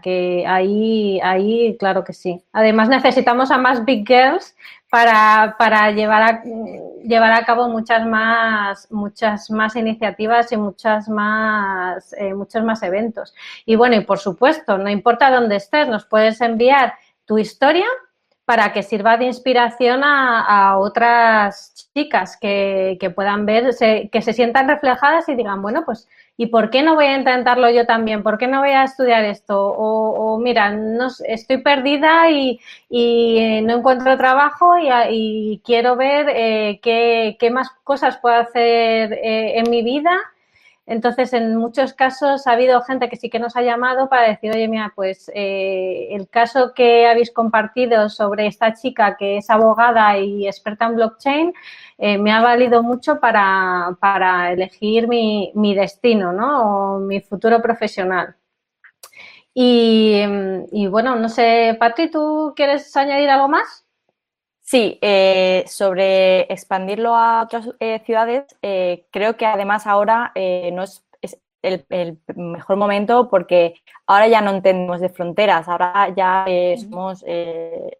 que 0.00 0.44
ahí, 0.46 1.20
ahí, 1.22 1.76
claro 1.78 2.04
que 2.04 2.12
sí. 2.12 2.42
Además, 2.52 2.88
necesitamos 2.88 3.50
a 3.50 3.58
más 3.58 3.84
big 3.84 4.06
girls 4.06 4.54
para, 4.90 5.90
llevar, 5.92 6.22
a, 6.22 6.42
llevar 7.02 7.32
a 7.32 7.44
cabo 7.44 7.68
muchas 7.68 8.06
más, 8.06 8.90
muchas 8.90 9.50
más 9.50 9.76
iniciativas 9.76 10.50
y 10.52 10.56
muchas 10.56 11.08
más, 11.08 12.12
eh, 12.14 12.34
muchos 12.34 12.64
más 12.64 12.82
eventos. 12.82 13.34
Y 13.64 13.76
bueno, 13.76 13.96
y 13.96 14.00
por 14.00 14.18
supuesto, 14.18 14.78
no 14.78 14.88
importa 14.88 15.30
dónde 15.30 15.56
estés, 15.56 15.88
nos 15.88 16.06
puedes 16.06 16.40
enviar 16.40 16.94
tu 17.24 17.38
historia 17.38 17.86
para 18.44 18.72
que 18.72 18.84
sirva 18.84 19.16
de 19.16 19.24
inspiración 19.24 20.02
a, 20.04 20.78
otras 20.78 21.90
chicas 21.92 22.36
que, 22.36 22.96
que 23.00 23.10
puedan 23.10 23.44
ver, 23.44 23.74
que 23.76 24.22
se 24.22 24.32
sientan 24.32 24.68
reflejadas 24.68 25.28
y 25.28 25.34
digan, 25.34 25.60
bueno, 25.62 25.84
pues 25.84 26.08
¿y 26.36 26.46
por 26.46 26.70
qué 26.70 26.82
no 26.82 26.94
voy 26.94 27.06
a 27.06 27.16
intentarlo 27.16 27.70
yo 27.70 27.86
también? 27.86 28.22
¿Por 28.22 28.38
qué 28.38 28.46
no 28.46 28.60
voy 28.60 28.70
a 28.70 28.84
estudiar 28.84 29.24
esto? 29.24 29.66
O, 29.66 30.38
mira, 30.38 30.70
no, 30.70 31.08
estoy 31.26 31.58
perdida 31.58 32.30
y, 32.30 32.60
y, 32.90 33.60
no 33.62 33.78
encuentro 33.78 34.16
trabajo 34.16 34.74
y, 34.78 35.60
quiero 35.64 35.96
ver 35.96 36.28
eh, 36.30 36.80
qué, 36.82 37.36
qué, 37.38 37.50
más 37.50 37.70
cosas 37.84 38.18
puedo 38.18 38.36
hacer 38.36 39.12
eh, 39.14 39.58
en 39.58 39.70
mi 39.70 39.82
vida 39.82 40.20
entonces, 40.86 41.32
en 41.32 41.56
muchos 41.56 41.92
casos 41.94 42.46
ha 42.46 42.52
habido 42.52 42.80
gente 42.82 43.08
que 43.08 43.16
sí 43.16 43.28
que 43.28 43.40
nos 43.40 43.56
ha 43.56 43.62
llamado 43.62 44.08
para 44.08 44.28
decir, 44.28 44.52
oye, 44.52 44.68
mira, 44.68 44.92
pues 44.94 45.30
eh, 45.34 46.08
el 46.12 46.28
caso 46.28 46.72
que 46.74 47.08
habéis 47.08 47.32
compartido 47.32 48.08
sobre 48.08 48.46
esta 48.46 48.72
chica 48.72 49.16
que 49.16 49.38
es 49.38 49.50
abogada 49.50 50.16
y 50.18 50.46
experta 50.46 50.86
en 50.86 50.94
blockchain 50.94 51.52
eh, 51.98 52.18
me 52.18 52.32
ha 52.32 52.40
valido 52.40 52.82
mucho 52.84 53.18
para, 53.18 53.96
para 54.00 54.52
elegir 54.52 55.08
mi, 55.08 55.50
mi, 55.56 55.74
destino, 55.74 56.32
¿no? 56.32 56.96
O 56.96 56.98
mi 57.00 57.20
futuro 57.20 57.60
profesional. 57.60 58.36
Y, 59.58 60.86
bueno, 60.88 61.16
no 61.16 61.30
sé, 61.30 61.76
Patri, 61.80 62.10
¿tú 62.10 62.52
quieres 62.54 62.94
añadir 62.94 63.30
algo 63.30 63.48
más? 63.48 63.85
Sí, 64.68 64.98
eh, 65.00 65.64
sobre 65.68 66.52
expandirlo 66.52 67.14
a 67.14 67.42
otras 67.44 67.70
eh, 67.78 68.02
ciudades, 68.04 68.46
eh, 68.62 69.06
creo 69.12 69.36
que 69.36 69.46
además 69.46 69.86
ahora 69.86 70.32
no 70.72 70.82
es, 70.82 71.04
el, 71.62 72.18
mejor 72.34 72.76
momento 72.76 73.28
porque 73.28 73.74
ahora 74.06 74.26
ya 74.26 74.40
no 74.40 74.50
entendemos 74.50 75.00
de 75.00 75.08
fronteras, 75.08 75.68
ahora 75.68 76.12
ya 76.16 76.46
somos, 76.80 77.24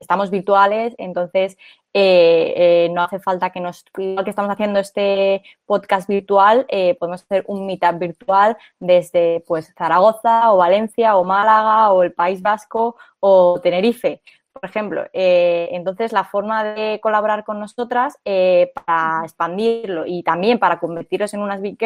estamos 0.01 0.31
virtuales, 0.31 0.95
entonces 0.99 1.57
no 1.95 3.03
hace 3.03 3.21
falta 3.21 3.51
que 3.51 3.61
nos, 3.61 3.85
igual 3.97 4.25
que 4.25 4.31
estamos 4.31 4.51
haciendo 4.51 4.81
este 4.81 5.43
podcast 5.67 6.09
virtual, 6.09 6.67
podemos 6.99 7.23
hacer 7.23 7.45
un 7.47 7.67
meetup 7.67 7.99
virtual 7.99 8.57
desde 8.81 9.45
pues 9.47 9.73
Zaragoza 9.79 10.53
o 10.53 10.57
Valencia 10.59 11.17
o 11.17 11.25
Málaga 11.25 11.93
o 11.93 12.03
el 12.03 12.13
País 12.13 12.43
Vasco 12.43 12.97
o 13.21 13.61
Tenerife 13.61 14.21
por 14.61 14.69
ejemplo. 14.69 15.07
Eh, 15.13 15.69
entonces, 15.73 16.13
la 16.13 16.25
forma 16.25 16.65
de 16.65 17.01
colaborar 17.03 17.45
con 17.45 17.61
nosotras 17.61 18.19
eh, 18.25 18.73
para 18.75 19.21
expandirlo 19.25 20.05
y 20.07 20.23
también 20.23 20.59
para 20.59 20.79
convertiros 20.79 21.35
en 21.35 21.41
unas 21.41 21.61
Big 21.61 21.79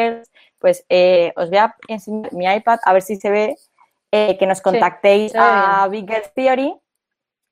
pues 0.57 0.85
eh, 0.89 1.33
os 1.35 1.49
voy 1.49 1.57
a 1.57 1.75
enseñar 1.87 2.33
mi 2.33 2.45
iPad 2.45 2.79
a 2.83 2.93
ver 2.93 3.01
si 3.01 3.17
se 3.17 3.29
ve 3.29 3.55
que 4.11 4.45
nos 4.45 4.61
contactéis 4.61 5.33
a 5.35 5.87
Big 5.89 6.11
Theory, 6.35 6.75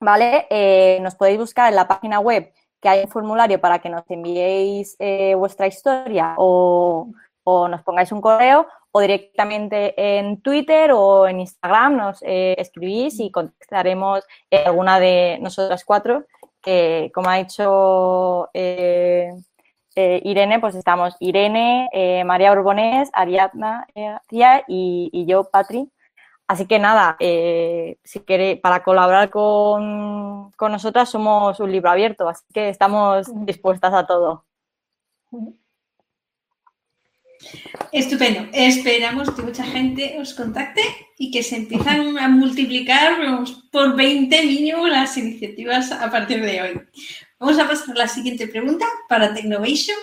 ¿vale? 0.02 1.00
nos 1.02 1.16
podéis 1.16 1.40
buscar 1.40 1.70
en 1.70 1.76
la 1.76 1.88
página 1.88 2.20
web 2.20 2.52
que 2.82 2.90
hay 2.90 3.04
un 3.04 3.10
formulario 3.10 3.62
para 3.62 3.80
que 3.80 3.90
nos 3.90 4.04
enviéis 4.10 4.98
vuestra 5.38 5.68
historia 5.68 6.36
o, 6.38 7.12
o 7.46 7.68
nos 7.70 7.82
pongáis 7.84 8.12
un 8.12 8.20
correo 8.20 8.68
o 8.92 9.02
directamente 9.02 9.94
en 10.18 10.42
Twitter 10.42 10.92
o 10.94 11.28
en 11.28 11.42
Instagram 11.42 11.98
nos 11.98 12.22
eh, 12.24 12.56
escribís 12.58 13.20
y 13.20 13.32
contestaremos 13.32 14.24
alguna 14.66 15.00
de 15.00 15.38
nosotras 15.42 15.84
cuatro, 15.86 16.26
que 16.62 17.12
como 17.14 17.30
ha 17.30 17.38
dicho 17.38 18.50
eh, 18.54 19.30
eh, 19.96 20.22
Irene, 20.24 20.60
pues 20.60 20.76
estamos 20.76 21.16
Irene, 21.20 21.90
María 22.26 22.52
Urbonés, 22.52 23.10
Ariadna 23.14 23.88
y, 24.30 25.10
y, 25.12 25.26
yo, 25.26 25.50
Patri. 25.50 25.92
Así 26.48 26.66
que 26.66 26.80
nada, 26.80 27.16
si 27.20 28.20
queréis, 28.26 28.60
para 28.60 28.84
colaborar 28.84 29.30
con, 29.30 30.52
con 30.54 30.72
nosotras 30.72 31.10
somos 31.10 31.60
un 31.60 31.72
libro 31.72 31.92
abierto, 31.92 32.28
así 32.28 32.44
que 32.52 32.70
estamos 32.70 33.28
dispuestas 33.46 33.94
a 33.94 34.08
todo. 34.08 34.46
Estupendo. 37.92 38.48
Esperamos 38.54 39.32
que 39.32 39.42
mucha 39.42 39.64
gente 39.64 40.18
os 40.20 40.34
contacte 40.34 40.82
y 41.18 41.32
que 41.32 41.42
se 41.42 41.56
empiezan 41.56 42.18
a 42.18 42.28
multiplicar 42.28 43.18
por 43.72 43.96
20 43.96 44.44
mínimo 44.44 44.88
las 44.88 45.18
iniciativas 45.18 45.92
a 45.92 46.10
partir 46.12 46.42
de 46.42 46.62
hoy. 46.62 46.82
Vamos 47.40 47.58
a 47.58 47.68
pasar 47.68 47.96
a 47.96 48.00
la 48.00 48.08
siguiente 48.08 48.48
pregunta 48.48 48.86
para 49.08 49.34
Technovation, 49.34 49.98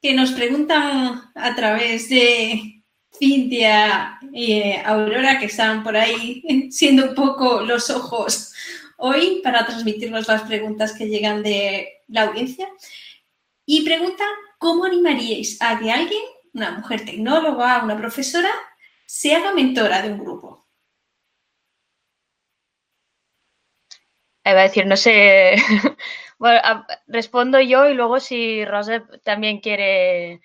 que 0.00 0.14
nos 0.14 0.32
preguntan 0.32 1.30
a 1.34 1.54
través 1.54 2.08
de 2.08 2.82
Cintia 3.16 4.18
y 4.32 4.72
Aurora, 4.84 5.38
que 5.38 5.46
están 5.46 5.84
por 5.84 5.96
ahí 5.96 6.42
siendo 6.70 7.10
un 7.10 7.14
poco 7.14 7.60
los 7.60 7.88
ojos 7.88 8.52
hoy 8.98 9.40
para 9.42 9.64
transmitirnos 9.64 10.28
las 10.28 10.42
preguntas 10.42 10.92
que 10.92 11.08
llegan 11.08 11.42
de 11.42 11.88
la 12.08 12.22
audiencia. 12.22 12.68
Y 13.64 13.84
preguntan 13.84 14.28
¿cómo 14.62 14.84
animaríais 14.84 15.50
a 15.60 15.78
que 15.78 15.90
alguien, 15.90 16.24
una 16.54 16.70
mujer 16.78 17.04
tecnóloga, 17.04 17.82
una 17.84 17.96
profesora, 17.98 18.52
se 19.06 19.34
haga 19.34 19.52
mentora 19.52 20.00
de 20.02 20.12
un 20.12 20.20
grupo? 20.20 20.68
Iba 24.44 24.60
a 24.60 24.68
decir, 24.68 24.86
no 24.86 24.96
sé. 24.96 25.56
bueno, 26.38 26.60
respondo 27.08 27.60
yo 27.60 27.88
y 27.88 27.94
luego 27.94 28.20
si 28.20 28.64
Rosa 28.64 29.04
también 29.24 29.60
quiere, 29.60 30.40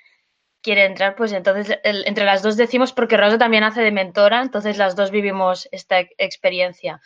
quiere 0.61 0.85
entrar, 0.85 1.15
pues 1.15 1.31
entonces 1.31 1.79
entre 1.83 2.25
las 2.25 2.41
dos 2.41 2.57
decimos 2.57 2.93
porque 2.93 3.17
Rosa 3.17 3.37
también 3.37 3.63
hace 3.63 3.81
de 3.81 3.91
mentora, 3.91 4.41
entonces 4.41 4.77
las 4.77 4.95
dos 4.95 5.11
vivimos 5.11 5.69
esta 5.71 5.99
experiencia. 6.17 7.01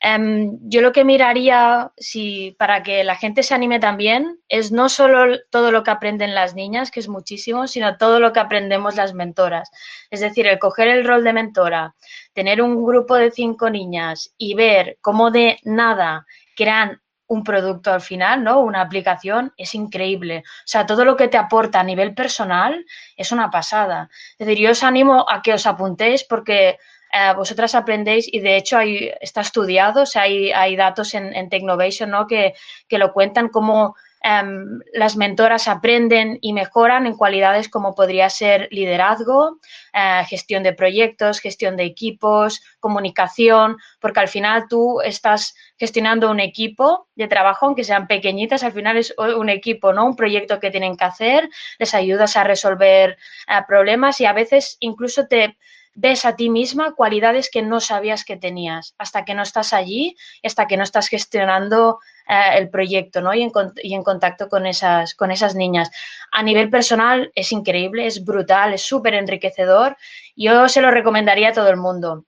Em, 0.00 0.58
yo 0.62 0.82
lo 0.82 0.92
que 0.92 1.04
miraría 1.04 1.90
si, 1.96 2.54
para 2.58 2.82
que 2.82 3.02
la 3.02 3.16
gente 3.16 3.42
se 3.42 3.54
anime 3.54 3.80
también 3.80 4.38
es 4.48 4.70
no 4.70 4.88
solo 4.88 5.38
todo 5.50 5.72
lo 5.72 5.82
que 5.82 5.90
aprenden 5.90 6.34
las 6.34 6.54
niñas, 6.54 6.90
que 6.90 7.00
es 7.00 7.08
muchísimo, 7.08 7.66
sino 7.66 7.96
todo 7.96 8.20
lo 8.20 8.32
que 8.32 8.40
aprendemos 8.40 8.96
las 8.96 9.14
mentoras. 9.14 9.70
Es 10.10 10.20
decir, 10.20 10.46
el 10.46 10.58
coger 10.58 10.88
el 10.88 11.06
rol 11.06 11.24
de 11.24 11.32
mentora, 11.32 11.94
tener 12.34 12.60
un 12.60 12.84
grupo 12.84 13.14
de 13.16 13.30
cinco 13.30 13.70
niñas 13.70 14.34
y 14.36 14.54
ver 14.54 14.98
cómo 15.00 15.30
de 15.30 15.58
nada 15.64 16.26
crean 16.54 17.00
un 17.28 17.42
producto 17.42 17.92
al 17.92 18.00
final, 18.00 18.44
¿no? 18.44 18.60
Una 18.60 18.82
aplicación 18.82 19.52
es 19.56 19.74
increíble. 19.74 20.44
O 20.46 20.66
sea, 20.66 20.86
todo 20.86 21.04
lo 21.04 21.16
que 21.16 21.28
te 21.28 21.36
aporta 21.36 21.80
a 21.80 21.84
nivel 21.84 22.14
personal 22.14 22.84
es 23.16 23.32
una 23.32 23.50
pasada. 23.50 24.08
Es 24.38 24.46
decir, 24.46 24.62
yo 24.62 24.70
os 24.70 24.82
animo 24.84 25.26
a 25.28 25.42
que 25.42 25.54
os 25.54 25.66
apuntéis 25.66 26.22
porque 26.24 26.78
eh, 27.12 27.32
vosotras 27.34 27.74
aprendéis 27.74 28.28
y 28.30 28.40
de 28.40 28.56
hecho 28.56 28.78
hay, 28.78 29.12
está 29.20 29.40
estudiado, 29.40 30.02
o 30.02 30.06
sea, 30.06 30.22
hay, 30.22 30.50
hay 30.52 30.76
datos 30.76 31.14
en, 31.14 31.34
en 31.34 31.48
Technovation 31.48 32.10
¿no? 32.10 32.26
que, 32.26 32.54
que 32.88 32.98
lo 32.98 33.12
cuentan 33.12 33.48
como 33.48 33.94
em, 34.22 34.80
las 34.92 35.16
mentoras 35.16 35.68
aprenden 35.68 36.38
y 36.42 36.52
mejoran 36.52 37.06
en 37.06 37.16
cualidades 37.16 37.68
como 37.68 37.94
podría 37.94 38.28
ser 38.28 38.68
liderazgo, 38.72 39.60
eh, 39.92 40.24
gestión 40.28 40.64
de 40.64 40.72
proyectos, 40.72 41.40
gestión 41.40 41.76
de 41.76 41.84
equipos, 41.84 42.60
comunicación, 42.80 43.76
porque 44.00 44.20
al 44.20 44.28
final 44.28 44.66
tú 44.68 45.00
estás 45.00 45.54
gestionando 45.78 46.30
un 46.30 46.40
equipo 46.40 47.08
de 47.14 47.28
trabajo, 47.28 47.66
aunque 47.66 47.84
sean 47.84 48.08
pequeñitas, 48.08 48.64
al 48.64 48.72
final 48.72 48.96
es 48.96 49.14
un 49.16 49.48
equipo, 49.48 49.92
¿no? 49.92 50.06
Un 50.06 50.16
proyecto 50.16 50.58
que 50.58 50.70
tienen 50.72 50.96
que 50.96 51.04
hacer, 51.04 51.48
les 51.78 51.94
ayudas 51.94 52.36
a 52.36 52.44
resolver 52.44 53.16
eh, 53.48 53.60
problemas 53.68 54.20
y 54.20 54.26
a 54.26 54.32
veces 54.32 54.76
incluso 54.80 55.28
te 55.28 55.56
ves 55.96 56.26
a 56.26 56.36
ti 56.36 56.50
misma 56.50 56.94
cualidades 56.94 57.50
que 57.50 57.62
no 57.62 57.80
sabías 57.80 58.24
que 58.24 58.36
tenías 58.36 58.94
hasta 58.98 59.24
que 59.24 59.34
no 59.34 59.42
estás 59.42 59.72
allí, 59.72 60.14
hasta 60.44 60.66
que 60.66 60.76
no 60.76 60.84
estás 60.84 61.08
gestionando 61.08 61.98
eh, 62.28 62.58
el 62.58 62.68
proyecto 62.68 63.22
¿no? 63.22 63.34
y, 63.34 63.42
en, 63.42 63.50
y 63.82 63.94
en 63.94 64.02
contacto 64.02 64.48
con 64.48 64.66
esas, 64.66 65.14
con 65.14 65.30
esas 65.30 65.54
niñas. 65.54 65.90
A 66.30 66.42
nivel 66.42 66.70
personal 66.70 67.32
es 67.34 67.50
increíble, 67.50 68.06
es 68.06 68.24
brutal, 68.24 68.74
es 68.74 68.82
súper 68.82 69.14
enriquecedor. 69.14 69.96
Yo 70.36 70.68
se 70.68 70.82
lo 70.82 70.90
recomendaría 70.90 71.48
a 71.48 71.54
todo 71.54 71.70
el 71.70 71.78
mundo 71.78 72.26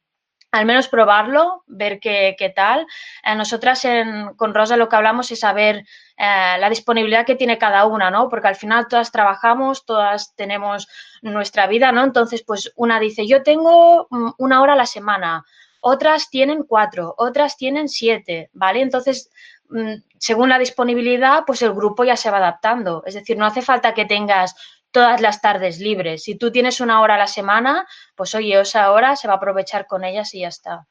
al 0.51 0.65
menos 0.65 0.89
probarlo, 0.89 1.63
ver 1.67 2.01
qué, 2.01 2.35
qué 2.39 2.49
tal. 2.51 2.87
Eh, 3.23 3.35
nosotras 3.35 3.85
en, 3.85 4.35
con 4.37 4.55
Rosa 4.55 4.77
lo 4.77 4.89
que 4.89 4.97
hablamos 4.97 5.31
es 5.31 5.41
saber 5.41 5.85
eh, 6.17 6.57
la 6.59 6.71
disponibilidad 6.71 7.27
que 7.27 7.37
tiene 7.37 7.59
cada 7.59 7.85
una, 7.87 8.11
¿no? 8.11 8.29
Porque 8.29 8.49
al 8.49 8.57
final 8.57 8.89
todas 8.89 9.13
trabajamos, 9.13 9.85
todas 9.85 10.35
tenemos 10.37 10.89
nuestra 11.23 11.67
vida, 11.67 11.93
¿no? 11.93 12.03
Entonces, 12.03 12.43
pues 12.43 12.73
una 12.77 12.99
dice, 12.99 13.27
yo 13.27 13.43
tengo 13.43 14.07
mm, 14.11 14.31
una 14.39 14.63
hora 14.63 14.73
a 14.73 14.77
la 14.77 14.87
semana, 14.87 15.45
otras 15.81 16.31
tienen 16.31 16.65
cuatro, 16.65 17.15
otras 17.19 17.57
tienen 17.57 17.89
siete, 17.89 18.51
¿vale? 18.53 18.81
Entonces, 18.81 19.31
mm, 19.69 19.95
según 20.19 20.49
la 20.49 20.59
disponibilidad, 20.59 21.45
pues 21.47 21.61
el 21.63 21.75
grupo 21.75 22.05
ya 22.05 22.17
se 22.17 22.31
va 22.31 22.39
adaptando. 22.39 23.03
Es 23.07 23.15
decir, 23.15 23.37
no 23.37 23.47
hace 23.47 23.63
falta 23.63 23.95
que 23.95 24.07
tengas 24.07 24.57
todas 24.91 25.21
las 25.21 25.41
tardes 25.41 25.81
libres. 25.81 26.23
Si 26.23 26.35
tú 26.37 26.51
tienes 26.51 26.81
una 26.81 27.01
hora 27.01 27.15
a 27.17 27.19
la 27.19 27.27
semana, 27.27 27.87
pues 28.17 28.35
oye, 28.35 28.61
esa 28.61 28.91
hora 28.93 29.17
se 29.17 29.29
va 29.29 29.35
a 29.35 29.37
aprovechar 29.37 29.87
con 29.87 30.05
ellas 30.05 30.35
y 30.35 30.41
ya 30.41 30.49
está. 30.49 30.87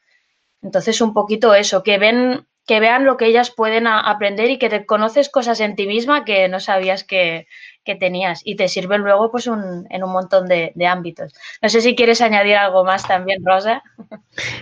Entonces, 0.62 1.02
un 1.02 1.14
poquito 1.14 1.54
eso, 1.54 1.84
que 1.84 1.98
ven, 1.98 2.48
que 2.66 2.80
vean 2.80 3.06
lo 3.06 3.18
que 3.18 3.28
ellas 3.28 3.52
pueden 3.52 3.88
aprender 3.88 4.50
y 4.50 4.58
que 4.58 4.70
te 4.70 4.86
conoces 4.86 5.30
cosas 5.30 5.60
en 5.62 5.76
ti 5.76 5.88
misma 5.88 6.26
que 6.26 6.48
no 6.50 6.60
sabías 6.60 7.04
que, 7.04 7.48
tenías 8.02 8.42
y 8.44 8.58
te 8.58 8.68
sirven 8.68 9.00
luego 9.00 9.32
pues 9.32 9.48
en 9.48 10.04
un 10.04 10.12
montón 10.12 10.46
de, 10.50 10.74
ámbitos. 10.86 11.34
No 11.62 11.70
sé 11.70 11.80
si 11.80 11.96
quieres 11.96 12.20
añadir 12.20 12.58
algo 12.58 12.84
más 12.84 13.08
también, 13.08 13.42
Rosa. 13.46 13.82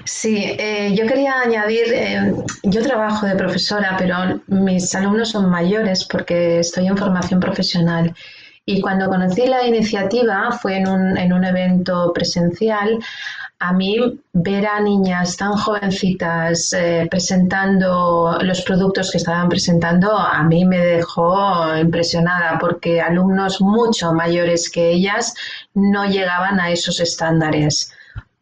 Sí, 0.03 0.55
eh, 0.59 0.93
yo 0.93 1.07
quería 1.07 1.41
añadir, 1.41 1.91
eh, 1.91 2.35
yo 2.61 2.83
trabajo 2.83 3.25
de 3.25 3.35
profesora, 3.35 3.95
pero 3.97 4.41
mis 4.45 4.93
alumnos 4.93 5.31
son 5.31 5.49
mayores 5.49 6.05
porque 6.05 6.59
estoy 6.59 6.85
en 6.85 6.97
formación 6.97 7.39
profesional 7.39 8.13
y 8.65 8.81
cuando 8.81 9.07
conocí 9.09 9.45
la 9.45 9.65
iniciativa 9.65 10.51
fue 10.51 10.77
en 10.77 10.87
un, 10.87 11.17
en 11.17 11.31
un 11.31 11.43
evento 11.43 12.11
presencial. 12.13 12.99
A 13.59 13.71
mí 13.71 14.19
ver 14.33 14.65
a 14.65 14.79
niñas 14.79 15.37
tan 15.37 15.53
jovencitas 15.53 16.73
eh, 16.73 17.07
presentando 17.09 18.37
los 18.41 18.61
productos 18.61 19.11
que 19.11 19.19
estaban 19.19 19.49
presentando, 19.49 20.17
a 20.17 20.43
mí 20.43 20.65
me 20.65 20.79
dejó 20.79 21.77
impresionada 21.77 22.57
porque 22.59 22.99
alumnos 22.99 23.61
mucho 23.61 24.13
mayores 24.13 24.69
que 24.69 24.89
ellas 24.91 25.33
no 25.75 26.05
llegaban 26.05 26.59
a 26.59 26.71
esos 26.71 26.99
estándares. 26.99 27.91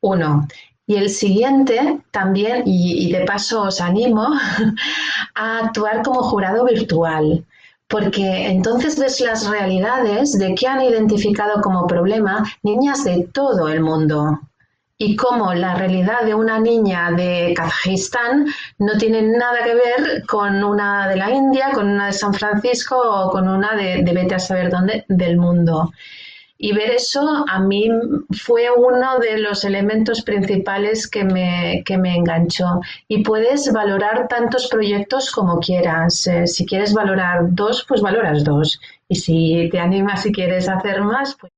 Uno. 0.01 0.47
Y 0.85 0.95
el 0.95 1.09
siguiente 1.09 2.01
también, 2.11 2.63
y 2.65 3.11
de 3.11 3.23
paso 3.23 3.63
os 3.63 3.79
animo 3.79 4.27
a 5.35 5.59
actuar 5.59 6.01
como 6.01 6.23
jurado 6.23 6.65
virtual 6.65 7.45
porque 7.93 8.47
entonces 8.47 8.97
ves 8.97 9.21
las 9.21 9.47
realidades 9.47 10.39
de 10.39 10.55
qué 10.55 10.65
han 10.65 10.81
identificado 10.81 11.61
como 11.61 11.85
problema 11.85 12.43
niñas 12.63 13.03
de 13.03 13.29
todo 13.31 13.67
el 13.67 13.81
mundo. 13.81 14.39
y 14.97 15.15
cómo 15.15 15.53
la 15.53 15.75
realidad 15.75 16.21
de 16.23 16.33
una 16.33 16.59
niña 16.59 17.11
de 17.11 17.53
Kazajistán 17.55 18.47
no 18.77 18.97
tiene 18.97 19.21
nada 19.21 19.63
que 19.63 19.75
ver 19.75 20.23
con 20.25 20.63
una 20.63 21.07
de 21.09 21.17
la 21.17 21.29
India, 21.29 21.71
con 21.73 21.89
una 21.89 22.05
de 22.07 22.13
San 22.13 22.33
Francisco 22.33 22.95
o 22.97 23.29
con 23.29 23.47
una 23.47 23.75
de, 23.75 24.03
de 24.03 24.13
vete 24.13 24.35
a 24.35 24.39
saber 24.39 24.69
dónde 24.69 25.05
del 25.09 25.37
mundo. 25.37 25.91
Y 26.65 26.71
ver 26.71 26.91
eso 26.91 27.43
a 27.49 27.59
mí 27.59 27.89
fue 28.31 28.69
uno 28.73 29.19
de 29.19 29.37
los 29.37 29.65
elementos 29.65 30.21
principales 30.21 31.09
que 31.09 31.25
me, 31.25 31.83
que 31.85 31.97
me 31.97 32.15
enganchó. 32.15 32.79
Y 33.09 33.21
puedes 33.21 33.69
valorar 33.73 34.29
tantos 34.29 34.69
proyectos 34.69 35.29
como 35.29 35.59
quieras. 35.59 36.25
Eh, 36.25 36.47
si 36.47 36.65
quieres 36.65 36.93
valorar 36.93 37.47
dos, 37.49 37.83
pues 37.85 37.99
valoras 37.99 38.45
dos. 38.45 38.79
Y 39.09 39.15
si 39.15 39.67
te 39.73 39.79
animas 39.79 40.25
y 40.25 40.31
quieres 40.31 40.69
hacer 40.69 41.01
más, 41.01 41.35
pues... 41.35 41.51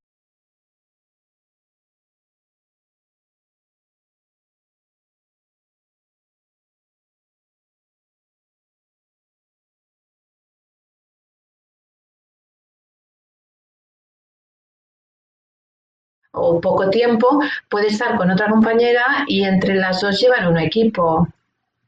o 16.35 16.59
poco 16.61 16.89
tiempo, 16.89 17.39
puede 17.69 17.87
estar 17.87 18.17
con 18.17 18.29
otra 18.31 18.49
compañera 18.49 19.25
y 19.27 19.43
entre 19.43 19.75
las 19.75 20.01
dos 20.01 20.19
llevar 20.19 20.47
un 20.47 20.57
equipo. 20.57 21.27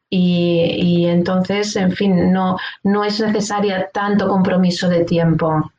Y, 0.10 1.06
entonces, 1.08 1.76
en 1.76 1.92
fin, 1.92 2.32
no, 2.32 2.58
no 2.84 3.04
es 3.04 3.20
necesaria 3.20 3.90
tanto 3.92 4.28
compromiso 4.30 4.88
de 4.88 5.04
tiempo. 5.04 5.72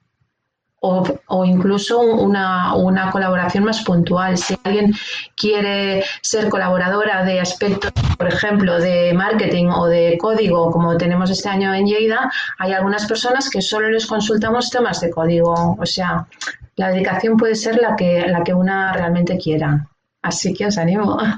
O, 0.80 1.02
o, 1.26 1.44
incluso 1.44 1.98
una, 2.00 2.74
una, 2.74 3.10
colaboración 3.10 3.64
más 3.64 3.82
puntual. 3.82 4.38
Si 4.38 4.56
alguien 4.62 4.94
quiere 5.34 6.04
ser 6.22 6.48
colaboradora 6.48 7.24
de 7.24 7.40
aspectos, 7.40 7.90
por 8.16 8.28
ejemplo, 8.28 8.78
de 8.78 9.12
marketing 9.12 9.66
o 9.66 9.86
de 9.86 10.16
código, 10.18 10.70
como 10.70 10.96
tenemos 10.96 11.30
este 11.30 11.48
año 11.48 11.74
en 11.74 11.86
Lleida, 11.86 12.30
hay 12.58 12.72
algunas 12.72 13.06
personas 13.06 13.50
que 13.50 13.60
solo 13.60 13.90
les 13.90 14.06
consultamos 14.06 14.70
temas 14.70 15.00
de 15.00 15.10
código. 15.10 15.76
O 15.80 15.86
sea, 15.86 16.26
la 16.76 16.90
dedicación 16.90 17.36
puede 17.36 17.56
ser 17.56 17.80
la 17.80 17.96
que, 17.96 18.26
la 18.28 18.44
que 18.44 18.54
una 18.54 18.92
realmente 18.92 19.36
quiera. 19.36 19.88
Así 20.22 20.54
que 20.54 20.66
os 20.66 20.78
animo. 20.78 21.18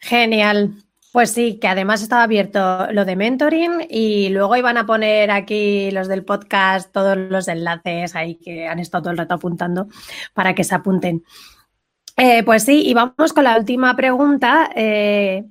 Genial. 0.00 0.85
Pues 1.16 1.30
sí, 1.30 1.58
que 1.58 1.66
además 1.66 2.02
estaba 2.02 2.24
abierto 2.24 2.92
lo 2.92 3.06
de 3.06 3.16
mentoring 3.16 3.86
y 3.88 4.28
luego 4.28 4.54
iban 4.54 4.76
a 4.76 4.84
poner 4.84 5.30
aquí 5.30 5.90
los 5.90 6.08
del 6.08 6.26
podcast 6.26 6.92
todos 6.92 7.16
los 7.16 7.48
enlaces 7.48 8.14
ahí 8.14 8.34
que 8.34 8.68
han 8.68 8.80
estado 8.80 9.04
todo 9.04 9.12
el 9.12 9.16
rato 9.16 9.32
apuntando 9.32 9.88
para 10.34 10.54
que 10.54 10.62
se 10.62 10.74
apunten. 10.74 11.24
Eh, 12.18 12.42
pues 12.44 12.64
sí, 12.64 12.82
y 12.86 12.92
vamos 12.92 13.32
con 13.32 13.44
la 13.44 13.56
última 13.56 13.96
pregunta. 13.96 14.68
Eh, 14.76 15.46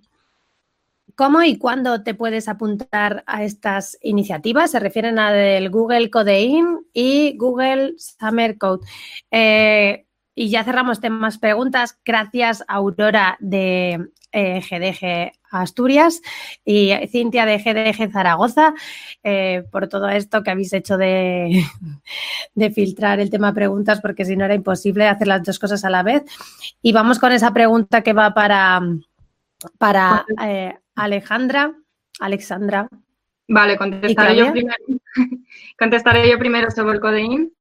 ¿Cómo 1.16 1.42
y 1.42 1.58
cuándo 1.58 2.04
te 2.04 2.14
puedes 2.14 2.48
apuntar 2.48 3.24
a 3.26 3.44
estas 3.44 3.98
iniciativas? 4.04 4.70
Se 4.70 4.80
refieren 4.80 5.18
a 5.18 5.32
del 5.32 5.72
Google 5.72 6.12
Codein 6.12 6.78
y 6.94 7.36
Google 7.40 7.96
Summer 7.98 8.60
Code. 8.60 8.86
Eh, 9.32 10.06
y 10.36 10.50
ya 10.50 10.64
cerramos 10.64 11.00
temas 11.00 11.38
preguntas. 11.38 11.98
Gracias, 12.06 12.64
Aurora 12.68 13.38
de 13.40 14.10
GDG 14.34 15.04
eh, 15.04 15.32
Asturias 15.50 16.22
y 16.66 16.92
Cintia 17.08 17.46
de 17.46 17.58
GDG 17.58 18.12
Zaragoza 18.12 18.74
eh, 19.24 19.64
por 19.72 19.88
todo 19.88 20.10
esto 20.10 20.44
que 20.44 20.52
habéis 20.52 20.74
hecho 20.74 20.98
de, 20.98 21.64
de, 22.56 22.72
filtrar 22.72 23.22
el 23.22 23.30
tema 23.30 23.54
preguntas 23.54 24.02
porque 24.02 24.26
si 24.26 24.36
no 24.36 24.44
era 24.44 24.54
imposible 24.54 25.08
hacer 25.08 25.28
las 25.28 25.44
dos 25.44 25.58
cosas 25.58 25.86
a 25.86 25.90
la 25.90 26.04
vez. 26.04 26.24
Y 26.82 26.92
vamos 26.92 27.20
con 27.20 27.32
esa 27.32 27.54
pregunta 27.54 28.02
que 28.02 28.12
va 28.12 28.34
para, 28.34 28.82
para 29.78 30.26
Alejandra, 30.96 31.74
Alexandra. 32.20 32.90
Vale, 33.48 33.78
contestaré 33.78 34.36
yo, 34.36 34.52
primero, 34.52 34.76
contestaré 35.80 36.30
yo 36.30 36.40
primero 36.40 36.72
sobre 36.72 36.96
el 36.96 37.00
codeín. 37.00 37.55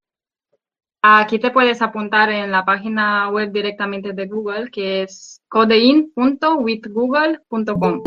Aquí 1.07 1.39
te 1.39 1.51
puedes 1.51 1.83
apuntar 1.83 2.31
en 2.31 2.51
la 2.51 2.65
página 2.65 3.29
web 3.29 3.53
directamente 3.53 4.15
de 4.15 4.27
Google, 4.27 4.71
que 4.71 5.03
es 5.03 5.43
codein.withgoogle.com. 5.51 8.03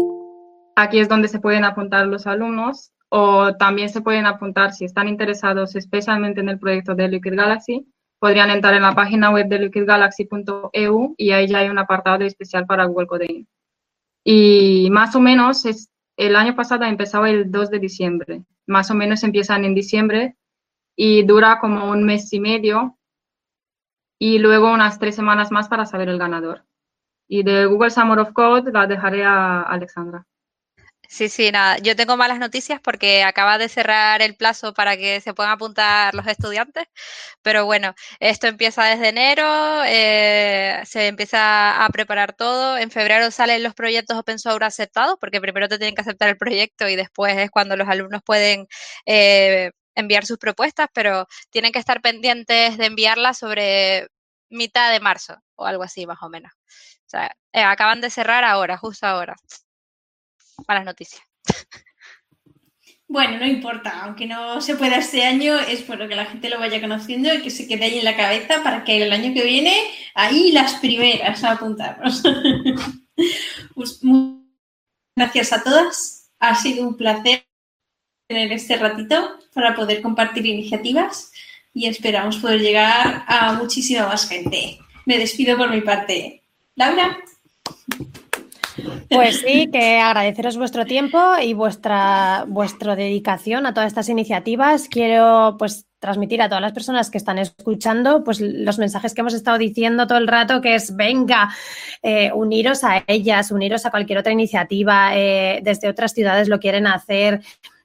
Aquí 0.76 0.98
es 0.98 1.08
donde 1.08 1.28
se 1.28 1.40
pueden 1.40 1.64
apuntar 1.64 2.08
los 2.08 2.26
alumnos 2.26 2.92
o 3.10 3.56
también 3.56 3.90
se 3.90 4.02
pueden 4.02 4.26
apuntar 4.26 4.74
si 4.74 4.86
están 4.86 5.08
interesados 5.08 5.76
especialmente 5.76 6.42
en 6.42 6.50
el 6.50 6.58
proyecto 6.58 6.96
de 6.96 7.08
Liquid 7.08 7.36
Galaxy. 7.36 7.86
Podrían 8.18 8.50
entrar 8.50 8.74
en 8.74 8.82
la 8.82 8.96
página 8.96 9.30
web 9.30 9.48
de 9.48 9.60
liquidgalaxy.eu 9.60 11.14
y 11.18 11.32
ahí 11.34 11.48
ya 11.48 11.60
hay 11.60 11.70
un 11.70 11.78
apartado 11.78 12.24
especial 12.24 12.66
para 12.66 12.86
Google 12.86 13.06
Codein. 13.06 13.48
Y 14.24 14.90
más 14.90 15.16
o 15.16 15.20
menos 15.20 15.68
es, 15.68 15.92
el 16.18 16.36
año 16.36 16.56
pasado 16.56 16.84
empezaba 16.86 17.30
el 17.30 17.52
2 17.52 17.70
de 17.70 17.78
diciembre. 17.78 18.42
Más 18.66 18.90
o 18.90 18.96
menos 18.96 19.24
empiezan 19.24 19.66
en 19.66 19.76
diciembre 19.76 20.36
y 20.98 21.24
dura 21.24 21.60
como 21.60 21.90
un 21.92 22.04
mes 22.04 22.34
y 22.34 22.40
medio 22.42 22.98
y 24.20 24.40
luego 24.40 24.74
unas 24.74 25.00
tres 25.00 25.16
semanas 25.16 25.52
más 25.52 25.70
para 25.70 25.86
saber 25.86 26.10
el 26.10 26.18
ganador. 26.18 26.66
Y 27.30 27.44
de 27.44 27.68
Google 27.68 27.92
Summer 27.92 28.20
of 28.20 28.34
Code 28.34 28.72
la 28.72 28.88
dejaré 28.88 29.24
a 29.24 29.62
Alexandra. 29.62 30.26
Sí, 31.10 31.30
sí, 31.30 31.52
nada. 31.52 31.78
Yo 31.78 31.96
tengo 31.96 32.18
malas 32.18 32.38
noticias 32.40 32.82
porque 32.82 33.24
acaba 33.24 33.58
de 33.58 33.70
cerrar 33.70 34.22
el 34.22 34.36
plazo 34.36 34.74
para 34.74 34.98
que 34.98 35.22
se 35.22 35.34
puedan 35.34 35.54
apuntar 35.54 36.14
los 36.14 36.28
estudiantes, 36.28 36.86
pero 37.42 37.66
bueno, 37.66 37.96
esto 38.20 38.48
empieza 38.48 38.84
desde 38.86 39.10
enero, 39.10 39.46
eh, 39.86 40.82
se 40.86 41.08
empieza 41.08 41.86
a 41.86 41.90
preparar 41.90 42.34
todo. 42.34 42.78
En 42.78 42.92
febrero 42.92 43.32
salen 43.32 43.64
los 43.64 43.74
proyectos 43.74 44.18
open 44.18 44.40
source 44.40 44.66
aceptados, 44.66 45.18
porque 45.20 45.40
primero 45.40 45.70
te 45.70 45.78
tienen 45.78 45.96
que 45.96 46.02
aceptar 46.02 46.30
el 46.30 46.38
proyecto 46.38 46.90
y 46.90 46.96
después 46.98 47.38
es 47.38 47.52
cuando 47.52 47.78
los 47.78 47.88
alumnos 47.88 48.22
pueden 48.24 48.68
eh, 49.06 49.72
enviar 49.98 50.26
sus 50.26 50.38
propuestas, 50.38 50.88
pero 50.94 51.28
tienen 51.50 51.72
que 51.72 51.80
estar 51.80 52.02
pendientes 52.02 52.78
de 52.78 52.86
enviarlas 52.86 53.38
sobre 53.38 54.08
mitad 54.50 54.92
de 54.92 55.00
marzo 55.00 55.36
o 55.56 55.66
algo 55.66 55.84
así, 55.84 56.06
más 56.06 56.22
o 56.22 56.30
menos. 56.30 56.52
O 56.54 57.10
sea, 57.10 57.36
eh, 57.52 57.64
acaban 57.64 58.02
de 58.02 58.10
cerrar 58.10 58.44
ahora, 58.44 58.78
justo 58.78 59.06
ahora 59.08 59.36
malas 60.68 60.86
noticias. 60.86 61.22
Bueno, 63.10 63.38
no 63.38 63.46
importa, 63.46 64.04
aunque 64.04 64.26
no 64.26 64.60
se 64.60 64.76
pueda 64.76 64.98
este 64.98 65.24
año, 65.24 65.58
es 65.58 65.88
bueno 65.88 66.10
que 66.10 66.16
la 66.16 66.26
gente 66.26 66.50
lo 66.50 66.60
vaya 66.60 66.82
conociendo 66.82 67.34
y 67.34 67.42
que 67.42 67.50
se 67.50 67.66
quede 67.66 67.86
ahí 67.86 68.00
en 68.00 68.06
la 68.06 68.18
cabeza 68.18 68.64
para 68.64 68.84
que 68.84 69.02
el 69.02 69.14
año 69.14 69.34
que 69.34 69.46
viene, 69.46 69.74
ahí 70.14 70.52
las 70.52 70.76
primeras 70.76 71.44
a 71.44 71.54
apuntarnos. 71.54 72.24
Pues, 73.74 74.00
gracias 75.16 75.52
a 75.52 75.64
todas, 75.64 76.30
ha 76.38 76.54
sido 76.54 76.88
un 76.88 76.98
placer 76.98 77.47
tener 78.28 78.52
este 78.52 78.76
ratito 78.76 79.40
para 79.54 79.74
poder 79.74 80.02
compartir 80.02 80.46
iniciativas 80.46 81.32
y 81.74 81.88
esperamos 81.88 82.38
poder 82.38 82.60
llegar 82.60 83.24
a 83.26 83.54
muchísima 83.54 84.08
más 84.08 84.28
gente. 84.28 84.80
Me 85.06 85.18
despido 85.18 85.58
por 85.58 85.70
mi 85.70 85.82
parte. 85.82 86.42
Laura. 86.76 87.18
Pues 89.10 89.40
sí, 89.40 89.70
que 89.72 90.00
agradeceros 90.00 90.58
vuestro 90.58 90.86
tiempo 90.86 91.18
y 91.42 91.54
vuestra, 91.54 92.46
vuestra 92.48 92.96
dedicación 92.96 93.66
a 93.66 93.74
todas 93.74 93.88
estas 93.88 94.10
iniciativas. 94.10 94.90
Quiero 94.90 95.56
pues 95.58 95.86
transmitir 96.00 96.42
a 96.42 96.50
todas 96.50 96.62
las 96.62 96.74
personas 96.74 97.10
que 97.10 97.18
están 97.18 97.40
escuchando 97.40 98.24
pues 98.24 98.40
los 98.42 98.78
mensajes 98.78 99.14
que 99.14 99.22
hemos 99.22 99.34
estado 99.34 99.58
diciendo 99.58 100.06
todo 100.06 100.18
el 100.18 100.28
rato, 100.28 100.62
que 100.62 100.76
es 100.76 100.96
venga, 100.96 101.50
eh, 102.04 102.32
uniros 102.34 102.84
a 102.84 103.04
ellas, 103.08 103.52
uniros 103.52 103.86
a 103.86 103.92
cualquier 103.92 104.20
otra 104.20 104.34
iniciativa, 104.34 105.16
eh, 105.16 105.62
desde 105.64 105.90
otras 105.90 106.12
ciudades 106.12 106.50
lo 106.50 106.60
quieren 106.60 106.86
hacer. 106.86 107.42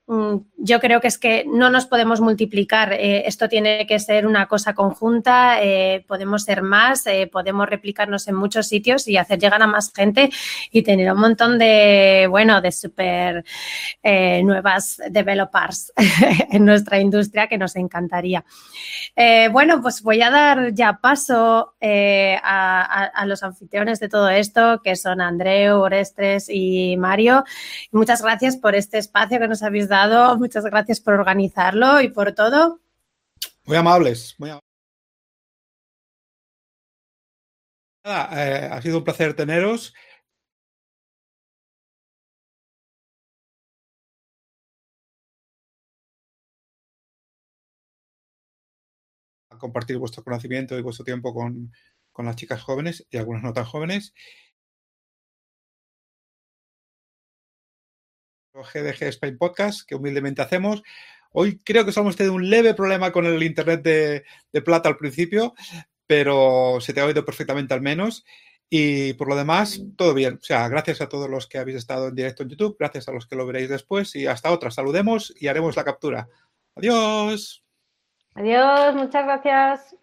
Mm, 0.08 0.38
yo 0.58 0.80
creo 0.80 1.00
que 1.00 1.06
es 1.06 1.16
que 1.16 1.44
no 1.46 1.70
nos 1.70 1.86
podemos 1.86 2.20
multiplicar. 2.20 2.92
Eh, 2.92 3.22
esto 3.26 3.48
tiene 3.48 3.86
que 3.86 3.98
ser 3.98 4.26
una 4.26 4.46
cosa 4.46 4.74
conjunta. 4.74 5.62
Eh, 5.62 6.04
podemos 6.08 6.42
ser 6.42 6.62
más, 6.62 7.06
eh, 7.06 7.28
podemos 7.32 7.68
replicarnos 7.68 8.26
en 8.28 8.34
muchos 8.34 8.66
sitios 8.66 9.06
y 9.06 9.16
hacer 9.16 9.38
llegar 9.38 9.62
a 9.62 9.66
más 9.66 9.92
gente 9.92 10.30
y 10.70 10.82
tener 10.82 11.12
un 11.12 11.20
montón 11.20 11.58
de, 11.58 12.26
bueno, 12.28 12.60
de 12.60 12.72
súper 12.72 13.44
nuevas 14.42 15.00
developers 15.10 15.92
en 16.50 16.64
nuestra 16.64 17.00
industria 17.00 17.46
que 17.46 17.58
nos 17.58 17.76
encantaría. 17.76 18.44
bueno, 19.50 19.80
pues 19.80 20.02
voy 20.02 20.22
a 20.22 20.30
dar 20.30 20.74
ya 20.74 20.98
paso 21.00 21.74
a, 21.80 23.24
los 23.26 23.42
anfitriones 23.42 24.00
de 24.00 24.08
todo 24.08 24.28
esto, 24.28 24.80
que 24.82 24.96
son 24.96 25.20
Andreu, 25.20 25.80
Orestres 25.80 26.48
y 26.48 26.96
Mario. 26.96 27.44
Muchas 27.92 28.22
gracias 28.22 28.56
por 28.56 28.74
este 28.74 28.98
espacio 28.98 29.38
que 29.38 29.48
nos 29.48 29.62
habéis 29.62 29.88
dado. 29.88 30.01
Muchas 30.36 30.64
gracias 30.64 31.00
por 31.00 31.14
organizarlo 31.14 32.00
y 32.00 32.08
por 32.08 32.32
todo. 32.32 32.80
Muy 33.64 33.76
amables. 33.76 34.34
Muy 34.38 34.50
amables. 34.50 34.62
Eh, 38.04 38.68
ha 38.70 38.82
sido 38.82 38.98
un 38.98 39.04
placer 39.04 39.34
teneros. 39.34 39.94
compartir 49.58 49.96
vuestro 49.96 50.24
conocimiento 50.24 50.76
y 50.76 50.82
vuestro 50.82 51.04
tiempo 51.04 51.32
con, 51.32 51.72
con 52.10 52.26
las 52.26 52.34
chicas 52.34 52.60
jóvenes 52.60 53.06
y 53.10 53.16
algunas 53.16 53.44
no 53.44 53.52
tan 53.52 53.64
jóvenes. 53.64 54.12
GDG 58.54 59.04
Spain 59.08 59.38
Podcast, 59.38 59.86
que 59.86 59.94
humildemente 59.94 60.42
hacemos. 60.42 60.82
Hoy 61.32 61.58
creo 61.64 61.84
que 61.84 61.98
hemos 61.98 62.16
tenido 62.16 62.34
un 62.34 62.50
leve 62.50 62.74
problema 62.74 63.10
con 63.10 63.24
el 63.24 63.42
internet 63.42 63.82
de, 63.82 64.24
de, 64.52 64.62
plata 64.62 64.88
al 64.88 64.98
principio, 64.98 65.54
pero 66.06 66.78
se 66.80 66.92
te 66.92 67.00
ha 67.00 67.06
oído 67.06 67.24
perfectamente 67.24 67.72
al 67.72 67.80
menos. 67.80 68.24
Y 68.68 69.14
por 69.14 69.28
lo 69.28 69.36
demás, 69.36 69.82
todo 69.96 70.14
bien. 70.14 70.38
O 70.40 70.44
sea, 70.44 70.68
gracias 70.68 71.00
a 71.00 71.08
todos 71.08 71.28
los 71.28 71.46
que 71.46 71.58
habéis 71.58 71.78
estado 71.78 72.08
en 72.08 72.14
directo 72.14 72.42
en 72.42 72.50
YouTube, 72.50 72.76
gracias 72.78 73.08
a 73.08 73.12
los 73.12 73.26
que 73.26 73.36
lo 73.36 73.46
veréis 73.46 73.68
después 73.68 74.14
y 74.16 74.26
hasta 74.26 74.50
otra. 74.50 74.70
Saludemos 74.70 75.32
y 75.38 75.48
haremos 75.48 75.76
la 75.76 75.84
captura. 75.84 76.28
Adiós. 76.74 77.62
Adiós, 78.34 78.94
muchas 78.94 79.24
gracias. 79.24 79.96